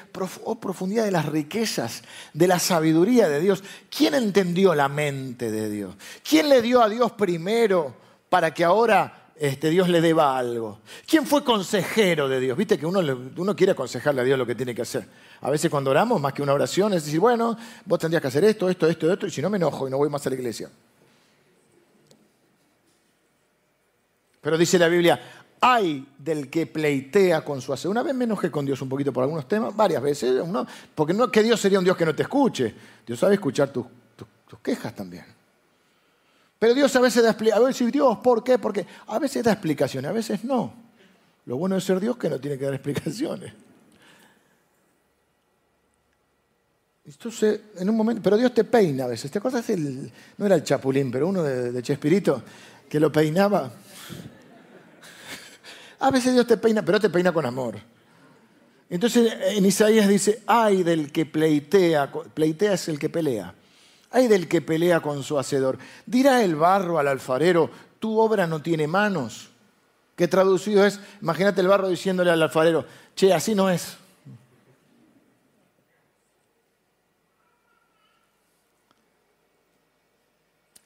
oh 0.42 0.56
profundidad 0.56 1.04
de 1.04 1.12
las 1.12 1.26
riquezas, 1.26 2.02
de 2.32 2.48
la 2.48 2.58
sabiduría 2.58 3.28
de 3.28 3.38
Dios. 3.38 3.62
¿Quién 3.96 4.14
entendió 4.14 4.74
la 4.74 4.88
mente 4.88 5.52
de 5.52 5.70
Dios? 5.70 5.94
¿Quién 6.28 6.48
le 6.48 6.62
dio 6.62 6.82
a 6.82 6.88
Dios 6.88 7.12
primero 7.12 7.94
para 8.28 8.52
que 8.52 8.64
ahora 8.64 9.30
este, 9.36 9.70
Dios 9.70 9.88
le 9.88 10.00
deba 10.00 10.36
algo? 10.36 10.80
¿Quién 11.06 11.26
fue 11.26 11.44
consejero 11.44 12.28
de 12.28 12.40
Dios? 12.40 12.58
Viste 12.58 12.76
que 12.76 12.86
uno, 12.86 13.02
uno 13.36 13.54
quiere 13.54 13.70
aconsejarle 13.70 14.22
a 14.22 14.24
Dios 14.24 14.36
lo 14.36 14.46
que 14.46 14.56
tiene 14.56 14.74
que 14.74 14.82
hacer. 14.82 15.06
A 15.42 15.48
veces 15.48 15.70
cuando 15.70 15.92
oramos, 15.92 16.20
más 16.20 16.32
que 16.32 16.42
una 16.42 16.54
oración, 16.54 16.92
es 16.92 17.04
decir, 17.04 17.20
bueno, 17.20 17.56
vos 17.84 18.00
tendrías 18.00 18.20
que 18.20 18.26
hacer 18.26 18.42
esto, 18.42 18.68
esto, 18.68 18.88
esto, 18.88 19.12
esto, 19.12 19.28
y 19.28 19.30
si 19.30 19.40
no 19.40 19.48
me 19.48 19.58
enojo 19.58 19.86
y 19.86 19.92
no 19.92 19.98
voy 19.98 20.08
más 20.08 20.26
a 20.26 20.30
la 20.30 20.34
iglesia. 20.34 20.68
Pero 24.46 24.56
dice 24.56 24.78
la 24.78 24.86
Biblia, 24.86 25.20
hay 25.60 26.06
del 26.16 26.48
que 26.48 26.68
pleitea 26.68 27.44
con 27.44 27.60
su 27.60 27.72
hace. 27.72 27.88
Una 27.88 28.04
vez 28.04 28.14
me 28.14 28.26
enojé 28.26 28.48
con 28.48 28.64
Dios 28.64 28.80
un 28.80 28.88
poquito 28.88 29.12
por 29.12 29.24
algunos 29.24 29.48
temas, 29.48 29.74
varias 29.74 30.00
veces, 30.00 30.40
porque 30.94 31.12
no 31.12 31.28
que 31.28 31.42
Dios 31.42 31.60
sería 31.60 31.80
un 31.80 31.84
Dios 31.84 31.96
que 31.96 32.06
no 32.06 32.14
te 32.14 32.22
escuche. 32.22 32.72
Dios 33.04 33.18
sabe 33.18 33.34
escuchar 33.34 33.72
tus, 33.72 33.86
quejas 34.62 34.94
también. 34.94 35.24
Pero 36.60 36.74
Dios 36.74 36.94
a 36.94 37.00
veces 37.00 37.24
da 37.24 37.30
explicaciones. 37.30 37.64
A 37.64 37.66
veces, 37.66 37.90
Dios, 37.92 38.18
¿por 38.18 38.44
qué? 38.44 38.56
Porque 38.56 38.86
a 39.08 39.18
veces 39.18 39.42
da 39.42 39.50
explicaciones, 39.50 40.08
a 40.08 40.14
veces 40.14 40.44
no. 40.44 40.72
Lo 41.46 41.56
bueno 41.56 41.74
de 41.74 41.80
ser 41.80 41.98
Dios 41.98 42.16
que 42.16 42.30
no 42.30 42.38
tiene 42.38 42.56
que 42.56 42.66
dar 42.66 42.74
explicaciones. 42.74 43.52
Entonces, 47.04 47.62
en 47.78 47.90
un 47.90 47.96
momento, 47.96 48.22
pero 48.22 48.36
Dios 48.36 48.54
te 48.54 48.62
peina 48.62 49.06
a 49.06 49.08
veces. 49.08 49.28
¿Te 49.28 49.38
acuerdas? 49.38 49.68
El, 49.70 50.08
no 50.38 50.46
era 50.46 50.54
el 50.54 50.62
chapulín, 50.62 51.10
pero 51.10 51.26
uno 51.26 51.42
de 51.42 51.82
Chespirito 51.82 52.44
que 52.88 53.00
lo 53.00 53.10
peinaba. 53.10 53.72
A 55.98 56.10
veces 56.10 56.34
Dios 56.34 56.46
te 56.46 56.56
peina, 56.56 56.82
pero 56.82 57.00
te 57.00 57.10
peina 57.10 57.32
con 57.32 57.46
amor. 57.46 57.76
Entonces 58.88 59.32
en 59.40 59.66
Isaías 59.66 60.08
dice, 60.08 60.42
ay 60.46 60.82
del 60.82 61.10
que 61.10 61.26
pleitea, 61.26 62.12
pleitea 62.12 62.74
es 62.74 62.88
el 62.88 62.98
que 62.98 63.08
pelea, 63.08 63.54
ay 64.10 64.28
del 64.28 64.46
que 64.46 64.62
pelea 64.62 65.00
con 65.00 65.22
su 65.22 65.38
hacedor. 65.38 65.78
Dirá 66.04 66.44
el 66.44 66.54
barro 66.54 66.98
al 66.98 67.08
alfarero, 67.08 67.70
tu 67.98 68.18
obra 68.18 68.46
no 68.46 68.62
tiene 68.62 68.86
manos. 68.86 69.50
Que 70.14 70.28
traducido 70.28 70.84
es, 70.86 71.00
imagínate 71.20 71.60
el 71.60 71.68
barro 71.68 71.88
diciéndole 71.88 72.30
al 72.30 72.40
alfarero, 72.40 72.86
che, 73.14 73.34
así 73.34 73.54
no 73.54 73.68
es. 73.68 73.98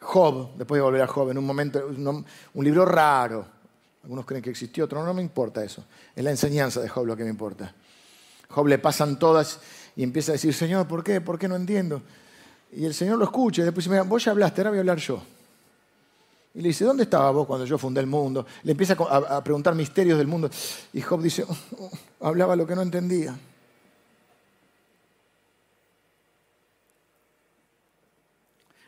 Job, 0.01 0.57
después 0.57 0.79
de 0.79 0.83
volver 0.83 1.03
a 1.03 1.07
Job, 1.07 1.31
en 1.31 1.39
un 1.39 1.47
momento, 1.47 1.87
un 1.87 2.65
libro 2.65 2.85
raro, 2.85 3.60
algunos 4.03 4.25
creen 4.25 4.43
que 4.43 4.51
existió, 4.51 4.85
otros 4.85 5.05
no 5.05 5.13
me 5.13 5.23
importa 5.23 5.63
eso. 5.63 5.85
Es 6.15 6.25
la 6.25 6.31
enseñanza 6.31 6.81
de 6.81 6.89
Job 6.89 7.07
lo 7.07 7.17
que 7.17 7.25
me 7.25 7.31
importa. 7.31 7.75
Job 8.49 8.67
le 8.67 8.79
pasan 8.79 9.19
todas 9.19 9.61
y 9.95 10.03
empieza 10.03 10.33
a 10.33 10.35
decir, 10.35 10.55
Señor, 10.55 10.89
¿por 10.89 11.05
qué? 11.05 11.21
¿Por 11.21 11.39
qué 11.39 11.49
no 11.49 11.57
entiendo? 11.57 12.03
Y 12.73 12.85
el 12.85 12.95
Señor 12.95 13.19
lo 13.19 13.25
escucha 13.25 13.63
y 13.63 13.65
después 13.65 13.85
dice, 13.89 14.01
vos 14.03 14.25
ya 14.25 14.31
hablaste, 14.31 14.61
ahora 14.61 14.71
voy 14.71 14.79
a 14.79 14.81
hablar 14.81 14.99
yo. 14.99 15.23
Y 16.55 16.63
le 16.63 16.69
dice, 16.69 16.85
¿dónde 16.85 17.05
estaba 17.05 17.31
vos 17.31 17.47
cuando 17.47 17.65
yo 17.65 17.79
fundé 17.79 18.01
el 18.01 18.07
mundo? 18.07 18.47
Le 18.65 18.73
empieza 18.73 18.95
a, 18.95 19.45
preguntar 19.45 19.75
misterios 19.75 20.19
del 20.19 20.27
mundo. 20.27 20.51
Y 20.93 21.01
Job 21.01 21.23
dice, 21.23 21.45
oh, 21.47 21.57
oh, 21.79 22.27
hablaba 22.27 22.57
lo 22.57 22.67
que 22.67 22.75
no 22.75 22.83
entendía. 22.83 23.37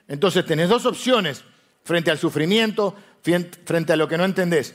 Entonces 0.09 0.45
tenés 0.45 0.69
dos 0.69 0.85
opciones 0.87 1.45
frente 1.85 2.11
al 2.11 2.19
sufrimiento, 2.19 2.95
frente 3.65 3.93
a 3.93 3.97
lo 3.97 4.09
que 4.09 4.19
no 4.19 4.25
entendés. 4.25 4.75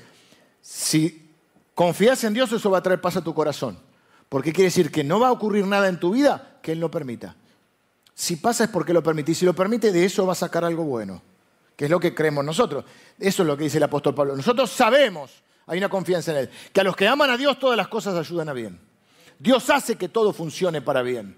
Si 0.62 1.32
confías 1.76 2.24
en 2.24 2.34
Dios, 2.34 2.52
eso 2.52 2.70
va 2.70 2.80
a 2.80 2.84
traer 2.84 3.02
paz 3.02 3.18
a 3.18 3.24
tu 3.24 3.34
corazón. 3.34 3.80
Porque 4.30 4.52
quiere 4.52 4.68
decir 4.68 4.92
que 4.92 5.04
no 5.04 5.20
va 5.20 5.30
a 5.30 5.32
ocurrir 5.32 5.66
nada 5.66 5.88
en 5.88 6.00
tu 6.00 6.12
vida 6.12 6.60
que 6.62 6.74
Él 6.74 6.80
no 6.80 6.92
permita. 6.92 7.36
Si 8.14 8.36
pasa 8.36 8.66
es 8.66 8.70
porque 8.70 8.94
lo 8.94 9.04
permite. 9.04 9.32
Y 9.32 9.36
si 9.36 9.46
lo 9.46 9.54
permite, 9.54 9.92
de 9.92 10.04
eso 10.04 10.26
va 10.26 10.34
a 10.34 10.36
sacar 10.36 10.66
algo 10.66 10.84
bueno. 10.84 11.22
Que 11.76 11.86
es 11.86 11.92
lo 11.92 12.00
que 12.00 12.14
creemos 12.16 12.44
nosotros. 12.44 12.84
Eso 13.20 13.44
es 13.44 13.48
lo 13.48 13.56
que 13.56 13.66
dice 13.66 13.78
el 13.78 13.84
apóstol 13.84 14.16
Pablo. 14.16 14.36
Nosotros 14.36 14.72
sabemos, 14.72 15.32
hay 15.68 15.78
una 15.78 15.88
confianza 15.88 16.32
en 16.32 16.38
Él, 16.38 16.50
que 16.74 16.82
a 16.82 16.84
los 16.84 16.96
que 16.96 17.08
aman 17.08 17.30
a 17.30 17.38
Dios 17.38 17.60
todas 17.60 17.78
las 17.78 17.88
cosas 17.88 18.16
ayudan 18.16 18.50
a 18.50 18.54
bien. 18.54 18.80
Dios 19.40 19.70
hace 19.70 19.96
que 19.96 20.10
todo 20.10 20.34
funcione 20.34 20.82
para 20.82 21.04
bien. 21.04 21.38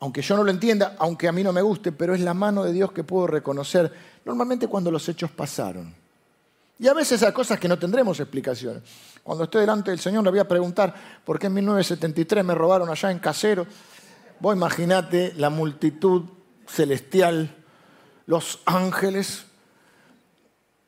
Aunque 0.00 0.20
yo 0.20 0.36
no 0.36 0.44
lo 0.44 0.50
entienda, 0.50 0.96
aunque 0.98 1.28
a 1.28 1.32
mí 1.32 1.42
no 1.42 1.52
me 1.52 1.62
guste, 1.62 1.90
pero 1.90 2.14
es 2.14 2.20
la 2.20 2.34
mano 2.34 2.64
de 2.64 2.72
Dios 2.72 2.92
que 2.92 3.04
puedo 3.04 3.26
reconocer 3.26 3.90
normalmente 4.24 4.68
cuando 4.68 4.90
los 4.90 5.08
hechos 5.08 5.30
pasaron. 5.30 5.94
Y 6.78 6.88
a 6.88 6.94
veces 6.94 7.22
hay 7.22 7.32
cosas 7.32 7.58
que 7.58 7.68
no 7.68 7.78
tendremos 7.78 8.18
explicaciones. 8.18 8.82
Cuando 9.22 9.44
estoy 9.44 9.60
delante 9.60 9.90
del 9.90 10.00
Señor 10.00 10.24
le 10.24 10.30
voy 10.30 10.40
a 10.40 10.48
preguntar 10.48 10.94
por 11.24 11.38
qué 11.38 11.46
en 11.46 11.54
1973 11.54 12.44
me 12.44 12.54
robaron 12.54 12.90
allá 12.90 13.10
en 13.10 13.18
Casero. 13.18 13.66
Vos 14.40 14.54
imaginate 14.54 15.32
la 15.36 15.50
multitud 15.50 16.24
celestial, 16.66 17.54
los 18.26 18.60
ángeles, 18.66 19.46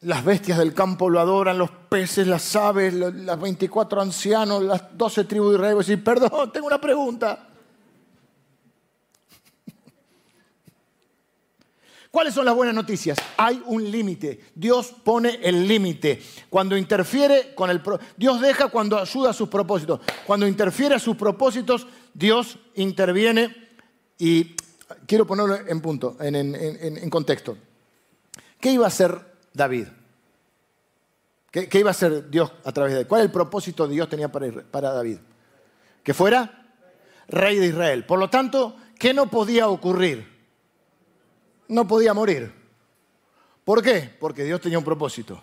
las 0.02 0.24
bestias 0.24 0.58
del 0.58 0.74
campo 0.74 1.08
lo 1.08 1.20
adoran, 1.20 1.58
los 1.58 1.70
peces, 1.70 2.26
las 2.26 2.54
aves, 2.54 2.92
los 2.92 3.40
24 3.40 4.00
ancianos, 4.00 4.62
las 4.62 4.96
12 4.96 5.24
tribus 5.24 5.50
de 5.50 5.56
Israel. 5.56 5.74
Y 5.74 5.78
decir, 5.78 6.04
perdón, 6.04 6.52
tengo 6.52 6.66
una 6.66 6.80
pregunta. 6.80 7.48
¿Cuáles 12.16 12.32
son 12.32 12.46
las 12.46 12.54
buenas 12.54 12.74
noticias? 12.74 13.18
Hay 13.36 13.62
un 13.66 13.90
límite. 13.90 14.40
Dios 14.54 14.94
pone 15.04 15.38
el 15.42 15.68
límite. 15.68 16.22
Cuando 16.48 16.74
interfiere 16.74 17.54
con 17.54 17.68
el... 17.68 17.82
Dios 18.16 18.40
deja 18.40 18.68
cuando 18.68 18.98
ayuda 18.98 19.28
a 19.28 19.32
sus 19.34 19.50
propósitos. 19.50 20.00
Cuando 20.26 20.46
interfiere 20.48 20.94
a 20.94 20.98
sus 20.98 21.14
propósitos, 21.14 21.86
Dios 22.14 22.58
interviene 22.74 23.54
y 24.16 24.56
quiero 25.06 25.26
ponerlo 25.26 25.56
en 25.56 25.82
punto, 25.82 26.16
en, 26.18 27.10
contexto. 27.10 27.58
¿Qué 28.60 28.70
iba 28.70 28.86
a 28.86 28.88
hacer 28.88 29.20
David? 29.52 29.88
¿Qué, 31.50 31.68
iba 31.78 31.90
a 31.90 31.90
hacer 31.90 32.30
Dios 32.30 32.50
a 32.64 32.72
través 32.72 32.94
de 32.94 33.00
él? 33.00 33.06
¿Cuál 33.06 33.20
es 33.20 33.26
el 33.26 33.32
propósito 33.32 33.86
que 33.86 33.92
Dios 33.92 34.08
tenía 34.08 34.32
para, 34.32 34.50
para 34.62 34.90
David? 34.90 35.18
Que 36.02 36.14
fuera 36.14 36.66
rey 37.28 37.58
de 37.58 37.66
Israel. 37.66 38.06
Por 38.06 38.18
lo 38.18 38.30
tanto, 38.30 38.74
¿qué 38.98 39.12
no 39.12 39.30
podía 39.30 39.68
ocurrir? 39.68 40.35
No 41.68 41.86
podía 41.86 42.14
morir. 42.14 42.52
¿Por 43.64 43.82
qué? 43.82 44.14
Porque 44.20 44.44
Dios 44.44 44.60
tenía 44.60 44.78
un 44.78 44.84
propósito. 44.84 45.42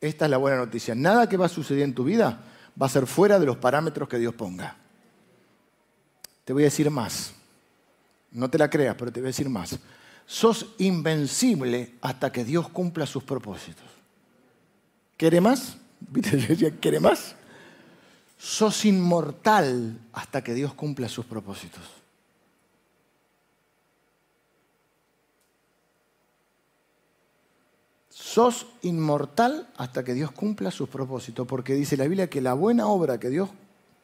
Esta 0.00 0.24
es 0.24 0.30
la 0.30 0.36
buena 0.36 0.56
noticia. 0.56 0.94
Nada 0.94 1.28
que 1.28 1.36
va 1.36 1.46
a 1.46 1.50
suceder 1.50 1.82
en 1.82 1.94
tu 1.94 2.04
vida 2.04 2.44
va 2.80 2.86
a 2.86 2.88
ser 2.88 3.06
fuera 3.06 3.38
de 3.38 3.46
los 3.46 3.56
parámetros 3.56 4.08
que 4.08 4.18
Dios 4.18 4.34
ponga. 4.34 4.76
Te 6.44 6.52
voy 6.52 6.62
a 6.62 6.66
decir 6.66 6.90
más. 6.90 7.32
No 8.30 8.48
te 8.48 8.58
la 8.58 8.70
creas, 8.70 8.94
pero 8.96 9.12
te 9.12 9.20
voy 9.20 9.26
a 9.26 9.28
decir 9.28 9.48
más. 9.48 9.78
Sos 10.26 10.66
invencible 10.78 11.94
hasta 12.00 12.30
que 12.30 12.44
Dios 12.44 12.68
cumpla 12.68 13.06
sus 13.06 13.24
propósitos. 13.24 13.86
¿Quiere 15.16 15.40
más? 15.40 15.76
¿Quiere 16.80 17.00
más? 17.00 17.34
Sos 18.38 18.84
inmortal 18.84 19.98
hasta 20.12 20.42
que 20.44 20.54
Dios 20.54 20.74
cumpla 20.74 21.08
sus 21.08 21.26
propósitos. 21.26 21.97
Sos 28.38 28.68
inmortal 28.82 29.66
hasta 29.76 30.04
que 30.04 30.14
Dios 30.14 30.30
cumpla 30.30 30.70
sus 30.70 30.88
propósitos, 30.88 31.44
porque 31.44 31.74
dice 31.74 31.96
la 31.96 32.04
Biblia 32.04 32.30
que 32.30 32.40
la 32.40 32.54
buena 32.54 32.86
obra 32.86 33.18
que 33.18 33.30
Dios 33.30 33.50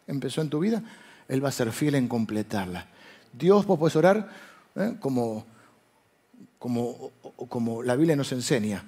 empezó 0.09 0.41
en 0.41 0.51
tu 0.51 0.59
vida, 0.59 0.83
Él 1.29 1.45
va 1.45 1.51
a 1.51 1.53
ser 1.53 1.71
fiel 1.71 1.95
en 1.95 2.09
completarla. 2.09 2.89
Dios, 3.33 3.65
vos 3.65 3.79
puedes 3.79 3.95
orar 3.95 4.29
¿eh? 4.75 4.97
como, 4.99 5.47
como, 6.59 7.13
como 7.49 7.85
la 7.85 7.95
Biblia 7.95 8.17
nos 8.17 8.33
enseña. 8.33 8.83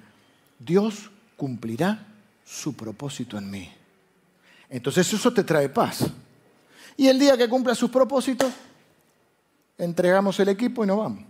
Dios 0.59 1.13
cumplirá 1.37 2.09
su 2.45 2.75
propósito 2.75 3.39
en 3.39 3.49
mí. 3.49 3.71
Entonces 4.69 5.13
eso 5.13 5.33
te 5.33 5.45
trae 5.45 5.69
paz. 5.69 6.07
Y 6.97 7.07
el 7.07 7.21
día 7.21 7.37
que 7.37 7.49
cumpla 7.49 7.77
sus 7.77 7.89
propósitos, 7.89 8.53
entregamos 9.79 10.41
el 10.41 10.49
equipo 10.49 10.83
y 10.83 10.89
nos 10.89 10.99
vamos. 10.99 11.23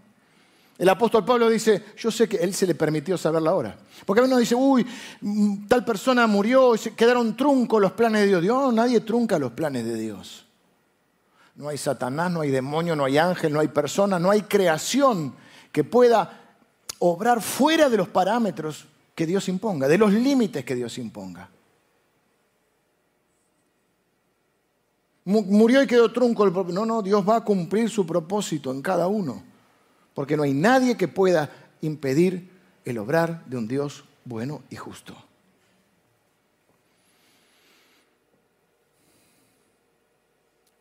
El 0.78 0.88
apóstol 0.90 1.24
Pablo 1.24 1.48
dice, 1.48 1.84
yo 1.96 2.10
sé 2.10 2.28
que 2.28 2.36
él 2.36 2.52
se 2.52 2.66
le 2.66 2.74
permitió 2.74 3.16
saber 3.16 3.40
la 3.40 3.54
hora. 3.54 3.78
Porque 4.04 4.20
a 4.20 4.22
veces 4.22 4.32
uno 4.32 4.40
dice, 4.40 4.54
uy, 4.54 4.86
mm, 5.22 5.66
tal 5.68 5.84
persona 5.84 6.26
murió 6.26 6.74
y 6.74 6.78
se 6.78 6.94
quedaron 6.94 7.34
truncos 7.34 7.80
los 7.80 7.92
planes 7.92 8.22
de 8.22 8.26
Dios. 8.28 8.42
Dios, 8.42 8.74
nadie 8.74 9.00
trunca 9.00 9.38
los 9.38 9.52
planes 9.52 9.86
de 9.86 9.94
Dios. 9.94 10.44
No 11.54 11.68
hay 11.68 11.78
Satanás, 11.78 12.30
no 12.30 12.42
hay 12.42 12.50
demonio, 12.50 12.94
no 12.94 13.06
hay 13.06 13.16
ángel, 13.16 13.54
no 13.54 13.60
hay 13.60 13.68
persona, 13.68 14.18
no 14.18 14.30
hay 14.30 14.42
creación 14.42 15.34
que 15.72 15.82
pueda 15.82 16.42
obrar 16.98 17.40
fuera 17.40 17.88
de 17.88 17.96
los 17.96 18.08
parámetros 18.08 18.86
que 19.14 19.24
Dios 19.24 19.48
imponga, 19.48 19.88
de 19.88 19.96
los 19.96 20.12
límites 20.12 20.62
que 20.62 20.74
Dios 20.74 20.98
imponga. 20.98 21.48
Murió 25.24 25.82
y 25.82 25.86
quedó 25.86 26.12
trunco 26.12 26.44
el. 26.44 26.52
No, 26.74 26.84
no, 26.84 27.00
Dios 27.00 27.26
va 27.26 27.36
a 27.36 27.44
cumplir 27.44 27.88
su 27.88 28.06
propósito 28.06 28.70
en 28.70 28.82
cada 28.82 29.08
uno 29.08 29.55
Porque 30.16 30.34
no 30.34 30.44
hay 30.44 30.54
nadie 30.54 30.96
que 30.96 31.08
pueda 31.08 31.50
impedir 31.82 32.48
el 32.86 32.96
obrar 32.96 33.44
de 33.44 33.58
un 33.58 33.68
Dios 33.68 34.02
bueno 34.24 34.62
y 34.70 34.76
justo. 34.76 35.14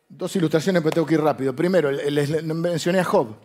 Dos 0.08 0.34
ilustraciones, 0.36 0.80
pero 0.80 0.94
tengo 0.94 1.06
que 1.06 1.14
ir 1.16 1.20
rápido. 1.20 1.54
Primero, 1.54 1.90
les 1.90 2.42
mencioné 2.42 3.00
a 3.00 3.04
Job. 3.04 3.36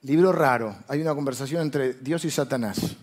Libro 0.00 0.32
raro. 0.32 0.74
Hay 0.88 1.02
una 1.02 1.14
conversación 1.14 1.60
entre 1.60 1.92
Dios 1.92 2.24
y 2.24 2.30
Satanás. 2.30 2.96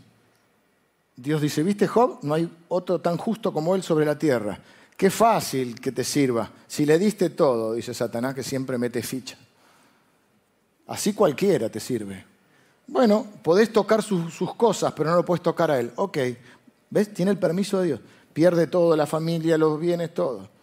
Dios 1.16 1.40
dice, 1.40 1.62
¿viste 1.62 1.86
Job? 1.86 2.18
No 2.24 2.34
hay 2.34 2.52
otro 2.70 3.00
tan 3.00 3.16
justo 3.18 3.54
como 3.54 3.76
él 3.76 3.84
sobre 3.84 4.08
la 4.08 4.18
tierra. 4.18 4.60
Qué 4.96 5.12
fácil 5.12 5.80
que 5.80 5.92
te 5.92 6.04
sirva. 6.04 6.50
Si 6.66 6.84
le 6.84 6.98
diste 6.98 7.30
todo, 7.30 7.76
dice 7.76 7.94
Satanás, 7.94 8.34
que 8.34 8.42
siempre 8.42 8.80
mete 8.80 9.04
ficha. 9.04 9.38
Así 10.88 11.14
cualquiera 11.14 11.70
te 11.70 11.80
sirve. 11.80 12.26
Bueno, 12.88 13.26
podés 13.44 13.72
tocar 13.72 14.02
sus, 14.02 14.34
cosas, 14.56 14.94
pero 14.94 15.10
no 15.10 15.18
lo 15.18 15.26
puedes 15.26 15.44
tocar 15.44 15.72
a 15.72 15.80
él. 15.80 15.92
Ok, 15.96 16.18
¿ves? 16.90 17.14
Tiene 17.14 17.32
el 17.32 17.38
permiso 17.38 17.80
de 17.80 17.88
Dios. 17.88 18.00
Pierde 18.34 18.68
todo, 18.68 18.96
la 18.96 19.06
familia, 19.06 19.58
los 19.58 19.80
bienes, 19.80 20.14
todo 20.14 20.58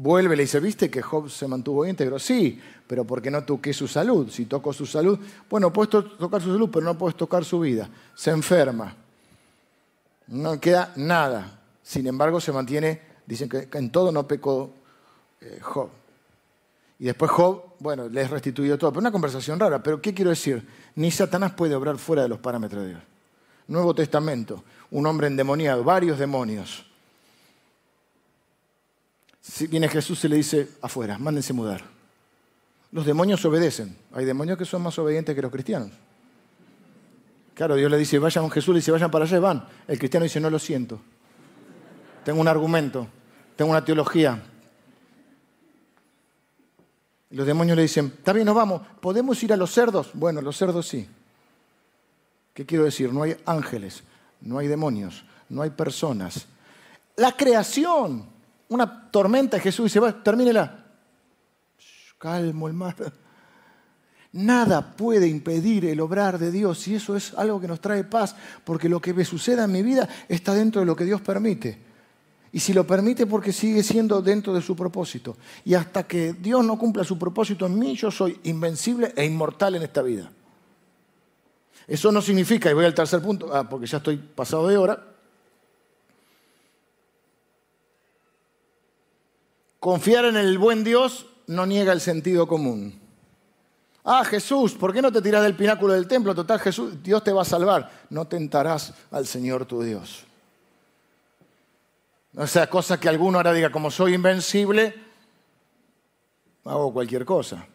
vuelve 0.00 0.36
le 0.36 0.44
dice, 0.44 0.60
¿viste 0.60 0.88
que 0.88 1.02
Job 1.02 1.28
se 1.28 1.48
mantuvo 1.48 1.84
íntegro? 1.84 2.18
Sí, 2.18 2.60
pero 2.86 3.04
porque 3.04 3.30
no 3.30 3.44
toqué 3.44 3.72
su 3.72 3.88
salud. 3.88 4.30
Si 4.30 4.46
toco 4.46 4.72
su 4.72 4.86
salud, 4.86 5.18
bueno, 5.50 5.72
puedes 5.72 5.90
tocar 5.90 6.40
su 6.40 6.52
salud, 6.52 6.70
pero 6.72 6.84
no 6.84 6.96
puedes 6.96 7.16
tocar 7.16 7.44
su 7.44 7.60
vida. 7.60 7.88
Se 8.14 8.30
enferma. 8.30 8.94
No 10.28 10.60
queda 10.60 10.92
nada. 10.96 11.60
Sin 11.82 12.06
embargo, 12.06 12.40
se 12.40 12.52
mantiene, 12.52 13.00
dicen 13.26 13.48
que 13.48 13.68
en 13.72 13.90
todo 13.90 14.12
no 14.12 14.26
pecó 14.26 14.70
eh, 15.40 15.58
Job. 15.60 15.88
Y 16.98 17.04
después 17.04 17.30
Job, 17.30 17.74
bueno, 17.78 18.08
le 18.08 18.22
es 18.22 18.30
restituido 18.30 18.76
todo. 18.76 18.90
Pero 18.90 19.00
una 19.00 19.12
conversación 19.12 19.58
rara. 19.60 19.82
Pero 19.82 20.02
¿qué 20.02 20.12
quiero 20.12 20.30
decir? 20.30 20.66
Ni 20.96 21.10
Satanás 21.10 21.52
puede 21.52 21.74
obrar 21.74 21.98
fuera 21.98 22.22
de 22.22 22.28
los 22.28 22.38
parámetros 22.38 22.82
de 22.82 22.88
Dios. 22.90 23.02
Nuevo 23.68 23.94
Testamento, 23.94 24.64
un 24.90 25.06
hombre 25.06 25.26
endemoniado, 25.26 25.84
varios 25.84 26.18
demonios 26.18 26.88
si 29.48 29.66
viene 29.66 29.88
Jesús 29.88 30.22
y 30.24 30.28
le 30.28 30.36
dice, 30.36 30.68
afuera, 30.82 31.18
mándense 31.18 31.52
mudar. 31.52 31.82
Los 32.92 33.06
demonios 33.06 33.44
obedecen. 33.44 33.96
Hay 34.12 34.24
demonios 34.24 34.58
que 34.58 34.64
son 34.64 34.82
más 34.82 34.98
obedientes 34.98 35.34
que 35.34 35.42
los 35.42 35.50
cristianos. 35.50 35.90
Claro, 37.54 37.74
Dios 37.74 37.90
le 37.90 37.96
dice, 37.96 38.18
vayan 38.18 38.44
con 38.44 38.50
Jesús, 38.50 38.74
le 38.74 38.80
dice, 38.80 38.92
vayan 38.92 39.10
para 39.10 39.24
allá, 39.24 39.40
van. 39.40 39.66
El 39.86 39.98
cristiano 39.98 40.24
dice, 40.24 40.38
no 40.38 40.50
lo 40.50 40.58
siento. 40.58 41.00
Tengo 42.24 42.40
un 42.40 42.48
argumento, 42.48 43.08
tengo 43.56 43.70
una 43.70 43.84
teología. 43.84 44.40
Los 47.30 47.46
demonios 47.46 47.76
le 47.76 47.82
dicen, 47.82 48.12
está 48.16 48.32
bien, 48.32 48.46
nos 48.46 48.54
vamos, 48.54 48.82
¿podemos 49.00 49.42
ir 49.42 49.52
a 49.52 49.56
los 49.56 49.72
cerdos? 49.72 50.10
Bueno, 50.14 50.40
los 50.40 50.56
cerdos 50.56 50.86
sí. 50.88 51.08
¿Qué 52.54 52.64
quiero 52.64 52.84
decir? 52.84 53.12
No 53.12 53.22
hay 53.22 53.36
ángeles, 53.44 54.02
no 54.40 54.58
hay 54.58 54.66
demonios, 54.66 55.24
no 55.48 55.62
hay 55.62 55.70
personas. 55.70 56.46
La 57.16 57.32
creación 57.32 58.38
una 58.68 59.10
tormenta, 59.10 59.58
Jesús 59.58 59.84
dice, 59.84 60.00
va, 60.00 60.22
termínela. 60.22 60.84
Calmo 62.18 62.68
el 62.68 62.74
mar. 62.74 62.96
Nada 64.32 64.94
puede 64.94 65.26
impedir 65.26 65.86
el 65.86 66.00
obrar 66.00 66.38
de 66.38 66.50
Dios 66.50 66.86
y 66.88 66.96
eso 66.96 67.16
es 67.16 67.32
algo 67.34 67.60
que 67.60 67.68
nos 67.68 67.80
trae 67.80 68.04
paz, 68.04 68.36
porque 68.64 68.88
lo 68.88 69.00
que 69.00 69.14
me 69.14 69.24
suceda 69.24 69.64
en 69.64 69.72
mi 69.72 69.82
vida 69.82 70.08
está 70.28 70.52
dentro 70.52 70.80
de 70.80 70.86
lo 70.86 70.94
que 70.94 71.04
Dios 71.04 71.20
permite. 71.22 71.87
Y 72.52 72.60
si 72.60 72.72
lo 72.72 72.86
permite 72.86 73.26
porque 73.26 73.52
sigue 73.52 73.82
siendo 73.82 74.22
dentro 74.22 74.54
de 74.54 74.62
su 74.62 74.74
propósito. 74.74 75.36
Y 75.64 75.74
hasta 75.74 76.04
que 76.04 76.32
Dios 76.32 76.64
no 76.64 76.78
cumpla 76.78 77.04
su 77.04 77.18
propósito 77.18 77.66
en 77.66 77.78
mí, 77.78 77.94
yo 77.94 78.10
soy 78.10 78.38
invencible 78.44 79.12
e 79.16 79.24
inmortal 79.24 79.74
en 79.74 79.82
esta 79.82 80.02
vida. 80.02 80.30
Eso 81.86 82.12
no 82.12 82.20
significa, 82.20 82.70
y 82.70 82.74
voy 82.74 82.84
al 82.84 82.94
tercer 82.94 83.22
punto, 83.22 83.54
ah, 83.54 83.68
porque 83.68 83.86
ya 83.86 83.98
estoy 83.98 84.16
pasado 84.16 84.68
de 84.68 84.76
hora, 84.76 85.08
Confiar 89.80 90.24
en 90.24 90.36
el 90.36 90.58
buen 90.58 90.82
Dios 90.82 91.26
no 91.46 91.64
niega 91.64 91.92
el 91.92 92.00
sentido 92.00 92.46
común. 92.48 92.98
Ah, 94.04 94.24
Jesús, 94.24 94.72
¿por 94.74 94.92
qué 94.92 95.00
no 95.00 95.12
te 95.12 95.22
tiras 95.22 95.42
del 95.42 95.54
pináculo 95.54 95.92
del 95.92 96.08
templo? 96.08 96.34
Total, 96.34 96.58
Jesús, 96.58 97.02
Dios 97.02 97.22
te 97.22 97.32
va 97.32 97.42
a 97.42 97.44
salvar. 97.44 97.90
No 98.10 98.26
tentarás 98.26 98.94
al 99.10 99.26
Señor 99.26 99.66
tu 99.66 99.82
Dios. 99.82 100.24
O 102.40 102.46
sea, 102.46 102.70
cosa 102.70 103.00
que 103.00 103.08
alguno 103.08 103.38
ahora 103.38 103.52
diga, 103.52 103.72
como 103.72 103.90
soy 103.90 104.14
invencible, 104.14 104.94
hago 106.64 106.92
cualquier 106.92 107.24
cosa. 107.24 107.66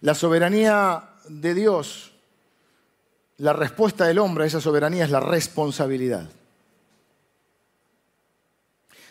La 0.00 0.16
soberanía 0.16 1.10
de 1.28 1.54
Dios, 1.54 2.10
la 3.36 3.52
respuesta 3.52 4.04
del 4.04 4.18
hombre 4.18 4.42
a 4.42 4.46
esa 4.48 4.60
soberanía 4.60 5.04
es 5.04 5.10
la 5.12 5.20
responsabilidad. 5.20 6.28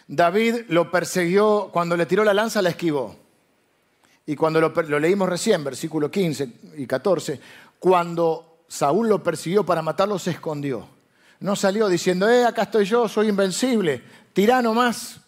David 0.05 0.65
lo 0.67 0.91
persiguió, 0.91 1.69
cuando 1.71 1.95
le 1.95 2.05
tiró 2.05 2.25
la 2.25 2.33
lanza 2.33 2.61
la 2.61 2.71
esquivó. 2.71 3.15
Y 4.25 4.35
cuando 4.35 4.59
lo, 4.59 4.99
leímos 4.99 5.29
recién, 5.29 5.63
versículo 5.63 6.11
15 6.11 6.49
y 6.75 6.85
14, 6.85 7.39
cuando 7.79 8.57
Saúl 8.67 9.07
lo 9.07 9.23
persiguió 9.23 9.65
para 9.65 9.81
matarlo, 9.81 10.19
se 10.19 10.31
escondió. 10.31 10.85
No 11.39 11.55
salió 11.55 11.87
diciendo, 11.87 12.29
eh, 12.29 12.45
acá 12.45 12.63
estoy 12.63 12.83
yo, 12.83 13.07
soy 13.07 13.29
invencible, 13.29 14.01
tirano 14.33 14.73
más, 14.73 15.19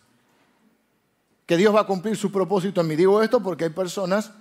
que 1.46 1.58
Dios 1.58 1.74
va 1.74 1.82
a 1.82 1.88
cumplir 1.88 2.18
su 2.18 2.32
propósito 2.32 2.82
en 2.82 2.88
mí. 2.88 2.96
Digo 2.96 3.22
esto 3.22 3.42
porque 3.42 3.66
hay 3.66 3.70
personas 3.70 4.32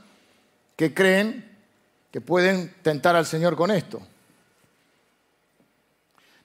que 0.77 0.95
creen 0.95 1.53
que 2.11 2.21
pueden 2.21 2.75
tentar 2.83 3.15
al 3.15 3.27
Señor 3.27 3.57
con 3.57 3.71
esto. 3.71 4.01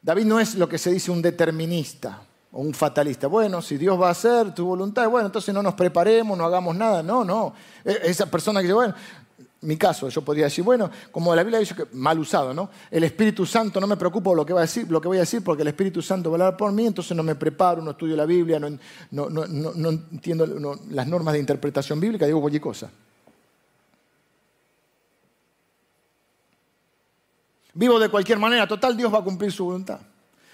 David 0.01 0.25
no 0.25 0.39
es 0.39 0.55
lo 0.55 0.67
que 0.67 0.77
se 0.77 0.91
dice 0.91 1.11
un 1.11 1.21
determinista 1.21 2.21
o 2.51 2.61
un 2.61 2.73
fatalista. 2.73 3.27
Bueno, 3.27 3.61
si 3.61 3.77
Dios 3.77 3.99
va 3.99 4.07
a 4.07 4.11
hacer 4.11 4.53
tu 4.53 4.65
voluntad, 4.65 5.07
bueno, 5.09 5.27
entonces 5.27 5.53
no 5.53 5.61
nos 5.61 5.75
preparemos, 5.75 6.37
no 6.37 6.45
hagamos 6.45 6.75
nada. 6.75 7.03
No, 7.03 7.23
no. 7.23 7.53
E, 7.83 7.99
esa 8.05 8.25
persona 8.25 8.59
que 8.59 8.67
dice, 8.67 8.73
bueno, 8.73 8.95
mi 9.61 9.75
caso, 9.75 10.07
yo 10.07 10.21
podría 10.21 10.45
decir, 10.45 10.63
bueno, 10.63 10.89
como 11.11 11.35
la 11.35 11.43
Biblia 11.43 11.59
dice 11.59 11.75
que 11.75 11.85
mal 11.93 12.17
usado, 12.17 12.53
¿no? 12.53 12.69
El 12.89 13.03
Espíritu 13.03 13.45
Santo 13.45 13.81
no 13.81 13.87
me 13.87 13.97
preocupa 13.97 14.33
lo 14.33 14.45
que 14.45 14.53
va 14.53 14.61
a 14.61 14.63
decir, 14.63 14.89
lo 14.89 15.01
que 15.01 15.09
voy 15.09 15.17
a 15.17 15.21
decir, 15.21 15.43
porque 15.43 15.63
el 15.63 15.67
Espíritu 15.67 16.01
Santo 16.01 16.31
va 16.31 16.37
a 16.37 16.39
hablar 16.41 16.57
por 16.57 16.71
mí, 16.71 16.85
entonces 16.85 17.15
no 17.15 17.23
me 17.23 17.35
preparo, 17.35 17.81
no 17.81 17.91
estudio 17.91 18.15
la 18.15 18.25
Biblia, 18.25 18.59
no, 18.59 19.89
entiendo 19.89 20.77
las 20.91 21.07
normas 21.07 21.33
de 21.33 21.39
interpretación 21.39 21.99
bíblica, 21.99 22.25
digo 22.25 22.39
cualquier 22.39 22.61
cosa. 22.61 22.89
Vivo 27.73 27.99
de 27.99 28.09
cualquier 28.09 28.39
manera, 28.39 28.65
total, 28.65 28.95
Dios 28.95 29.13
va 29.13 29.19
a 29.19 29.23
cumplir 29.23 29.51
su 29.51 29.65
voluntad. 29.65 29.99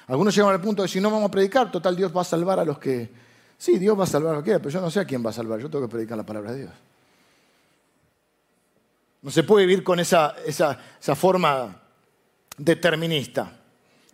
Algunos 0.07 0.35
llegan 0.35 0.51
al 0.51 0.61
punto 0.61 0.81
de 0.81 0.87
si 0.87 0.99
no 0.99 1.11
vamos 1.11 1.29
a 1.29 1.31
predicar, 1.31 1.71
total 1.71 1.95
Dios 1.95 2.15
va 2.15 2.21
a 2.21 2.25
salvar 2.25 2.59
a 2.59 2.65
los 2.65 2.79
que... 2.79 3.09
Sí, 3.57 3.77
Dios 3.77 3.97
va 3.97 4.03
a 4.03 4.07
salvar 4.07 4.35
a 4.35 4.43
que 4.43 4.59
pero 4.59 4.69
yo 4.69 4.81
no 4.81 4.91
sé 4.91 4.99
a 4.99 5.05
quién 5.05 5.25
va 5.25 5.29
a 5.29 5.33
salvar, 5.33 5.59
yo 5.59 5.69
tengo 5.69 5.87
que 5.87 5.91
predicar 5.91 6.17
la 6.17 6.25
palabra 6.25 6.51
de 6.51 6.61
Dios. 6.61 6.71
No 9.25 9.31
se 9.31 9.41
puede 9.41 9.65
vivir 9.65 9.83
con 9.83 9.99
esa, 9.99 10.35
esa, 10.45 10.79
esa 11.01 11.15
forma 11.15 11.81
determinista. 12.59 13.51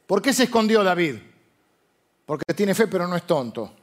¿Por 0.08 0.22
qué 0.22 0.32
se 0.32 0.44
escondió 0.44 0.86
David? 0.86 1.16
Porque 2.26 2.54
tiene 2.54 2.74
fe 2.74 2.88
pero 2.88 3.06
no 3.10 3.18
es 3.18 3.24
tonto. 3.24 3.74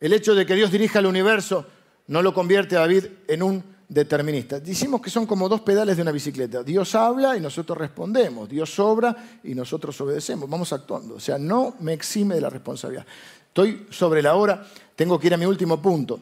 El 0.00 0.14
hecho 0.14 0.34
de 0.34 0.46
que 0.46 0.54
Dios 0.54 0.72
dirija 0.72 1.00
el 1.00 1.04
universo 1.04 1.66
no 2.06 2.22
lo 2.22 2.32
convierte 2.32 2.76
a 2.76 2.80
David 2.80 3.04
en 3.26 3.42
un 3.42 3.62
deterministas. 3.86 4.64
Decimos 4.64 5.02
que 5.02 5.10
son 5.10 5.26
como 5.26 5.46
dos 5.46 5.60
pedales 5.60 5.96
de 5.96 6.02
una 6.02 6.12
bicicleta. 6.12 6.62
Dios 6.62 6.94
habla 6.94 7.36
y 7.36 7.42
nosotros 7.42 7.76
respondemos. 7.76 8.48
Dios 8.48 8.78
obra 8.78 9.14
y 9.44 9.54
nosotros 9.54 10.00
obedecemos. 10.00 10.48
Vamos 10.48 10.72
actuando. 10.72 11.16
O 11.16 11.20
sea, 11.20 11.36
no 11.36 11.76
me 11.80 11.92
exime 11.92 12.36
de 12.36 12.40
la 12.40 12.48
responsabilidad. 12.48 13.04
Estoy 13.48 13.86
sobre 13.90 14.22
la 14.22 14.34
hora, 14.34 14.66
tengo 14.96 15.20
que 15.20 15.26
ir 15.26 15.34
a 15.34 15.36
mi 15.36 15.44
último 15.44 15.82
punto. 15.82 16.18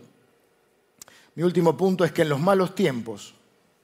Mi 1.37 1.43
último 1.43 1.77
punto 1.77 2.05
es 2.05 2.13
que 2.13 2.23
en 2.23 2.31
los 2.31 2.41
malos 2.41 2.75
tiempos, 2.75 3.35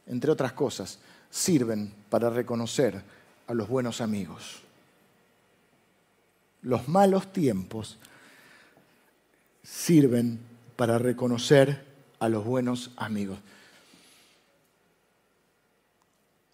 entre 0.07 0.31
otras 0.31 0.53
cosas, 0.53 0.99
sirven 1.31 1.93
para 2.09 2.31
reconocer 2.31 3.03
a 3.47 3.55
los 3.55 3.69
buenos 3.69 4.01
amigos. 4.01 4.63
Los 6.63 6.89
malos 6.89 7.31
tiempos 7.33 7.99
sirven 9.63 10.41
para 10.77 10.99
reconocer 10.99 11.85
a 12.19 12.29
los 12.31 12.43
buenos 12.45 12.91
amigos. 12.97 13.39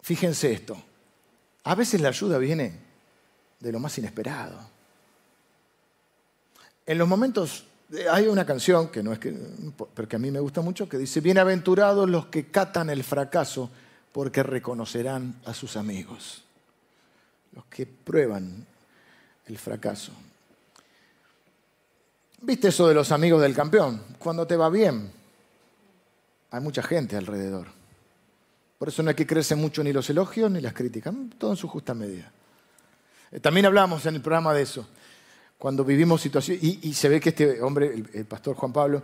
Fíjense 0.01 0.51
esto. 0.51 0.81
A 1.63 1.75
veces 1.75 2.01
la 2.01 2.09
ayuda 2.09 2.37
viene 2.39 2.73
de 3.59 3.71
lo 3.71 3.79
más 3.79 3.97
inesperado. 3.97 4.59
En 6.85 6.97
los 6.97 7.07
momentos, 7.07 7.68
hay 8.11 8.27
una 8.27 8.45
canción 8.45 8.89
que 8.89 9.01
no 9.01 9.11
es 9.11 9.19
que, 9.19 9.35
pero 9.93 10.07
que 10.07 10.15
a 10.15 10.19
mí 10.19 10.31
me 10.31 10.39
gusta 10.39 10.61
mucho, 10.61 10.87
que 10.87 10.97
dice, 10.97 11.21
bienaventurados 11.21 12.09
los 12.09 12.27
que 12.27 12.47
catan 12.47 12.89
el 12.89 13.03
fracaso 13.03 13.69
porque 14.11 14.43
reconocerán 14.43 15.35
a 15.45 15.53
sus 15.53 15.75
amigos. 15.75 16.43
Los 17.55 17.65
que 17.65 17.85
prueban 17.85 18.65
el 19.47 19.57
fracaso. 19.57 20.11
¿Viste 22.41 22.69
eso 22.69 22.87
de 22.87 22.93
los 22.93 23.11
amigos 23.11 23.41
del 23.41 23.55
campeón? 23.55 24.01
Cuando 24.17 24.47
te 24.47 24.55
va 24.55 24.69
bien, 24.69 25.11
hay 26.51 26.61
mucha 26.61 26.81
gente 26.83 27.17
alrededor. 27.17 27.67
Por 28.77 28.87
eso 28.87 29.03
no 29.03 29.09
hay 29.09 29.15
que 29.15 29.27
creerse 29.27 29.55
mucho 29.55 29.83
ni 29.83 29.91
los 29.91 30.09
elogios 30.09 30.49
ni 30.49 30.61
las 30.61 30.73
críticas, 30.73 31.13
todo 31.37 31.51
en 31.51 31.57
su 31.57 31.67
justa 31.67 31.93
medida. 31.93 32.31
Eh, 33.31 33.39
también 33.39 33.65
hablamos 33.65 34.05
en 34.05 34.15
el 34.15 34.21
programa 34.21 34.53
de 34.53 34.61
eso, 34.61 34.87
cuando 35.59 35.83
vivimos 35.83 36.21
situaciones, 36.21 36.63
y, 36.63 36.93
se 36.93 37.09
ve 37.09 37.19
que 37.19 37.29
este 37.29 37.61
hombre, 37.61 37.93
el, 38.13 38.25
pastor 38.25 38.55
Juan 38.55 38.71
Pablo, 38.71 39.03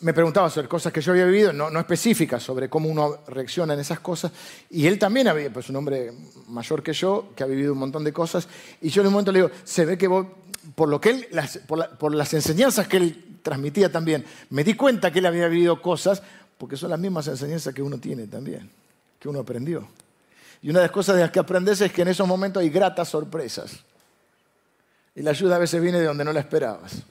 me 0.00 0.14
preguntaba 0.14 0.48
sobre 0.48 0.66
cosas 0.66 0.90
que 0.90 1.02
yo 1.02 1.12
había 1.12 1.26
vivido, 1.26 1.52
no, 1.52 1.78
específicas, 1.78 2.42
sobre 2.42 2.70
cómo 2.70 2.88
uno 2.88 3.18
reacciona 3.28 3.74
en 3.74 3.80
esas 3.80 4.00
cosas. 4.00 4.32
Y 4.70 4.86
él 4.86 4.98
también 4.98 5.28
había, 5.28 5.52
pues 5.52 5.68
un 5.68 5.76
hombre 5.76 6.12
mayor 6.48 6.82
que 6.82 6.94
yo, 6.94 7.28
que 7.36 7.44
ha 7.44 7.46
vivido 7.46 7.74
un 7.74 7.78
montón 7.78 8.02
de 8.02 8.12
cosas. 8.12 8.48
Y 8.80 8.88
yo 8.88 9.02
en 9.02 9.08
un 9.08 9.12
momento 9.12 9.30
le 9.30 9.40
digo, 9.40 9.50
se 9.64 9.84
ve 9.84 9.98
que 9.98 10.08
por, 10.74 10.88
lo 10.88 10.98
que 10.98 11.10
él, 11.10 11.28
por 11.98 12.14
las 12.14 12.32
enseñanzas 12.32 12.88
que 12.88 12.96
él 12.96 13.38
transmitía 13.42 13.92
también, 13.92 14.24
me 14.48 14.64
di 14.64 14.74
cuenta 14.74 15.12
que 15.12 15.18
él 15.18 15.26
había 15.26 15.46
vivido 15.46 15.82
cosas, 15.82 16.22
porque 16.56 16.78
son 16.78 16.88
las 16.88 16.98
mismas 16.98 17.28
enseñanzas 17.28 17.74
que 17.74 17.82
uno 17.82 17.98
tiene 17.98 18.26
también, 18.28 18.70
que 19.20 19.28
uno 19.28 19.40
aprendió. 19.40 19.86
Y 20.62 20.70
una 20.70 20.78
de 20.78 20.86
las 20.86 20.92
cosas 20.92 21.16
de 21.16 21.22
las 21.22 21.30
que 21.30 21.38
aprendes 21.38 21.82
es 21.82 21.92
que 21.92 22.00
en 22.00 22.08
esos 22.08 22.26
momentos 22.26 22.62
hay 22.62 22.70
gratas 22.70 23.10
sorpresas. 23.10 23.84
Y 25.14 25.22
la 25.22 25.30
ayuda 25.30 25.56
a 25.56 25.58
veces 25.58 25.80
viene 25.80 25.98
de 25.98 26.06
donde 26.06 26.24
no 26.24 26.32
la 26.32 26.40
esperabas. 26.40 27.02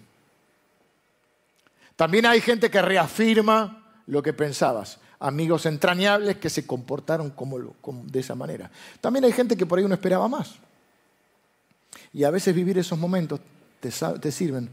También 1.96 2.26
hay 2.26 2.42
gente 2.42 2.72
que 2.72 2.82
reafirma 2.82 3.84
lo 4.08 4.24
que 4.24 4.34
pensabas. 4.34 4.98
Amigos 5.20 5.68
entrañables 5.68 6.38
que 6.38 6.50
se 6.50 6.66
comportaron 6.66 7.30
como, 7.30 7.60
de 7.60 8.20
esa 8.20 8.34
manera. 8.34 8.72
También 9.00 9.26
hay 9.26 9.32
gente 9.32 9.56
que 9.56 9.68
por 9.68 9.78
ahí 9.78 9.86
uno 9.86 9.94
esperaba 9.94 10.28
más. 10.28 10.56
Y 12.12 12.24
a 12.24 12.32
veces 12.32 12.56
vivir 12.56 12.80
esos 12.80 12.98
momentos 12.98 13.40
te, 13.80 14.32
sirven 14.32 14.68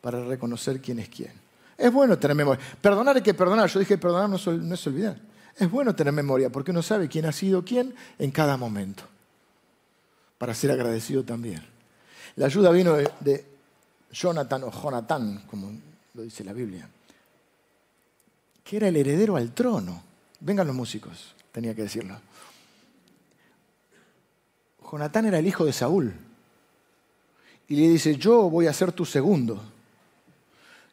para 0.00 0.24
reconocer 0.24 0.80
quién 0.80 1.00
es 1.00 1.10
quién. 1.10 1.32
Es 1.76 1.92
bueno 1.92 2.18
tener 2.18 2.34
memoria. 2.34 2.64
Perdonar 2.80 3.16
hay 3.16 3.22
que 3.22 3.34
perdonar. 3.34 3.68
Yo 3.68 3.80
dije 3.80 3.98
perdonar 3.98 4.30
no 4.30 4.74
es 4.74 4.86
olvidar. 4.86 5.20
Es 5.56 5.70
bueno 5.70 5.94
tener 5.94 6.12
memoria 6.12 6.50
porque 6.50 6.70
uno 6.70 6.82
sabe 6.82 7.08
quién 7.08 7.26
ha 7.26 7.32
sido 7.32 7.62
quién 7.62 7.94
en 8.18 8.30
cada 8.30 8.56
momento. 8.56 9.04
Para 10.38 10.54
ser 10.54 10.70
agradecido 10.70 11.22
también. 11.24 11.73
La 12.36 12.46
ayuda 12.46 12.70
vino 12.70 12.94
de, 12.94 13.44
Jonathan 14.10 14.64
o 14.64 14.70
Jonathan, 14.70 15.44
como 15.50 15.72
lo 16.14 16.22
dice 16.22 16.44
la 16.44 16.52
Biblia, 16.52 16.88
que 18.62 18.76
era 18.76 18.88
el 18.88 18.96
heredero 18.96 19.36
al 19.36 19.52
trono. 19.52 20.02
Vengan 20.40 20.66
los 20.66 20.76
músicos, 20.76 21.34
tenía 21.50 21.74
que 21.74 21.82
decirlo. 21.82 22.16
Jonatán 24.90 25.26
era 25.26 25.38
el 25.38 25.46
hijo 25.46 25.64
de 25.64 25.72
Saúl. 25.72 26.14
Y 27.66 27.76
le 27.76 27.88
dice, 27.88 28.16
yo 28.16 28.50
voy 28.50 28.66
a 28.66 28.72
ser 28.72 28.92
tu 28.92 29.04
segundo. 29.04 29.60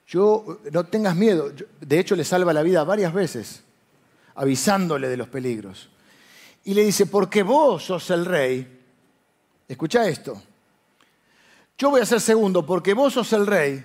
Yo, 0.07 0.61
no 0.71 0.85
tengas 0.85 1.15
miedo. 1.15 1.51
De 1.79 1.99
hecho, 1.99 2.15
le 2.15 2.23
salva 2.23 2.53
la 2.53 2.63
vida 2.63 2.83
varias 2.83 3.13
veces 3.13 3.63
avisándole 4.35 5.07
de 5.07 5.17
los 5.17 5.27
peligros. 5.27 5.89
Y 6.63 6.73
le 6.73 6.83
dice, 6.83 7.05
porque 7.05 7.43
vos 7.43 7.85
sos 7.85 8.09
el 8.11 8.25
rey, 8.25 8.81
escucha 9.67 10.07
esto, 10.07 10.41
yo 11.81 11.89
voy 11.89 12.01
a 12.01 12.05
ser 12.05 12.21
segundo 12.21 12.63
porque 12.63 12.93
vos 12.93 13.13
sos 13.13 13.33
el 13.33 13.47
rey 13.47 13.83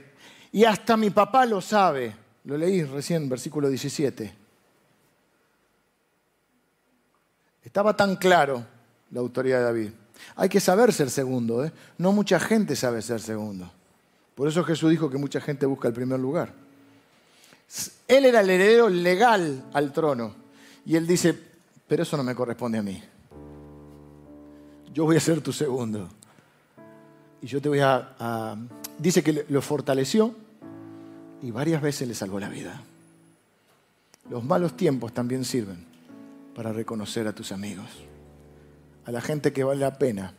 y 0.52 0.64
hasta 0.64 0.98
mi 0.98 1.08
papá 1.08 1.46
lo 1.46 1.62
sabe. 1.62 2.14
Lo 2.44 2.58
leí 2.58 2.84
recién, 2.84 3.26
versículo 3.26 3.70
17. 3.70 4.34
Estaba 7.64 7.96
tan 7.96 8.16
claro 8.16 8.62
la 9.10 9.20
autoridad 9.20 9.60
de 9.60 9.64
David. 9.64 9.90
Hay 10.34 10.50
que 10.50 10.60
saber 10.60 10.92
ser 10.92 11.08
segundo, 11.08 11.64
¿eh? 11.64 11.72
no 11.96 12.12
mucha 12.12 12.38
gente 12.38 12.76
sabe 12.76 13.00
ser 13.00 13.18
segundo. 13.18 13.72
Por 14.34 14.46
eso 14.46 14.62
Jesús 14.62 14.90
dijo 14.90 15.08
que 15.08 15.16
mucha 15.16 15.40
gente 15.40 15.64
busca 15.64 15.88
el 15.88 15.94
primer 15.94 16.20
lugar. 16.20 16.52
Él 18.06 18.26
era 18.26 18.42
el 18.42 18.50
heredero 18.50 18.90
legal 18.90 19.70
al 19.72 19.94
trono. 19.94 20.34
Y 20.84 20.96
él 20.96 21.06
dice, 21.06 21.34
pero 21.88 22.02
eso 22.02 22.18
no 22.18 22.22
me 22.22 22.34
corresponde 22.34 22.76
a 22.76 22.82
mí. 22.82 23.02
Yo 24.92 25.04
voy 25.04 25.16
a 25.16 25.20
ser 25.20 25.40
tu 25.40 25.50
segundo. 25.50 26.10
Y 27.46 27.48
yo 27.48 27.62
te 27.62 27.68
voy 27.68 27.78
a, 27.78 28.56
Dice 28.98 29.22
que 29.22 29.44
lo 29.48 29.62
fortaleció 29.62 30.34
y 31.40 31.52
varias 31.52 31.80
veces 31.80 32.08
le 32.08 32.14
salvó 32.16 32.40
la 32.40 32.48
vida. 32.48 32.82
Los 34.28 34.42
malos 34.42 34.76
tiempos 34.76 35.12
también 35.12 35.44
sirven 35.44 35.86
para 36.56 36.72
reconocer 36.72 37.28
a 37.28 37.32
tus 37.32 37.52
amigos, 37.52 37.86
a 39.04 39.12
la 39.12 39.20
gente 39.20 39.52
que 39.52 39.62
vale 39.62 39.78
la 39.78 39.96
pena 39.96 40.34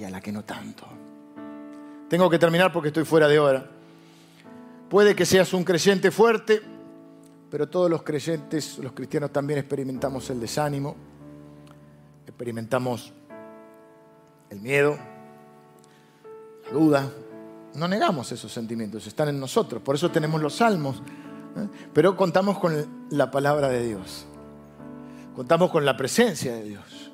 y 0.00 0.02
a 0.02 0.10
la 0.10 0.20
que 0.20 0.32
no 0.32 0.42
tanto. 0.42 0.84
Tengo 2.08 2.28
que 2.28 2.40
terminar 2.40 2.72
porque 2.72 2.88
estoy 2.88 3.04
fuera 3.04 3.28
de 3.28 3.38
hora. 3.38 3.64
Puede 4.90 5.14
que 5.14 5.24
seas 5.24 5.54
un 5.54 5.62
creyente 5.62 6.10
fuerte, 6.10 6.60
pero 7.52 7.68
todos 7.68 7.88
los 7.88 8.02
creyentes, 8.02 8.78
los 8.78 8.94
cristianos 8.94 9.32
también 9.32 9.60
experimentamos 9.60 10.28
el 10.30 10.40
desánimo, 10.40 10.96
experimentamos 12.26 13.12
el 14.50 14.58
miedo, 14.58 14.98
duda. 16.72 17.10
No 17.74 17.86
negamos 17.86 18.32
esos 18.32 18.52
sentimientos, 18.52 19.06
están 19.06 19.28
en 19.28 19.38
nosotros. 19.38 19.82
Por 19.82 19.94
eso 19.94 20.10
tenemos 20.10 20.40
los 20.40 20.56
salmos. 20.56 21.02
¿eh? 21.56 21.68
Pero 21.92 22.16
contamos 22.16 22.58
con 22.58 23.06
la 23.10 23.30
palabra 23.30 23.68
de 23.68 23.86
Dios. 23.86 24.26
Contamos 25.34 25.70
con 25.70 25.84
la 25.84 25.96
presencia 25.96 26.54
de 26.54 26.64
Dios. 26.64 27.12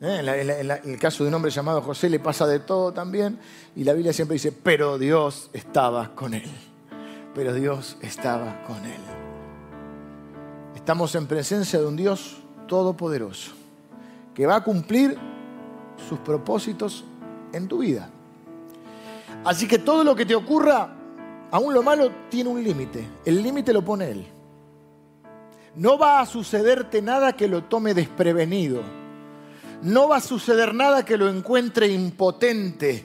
¿eh? 0.00 0.20
En, 0.20 0.28
en, 0.28 0.92
el 0.92 0.98
caso 0.98 1.24
de 1.24 1.28
un 1.28 1.34
hombre 1.34 1.50
llamado 1.50 1.82
José 1.82 2.08
le 2.08 2.20
pasa 2.20 2.46
de 2.46 2.60
todo 2.60 2.92
también. 2.92 3.38
Y 3.76 3.84
la 3.84 3.92
Biblia 3.92 4.12
siempre 4.12 4.34
dice, 4.34 4.52
pero 4.52 4.98
Dios 4.98 5.50
estaba 5.52 6.14
con 6.14 6.34
él 6.34 6.50
pero 7.38 7.54
Dios 7.54 7.96
estaba 8.02 8.64
con 8.64 8.84
él. 8.84 9.00
Estamos 10.74 11.14
en 11.14 11.28
presencia 11.28 11.78
de 11.78 11.86
un 11.86 11.94
Dios 11.94 12.42
todopoderoso 12.66 13.52
que 14.34 14.44
va 14.44 14.56
a 14.56 14.64
cumplir 14.64 15.16
sus 16.08 16.18
propósitos 16.18 17.04
en 17.52 17.68
tu 17.68 17.78
vida. 17.78 18.10
Así 19.44 19.66
que 19.66 19.78
todo 19.78 20.04
lo 20.04 20.14
que 20.14 20.26
te 20.26 20.34
ocurra, 20.34 20.94
aún 21.50 21.72
lo 21.72 21.82
malo, 21.82 22.10
tiene 22.28 22.50
un 22.50 22.62
límite. 22.62 23.06
El 23.24 23.42
límite 23.42 23.72
lo 23.72 23.84
pone 23.84 24.10
Él. 24.10 24.26
No 25.76 25.96
va 25.98 26.20
a 26.20 26.26
sucederte 26.26 27.00
nada 27.00 27.34
que 27.34 27.46
lo 27.46 27.64
tome 27.64 27.94
desprevenido. 27.94 28.82
No 29.82 30.08
va 30.08 30.16
a 30.16 30.20
suceder 30.20 30.74
nada 30.74 31.04
que 31.04 31.16
lo 31.16 31.28
encuentre 31.28 31.86
impotente 31.88 33.04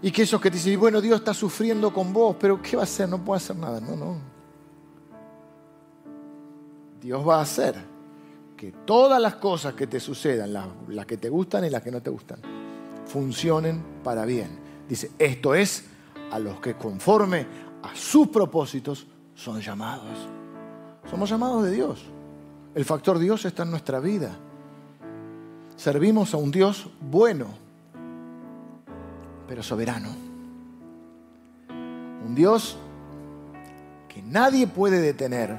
y 0.00 0.12
que 0.12 0.22
esos 0.22 0.40
que 0.40 0.50
te 0.50 0.56
dicen, 0.56 0.78
bueno, 0.78 1.00
Dios 1.00 1.18
está 1.18 1.34
sufriendo 1.34 1.92
con 1.92 2.12
vos, 2.12 2.36
pero 2.38 2.62
¿qué 2.62 2.76
va 2.76 2.82
a 2.82 2.84
hacer? 2.84 3.08
No 3.08 3.24
puede 3.24 3.38
hacer 3.38 3.56
nada. 3.56 3.80
No, 3.80 3.96
no. 3.96 4.16
Dios 7.00 7.26
va 7.26 7.38
a 7.38 7.42
hacer 7.42 7.74
que 8.56 8.72
todas 8.84 9.20
las 9.20 9.36
cosas 9.36 9.74
que 9.74 9.86
te 9.86 10.00
sucedan, 10.00 10.52
las, 10.52 11.06
que 11.06 11.16
te 11.16 11.28
gustan 11.28 11.64
y 11.64 11.70
las 11.70 11.82
que 11.82 11.90
no 11.90 12.02
te 12.02 12.10
gustan, 12.10 12.40
funcionen 13.06 13.82
para 14.04 14.24
bien. 14.24 14.67
Dice, 14.88 15.10
esto 15.18 15.54
es 15.54 15.84
a 16.30 16.38
los 16.38 16.60
que 16.60 16.74
conforme 16.74 17.46
a 17.82 17.94
sus 17.94 18.28
propósitos 18.28 19.06
son 19.34 19.60
llamados. 19.60 20.28
Somos 21.10 21.28
llamados 21.30 21.64
de 21.64 21.70
Dios. 21.72 22.04
El 22.74 22.84
factor 22.84 23.18
Dios 23.18 23.44
está 23.44 23.62
en 23.62 23.70
nuestra 23.70 24.00
vida. 24.00 24.36
Servimos 25.76 26.34
a 26.34 26.36
un 26.36 26.50
Dios 26.50 26.88
bueno 27.00 27.68
pero 29.48 29.62
soberano. 29.62 30.10
Un 31.70 32.34
Dios 32.34 32.76
que 34.08 34.22
nadie 34.22 34.66
puede 34.66 35.00
detener 35.00 35.58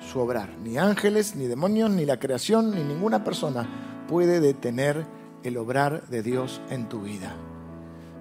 su 0.00 0.18
obrar. 0.18 0.48
Ni 0.64 0.78
ángeles, 0.78 1.36
ni 1.36 1.46
demonios, 1.46 1.90
ni 1.90 2.06
la 2.06 2.18
creación, 2.18 2.70
ni 2.70 2.82
ninguna 2.82 3.22
persona 3.22 3.68
puede 4.08 4.40
detener 4.40 5.06
el 5.42 5.58
obrar 5.58 6.08
de 6.08 6.22
Dios 6.22 6.62
en 6.70 6.88
tu 6.88 7.02
vida. 7.02 7.36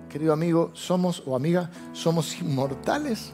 Querido 0.09 0.33
amigo, 0.33 0.71
somos 0.73 1.23
o 1.25 1.35
amiga, 1.35 1.69
somos 1.93 2.39
inmortales 2.41 3.31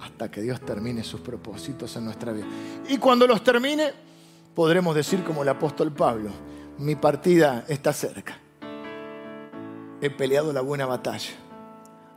hasta 0.00 0.30
que 0.30 0.42
Dios 0.42 0.60
termine 0.60 1.02
sus 1.04 1.20
propósitos 1.20 1.96
en 1.96 2.04
nuestra 2.04 2.32
vida. 2.32 2.46
Y 2.88 2.98
cuando 2.98 3.26
los 3.26 3.42
termine, 3.42 3.92
podremos 4.54 4.94
decir 4.94 5.22
como 5.24 5.42
el 5.42 5.48
apóstol 5.48 5.92
Pablo, 5.92 6.30
mi 6.78 6.96
partida 6.96 7.64
está 7.68 7.92
cerca 7.92 8.40
he 10.00 10.10
peleado 10.10 10.52
la 10.52 10.60
buena 10.60 10.86
batalla, 10.86 11.30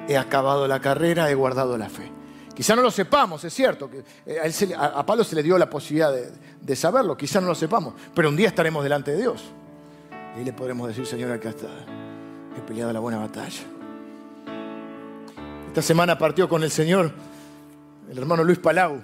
he 0.07 0.17
acabado 0.17 0.67
la 0.67 0.79
carrera, 0.79 1.29
he 1.29 1.35
guardado 1.35 1.77
la 1.77 1.89
fe. 1.89 2.11
Quizá 2.53 2.75
no 2.75 2.81
lo 2.81 2.91
sepamos, 2.91 3.43
es 3.45 3.53
cierto, 3.53 3.89
eh, 4.25 4.75
a, 4.77 5.05
Pablo 5.05 5.23
se 5.23 5.35
le 5.35 5.43
dio 5.43 5.57
la 5.57 5.69
posibilidad 5.69 6.11
de, 6.11 6.75
saberlo, 6.75 7.15
quizá 7.15 7.39
no 7.39 7.47
lo 7.47 7.55
sepamos, 7.55 7.93
pero 8.13 8.29
un 8.29 8.35
día 8.35 8.49
estaremos 8.49 8.83
delante 8.83 9.11
de 9.11 9.17
Dios. 9.17 9.45
Y 10.39 10.43
le 10.43 10.53
podremos 10.53 10.87
decir, 10.87 11.05
Señor, 11.05 11.31
acá 11.31 11.49
está, 11.49 11.67
he 12.57 12.61
peleado 12.61 12.91
la 12.91 12.99
buena 12.99 13.17
batalla. 13.17 13.61
Esta 15.69 15.81
semana 15.81 16.17
partió 16.17 16.49
con 16.49 16.63
el 16.63 16.71
Señor 16.71 17.11
el 18.11 18.17
hermano 18.17 18.43
Luis 18.43 18.59
Palau. 18.59 19.01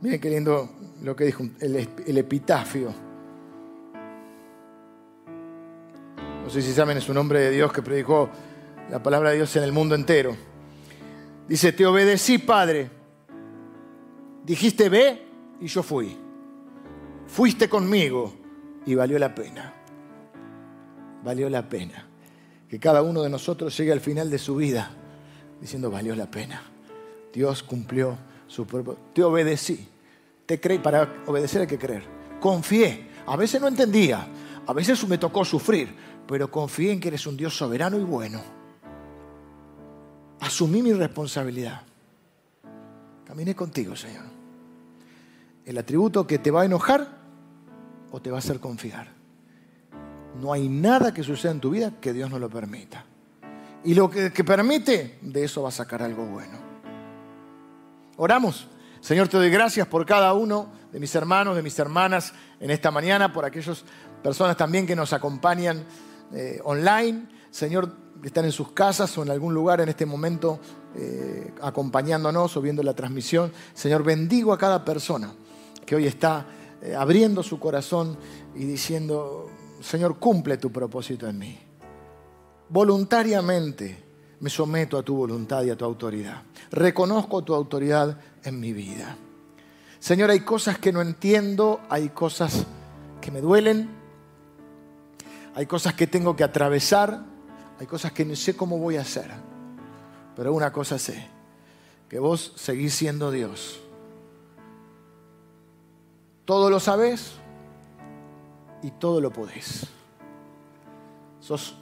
Miren 0.00 0.20
qué 0.20 0.28
lindo 0.28 0.68
lo 1.02 1.14
que 1.14 1.24
dijo 1.24 1.44
el 1.60 2.18
epitafio 2.18 2.92
no 6.42 6.50
sé 6.50 6.60
si 6.60 6.72
saben, 6.72 6.98
es 6.98 7.08
un 7.08 7.16
hombre 7.16 7.40
de 7.40 7.50
Dios 7.50 7.72
que 7.72 7.82
predicó 7.82 8.28
la 8.90 9.02
palabra 9.02 9.30
de 9.30 9.36
Dios 9.36 9.54
en 9.56 9.62
el 9.62 9.72
mundo 9.72 9.94
entero. 9.94 10.36
Dice, 11.48 11.72
te 11.72 11.86
obedecí, 11.86 12.38
Padre. 12.38 12.90
Dijiste, 14.44 14.88
ve, 14.88 15.22
y 15.60 15.66
yo 15.68 15.82
fui. 15.82 16.16
fuiste 17.26 17.68
conmigo 17.68 18.34
y 18.84 18.94
valió 18.94 19.18
la 19.18 19.34
pena. 19.34 19.72
Valió 21.24 21.48
la 21.48 21.68
pena. 21.68 22.08
Que 22.68 22.80
cada 22.80 23.02
uno 23.02 23.22
de 23.22 23.30
nosotros 23.30 23.76
llegue 23.78 23.92
al 23.92 24.00
final 24.00 24.28
de 24.28 24.38
su 24.38 24.56
vida 24.56 24.90
diciendo, 25.62 25.90
valió 25.90 26.14
la 26.16 26.30
pena. 26.30 26.60
Dios 27.32 27.62
cumplió 27.62 28.18
su 28.48 28.66
propósito. 28.66 29.06
Te 29.14 29.22
obedecí. 29.22 29.88
Te 30.44 30.60
creí. 30.60 30.78
Para 30.78 31.22
obedecer 31.26 31.62
hay 31.62 31.66
que 31.68 31.78
creer. 31.78 32.04
Confié. 32.40 33.08
A 33.26 33.36
veces 33.36 33.60
no 33.60 33.68
entendía. 33.68 34.26
A 34.66 34.72
veces 34.72 35.08
me 35.08 35.18
tocó 35.18 35.44
sufrir. 35.44 35.94
Pero 36.26 36.50
confié 36.50 36.92
en 36.92 37.00
que 37.00 37.08
eres 37.08 37.26
un 37.26 37.36
Dios 37.36 37.56
soberano 37.56 37.96
y 37.96 38.02
bueno. 38.02 38.42
Asumí 40.40 40.82
mi 40.82 40.92
responsabilidad. 40.92 41.82
Caminé 43.24 43.54
contigo, 43.54 43.94
Señor. 43.94 44.24
El 45.64 45.78
atributo 45.78 46.26
que 46.26 46.40
te 46.40 46.50
va 46.50 46.62
a 46.62 46.64
enojar 46.64 47.06
o 48.10 48.20
te 48.20 48.30
va 48.30 48.38
a 48.38 48.40
hacer 48.40 48.58
confiar. 48.58 49.06
No 50.40 50.52
hay 50.52 50.68
nada 50.68 51.14
que 51.14 51.22
suceda 51.22 51.52
en 51.52 51.60
tu 51.60 51.70
vida 51.70 51.92
que 52.00 52.12
Dios 52.12 52.28
no 52.28 52.40
lo 52.40 52.50
permita. 52.50 53.04
Y 53.84 53.94
lo 53.94 54.08
que, 54.08 54.30
permite, 54.44 55.18
de 55.20 55.44
eso 55.44 55.62
va 55.62 55.68
a 55.68 55.72
sacar 55.72 56.02
algo 56.02 56.24
bueno. 56.24 56.58
Oramos. 58.16 58.68
Señor, 59.00 59.26
te 59.26 59.36
doy 59.36 59.50
gracias 59.50 59.88
por 59.88 60.06
cada 60.06 60.32
uno 60.34 60.70
de 60.92 61.00
mis 61.00 61.12
hermanos, 61.16 61.56
de 61.56 61.62
mis 61.62 61.76
hermanas 61.78 62.32
en 62.60 62.70
esta 62.70 62.92
mañana, 62.92 63.32
por 63.32 63.44
aquellas 63.44 63.84
personas 64.22 64.56
también 64.56 64.86
que 64.86 64.94
nos 64.94 65.12
acompañan 65.12 65.84
eh, 66.32 66.60
online. 66.62 67.26
Señor, 67.50 67.92
están 68.22 68.44
en 68.44 68.52
sus 68.52 68.70
casas 68.70 69.18
o 69.18 69.24
en 69.24 69.30
algún 69.30 69.52
lugar 69.52 69.80
en 69.80 69.88
este 69.88 70.06
momento 70.06 70.60
eh, 70.94 71.52
acompañándonos 71.60 72.56
o 72.56 72.60
viendo 72.60 72.84
la 72.84 72.94
transmisión. 72.94 73.52
Señor, 73.74 74.04
bendigo 74.04 74.52
a 74.52 74.58
cada 74.58 74.84
persona 74.84 75.32
que 75.84 75.96
hoy 75.96 76.06
está 76.06 76.46
eh, 76.80 76.94
abriendo 76.94 77.42
su 77.42 77.58
corazón 77.58 78.16
y 78.54 78.64
diciendo, 78.64 79.50
Señor, 79.80 80.18
cumple 80.20 80.58
tu 80.58 80.70
propósito 80.70 81.28
en 81.28 81.38
mí. 81.38 81.58
Voluntariamente 82.72 84.02
me 84.40 84.48
someto 84.48 84.96
a 84.96 85.02
tu 85.02 85.14
voluntad 85.14 85.62
y 85.62 85.68
a 85.68 85.76
tu 85.76 85.84
autoridad. 85.84 86.42
Reconozco 86.70 87.44
tu 87.44 87.54
autoridad 87.54 88.18
en 88.44 88.58
mi 88.58 88.72
vida. 88.72 89.14
Señor, 90.00 90.30
hay 90.30 90.40
cosas 90.40 90.78
que 90.78 90.90
no 90.90 91.02
entiendo, 91.02 91.82
hay 91.90 92.08
cosas 92.08 92.64
que 93.20 93.30
me 93.30 93.42
duelen, 93.42 93.90
hay 95.54 95.66
cosas 95.66 95.92
que 95.92 96.06
tengo 96.06 96.34
que 96.34 96.44
atravesar, 96.44 97.22
hay 97.78 97.86
cosas 97.86 98.12
que 98.12 98.24
no 98.24 98.34
sé 98.34 98.56
cómo 98.56 98.78
voy 98.78 98.96
a 98.96 99.02
hacer. 99.02 99.30
Pero 100.34 100.54
una 100.54 100.72
cosa 100.72 100.98
sé, 100.98 101.28
que 102.08 102.18
vos 102.18 102.54
seguís 102.56 102.94
siendo 102.94 103.30
Dios. 103.30 103.80
Todo 106.46 106.70
lo 106.70 106.80
sabés 106.80 107.32
y 108.82 108.92
todo 108.92 109.20
lo 109.20 109.30
podés. 109.30 109.86
Sos 111.38 111.76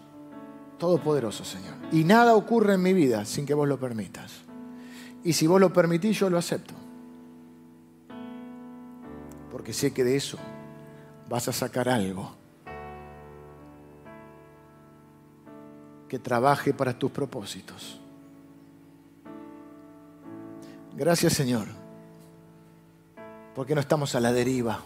todopoderoso, 0.80 1.44
Señor. 1.44 1.74
Y 1.92 2.02
nada 2.02 2.34
ocurre 2.34 2.74
en 2.74 2.82
mi 2.82 2.92
vida 2.92 3.24
sin 3.24 3.46
que 3.46 3.54
vos 3.54 3.68
lo 3.68 3.78
permitas. 3.78 4.40
Y 5.22 5.34
si 5.34 5.46
vos 5.46 5.60
lo 5.60 5.72
permitís, 5.72 6.18
yo 6.18 6.28
lo 6.28 6.38
acepto. 6.38 6.74
Porque 9.52 9.72
sé 9.72 9.92
que 9.92 10.02
de 10.02 10.16
eso 10.16 10.38
vas 11.28 11.46
a 11.46 11.52
sacar 11.52 11.88
algo 11.88 12.32
que 16.08 16.18
trabaje 16.18 16.72
para 16.72 16.98
tus 16.98 17.12
propósitos. 17.12 18.00
Gracias 20.96 21.34
Señor, 21.34 21.68
porque 23.54 23.74
no 23.74 23.80
estamos 23.80 24.14
a 24.16 24.20
la 24.20 24.32
deriva, 24.32 24.80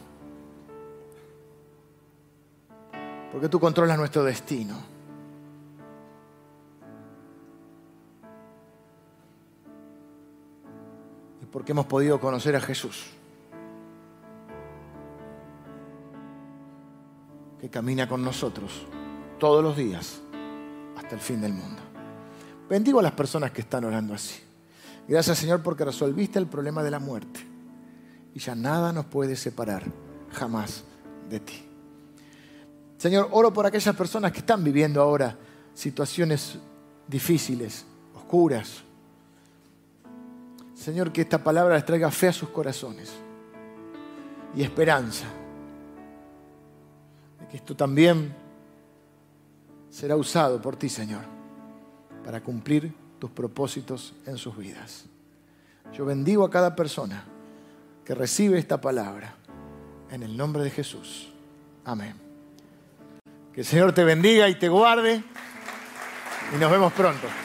porque 3.33 3.49
tú 3.49 3.59
controlas 3.59 3.97
nuestro 3.97 4.23
destino. 4.23 4.94
Porque 11.55 11.71
hemos 11.71 11.87
podido 11.87 12.19
conocer 12.19 12.57
a 12.57 12.61
Jesús, 12.61 13.05
que 17.61 17.71
camina 17.71 18.09
con 18.09 18.25
nosotros 18.25 18.85
todos 19.39 19.63
los 19.63 19.77
días 19.77 20.21
hasta 20.97 21.15
el 21.15 21.21
fin 21.21 21.41
del 21.41 21.53
mundo. 21.53 21.81
Bendigo 22.69 22.99
a 22.99 23.05
las 23.05 23.13
personas 23.13 23.53
que 23.53 23.61
están 23.61 23.85
orando 23.85 24.15
así. 24.15 24.43
Gracias 25.07 25.39
Señor 25.39 25.63
porque 25.63 25.85
resolviste 25.85 26.41
el 26.41 26.49
problema 26.49 26.83
de 26.83 26.91
la 26.91 26.99
muerte 26.99 27.47
y 28.35 28.41
ya 28.41 28.57
nada 28.57 28.93
nos 28.93 29.05
puede 29.05 29.37
separar 29.37 29.85
jamás 30.33 30.83
de 31.31 31.39
ti. 31.39 31.65
Señor, 32.99 33.29
oro 33.31 33.53
por 33.53 33.65
aquellas 33.65 33.95
personas 33.95 34.33
que 34.33 34.41
están 34.41 34.65
viviendo 34.65 35.01
ahora 35.01 35.39
situaciones 35.73 36.59
difíciles, 37.07 37.87
oscuras. 38.13 38.83
Señor, 40.75 41.13
que 41.13 41.23
esta 41.23 41.43
palabra 41.43 41.75
les 41.75 41.85
traiga 41.85 42.11
fe 42.11 42.29
a 42.29 42.33
sus 42.33 42.49
corazones 42.49 43.13
y 44.57 44.63
esperanza. 44.63 45.27
De 47.41 47.47
que 47.49 47.57
esto 47.57 47.77
también 47.77 48.35
será 49.91 50.17
usado 50.17 50.61
por 50.61 50.77
ti, 50.77 50.89
Señor, 50.89 51.23
para 52.25 52.43
cumplir 52.43 52.93
tus 53.19 53.31
propósitos 53.31 54.15
en 54.27 54.37
sus 54.37 54.57
vidas. 54.57 55.07
Yo 55.93 56.05
bendigo 56.05 56.45
a 56.45 56.51
cada 56.51 56.75
persona 56.75 57.25
que 58.05 58.15
recibe 58.15 58.59
esta 58.59 58.81
palabra 58.81 59.35
en 60.11 60.23
el 60.23 60.37
nombre 60.37 60.63
de 60.65 60.71
Jesús. 60.71 61.33
Amén. 61.85 62.15
Que 63.53 63.61
el 63.61 63.67
Señor 63.67 63.93
te 63.93 64.03
bendiga 64.03 64.49
y 64.49 64.59
te 64.59 64.69
guarde 64.69 65.23
y 66.55 66.59
nos 66.59 66.71
vemos 66.71 66.93
pronto. 66.93 67.44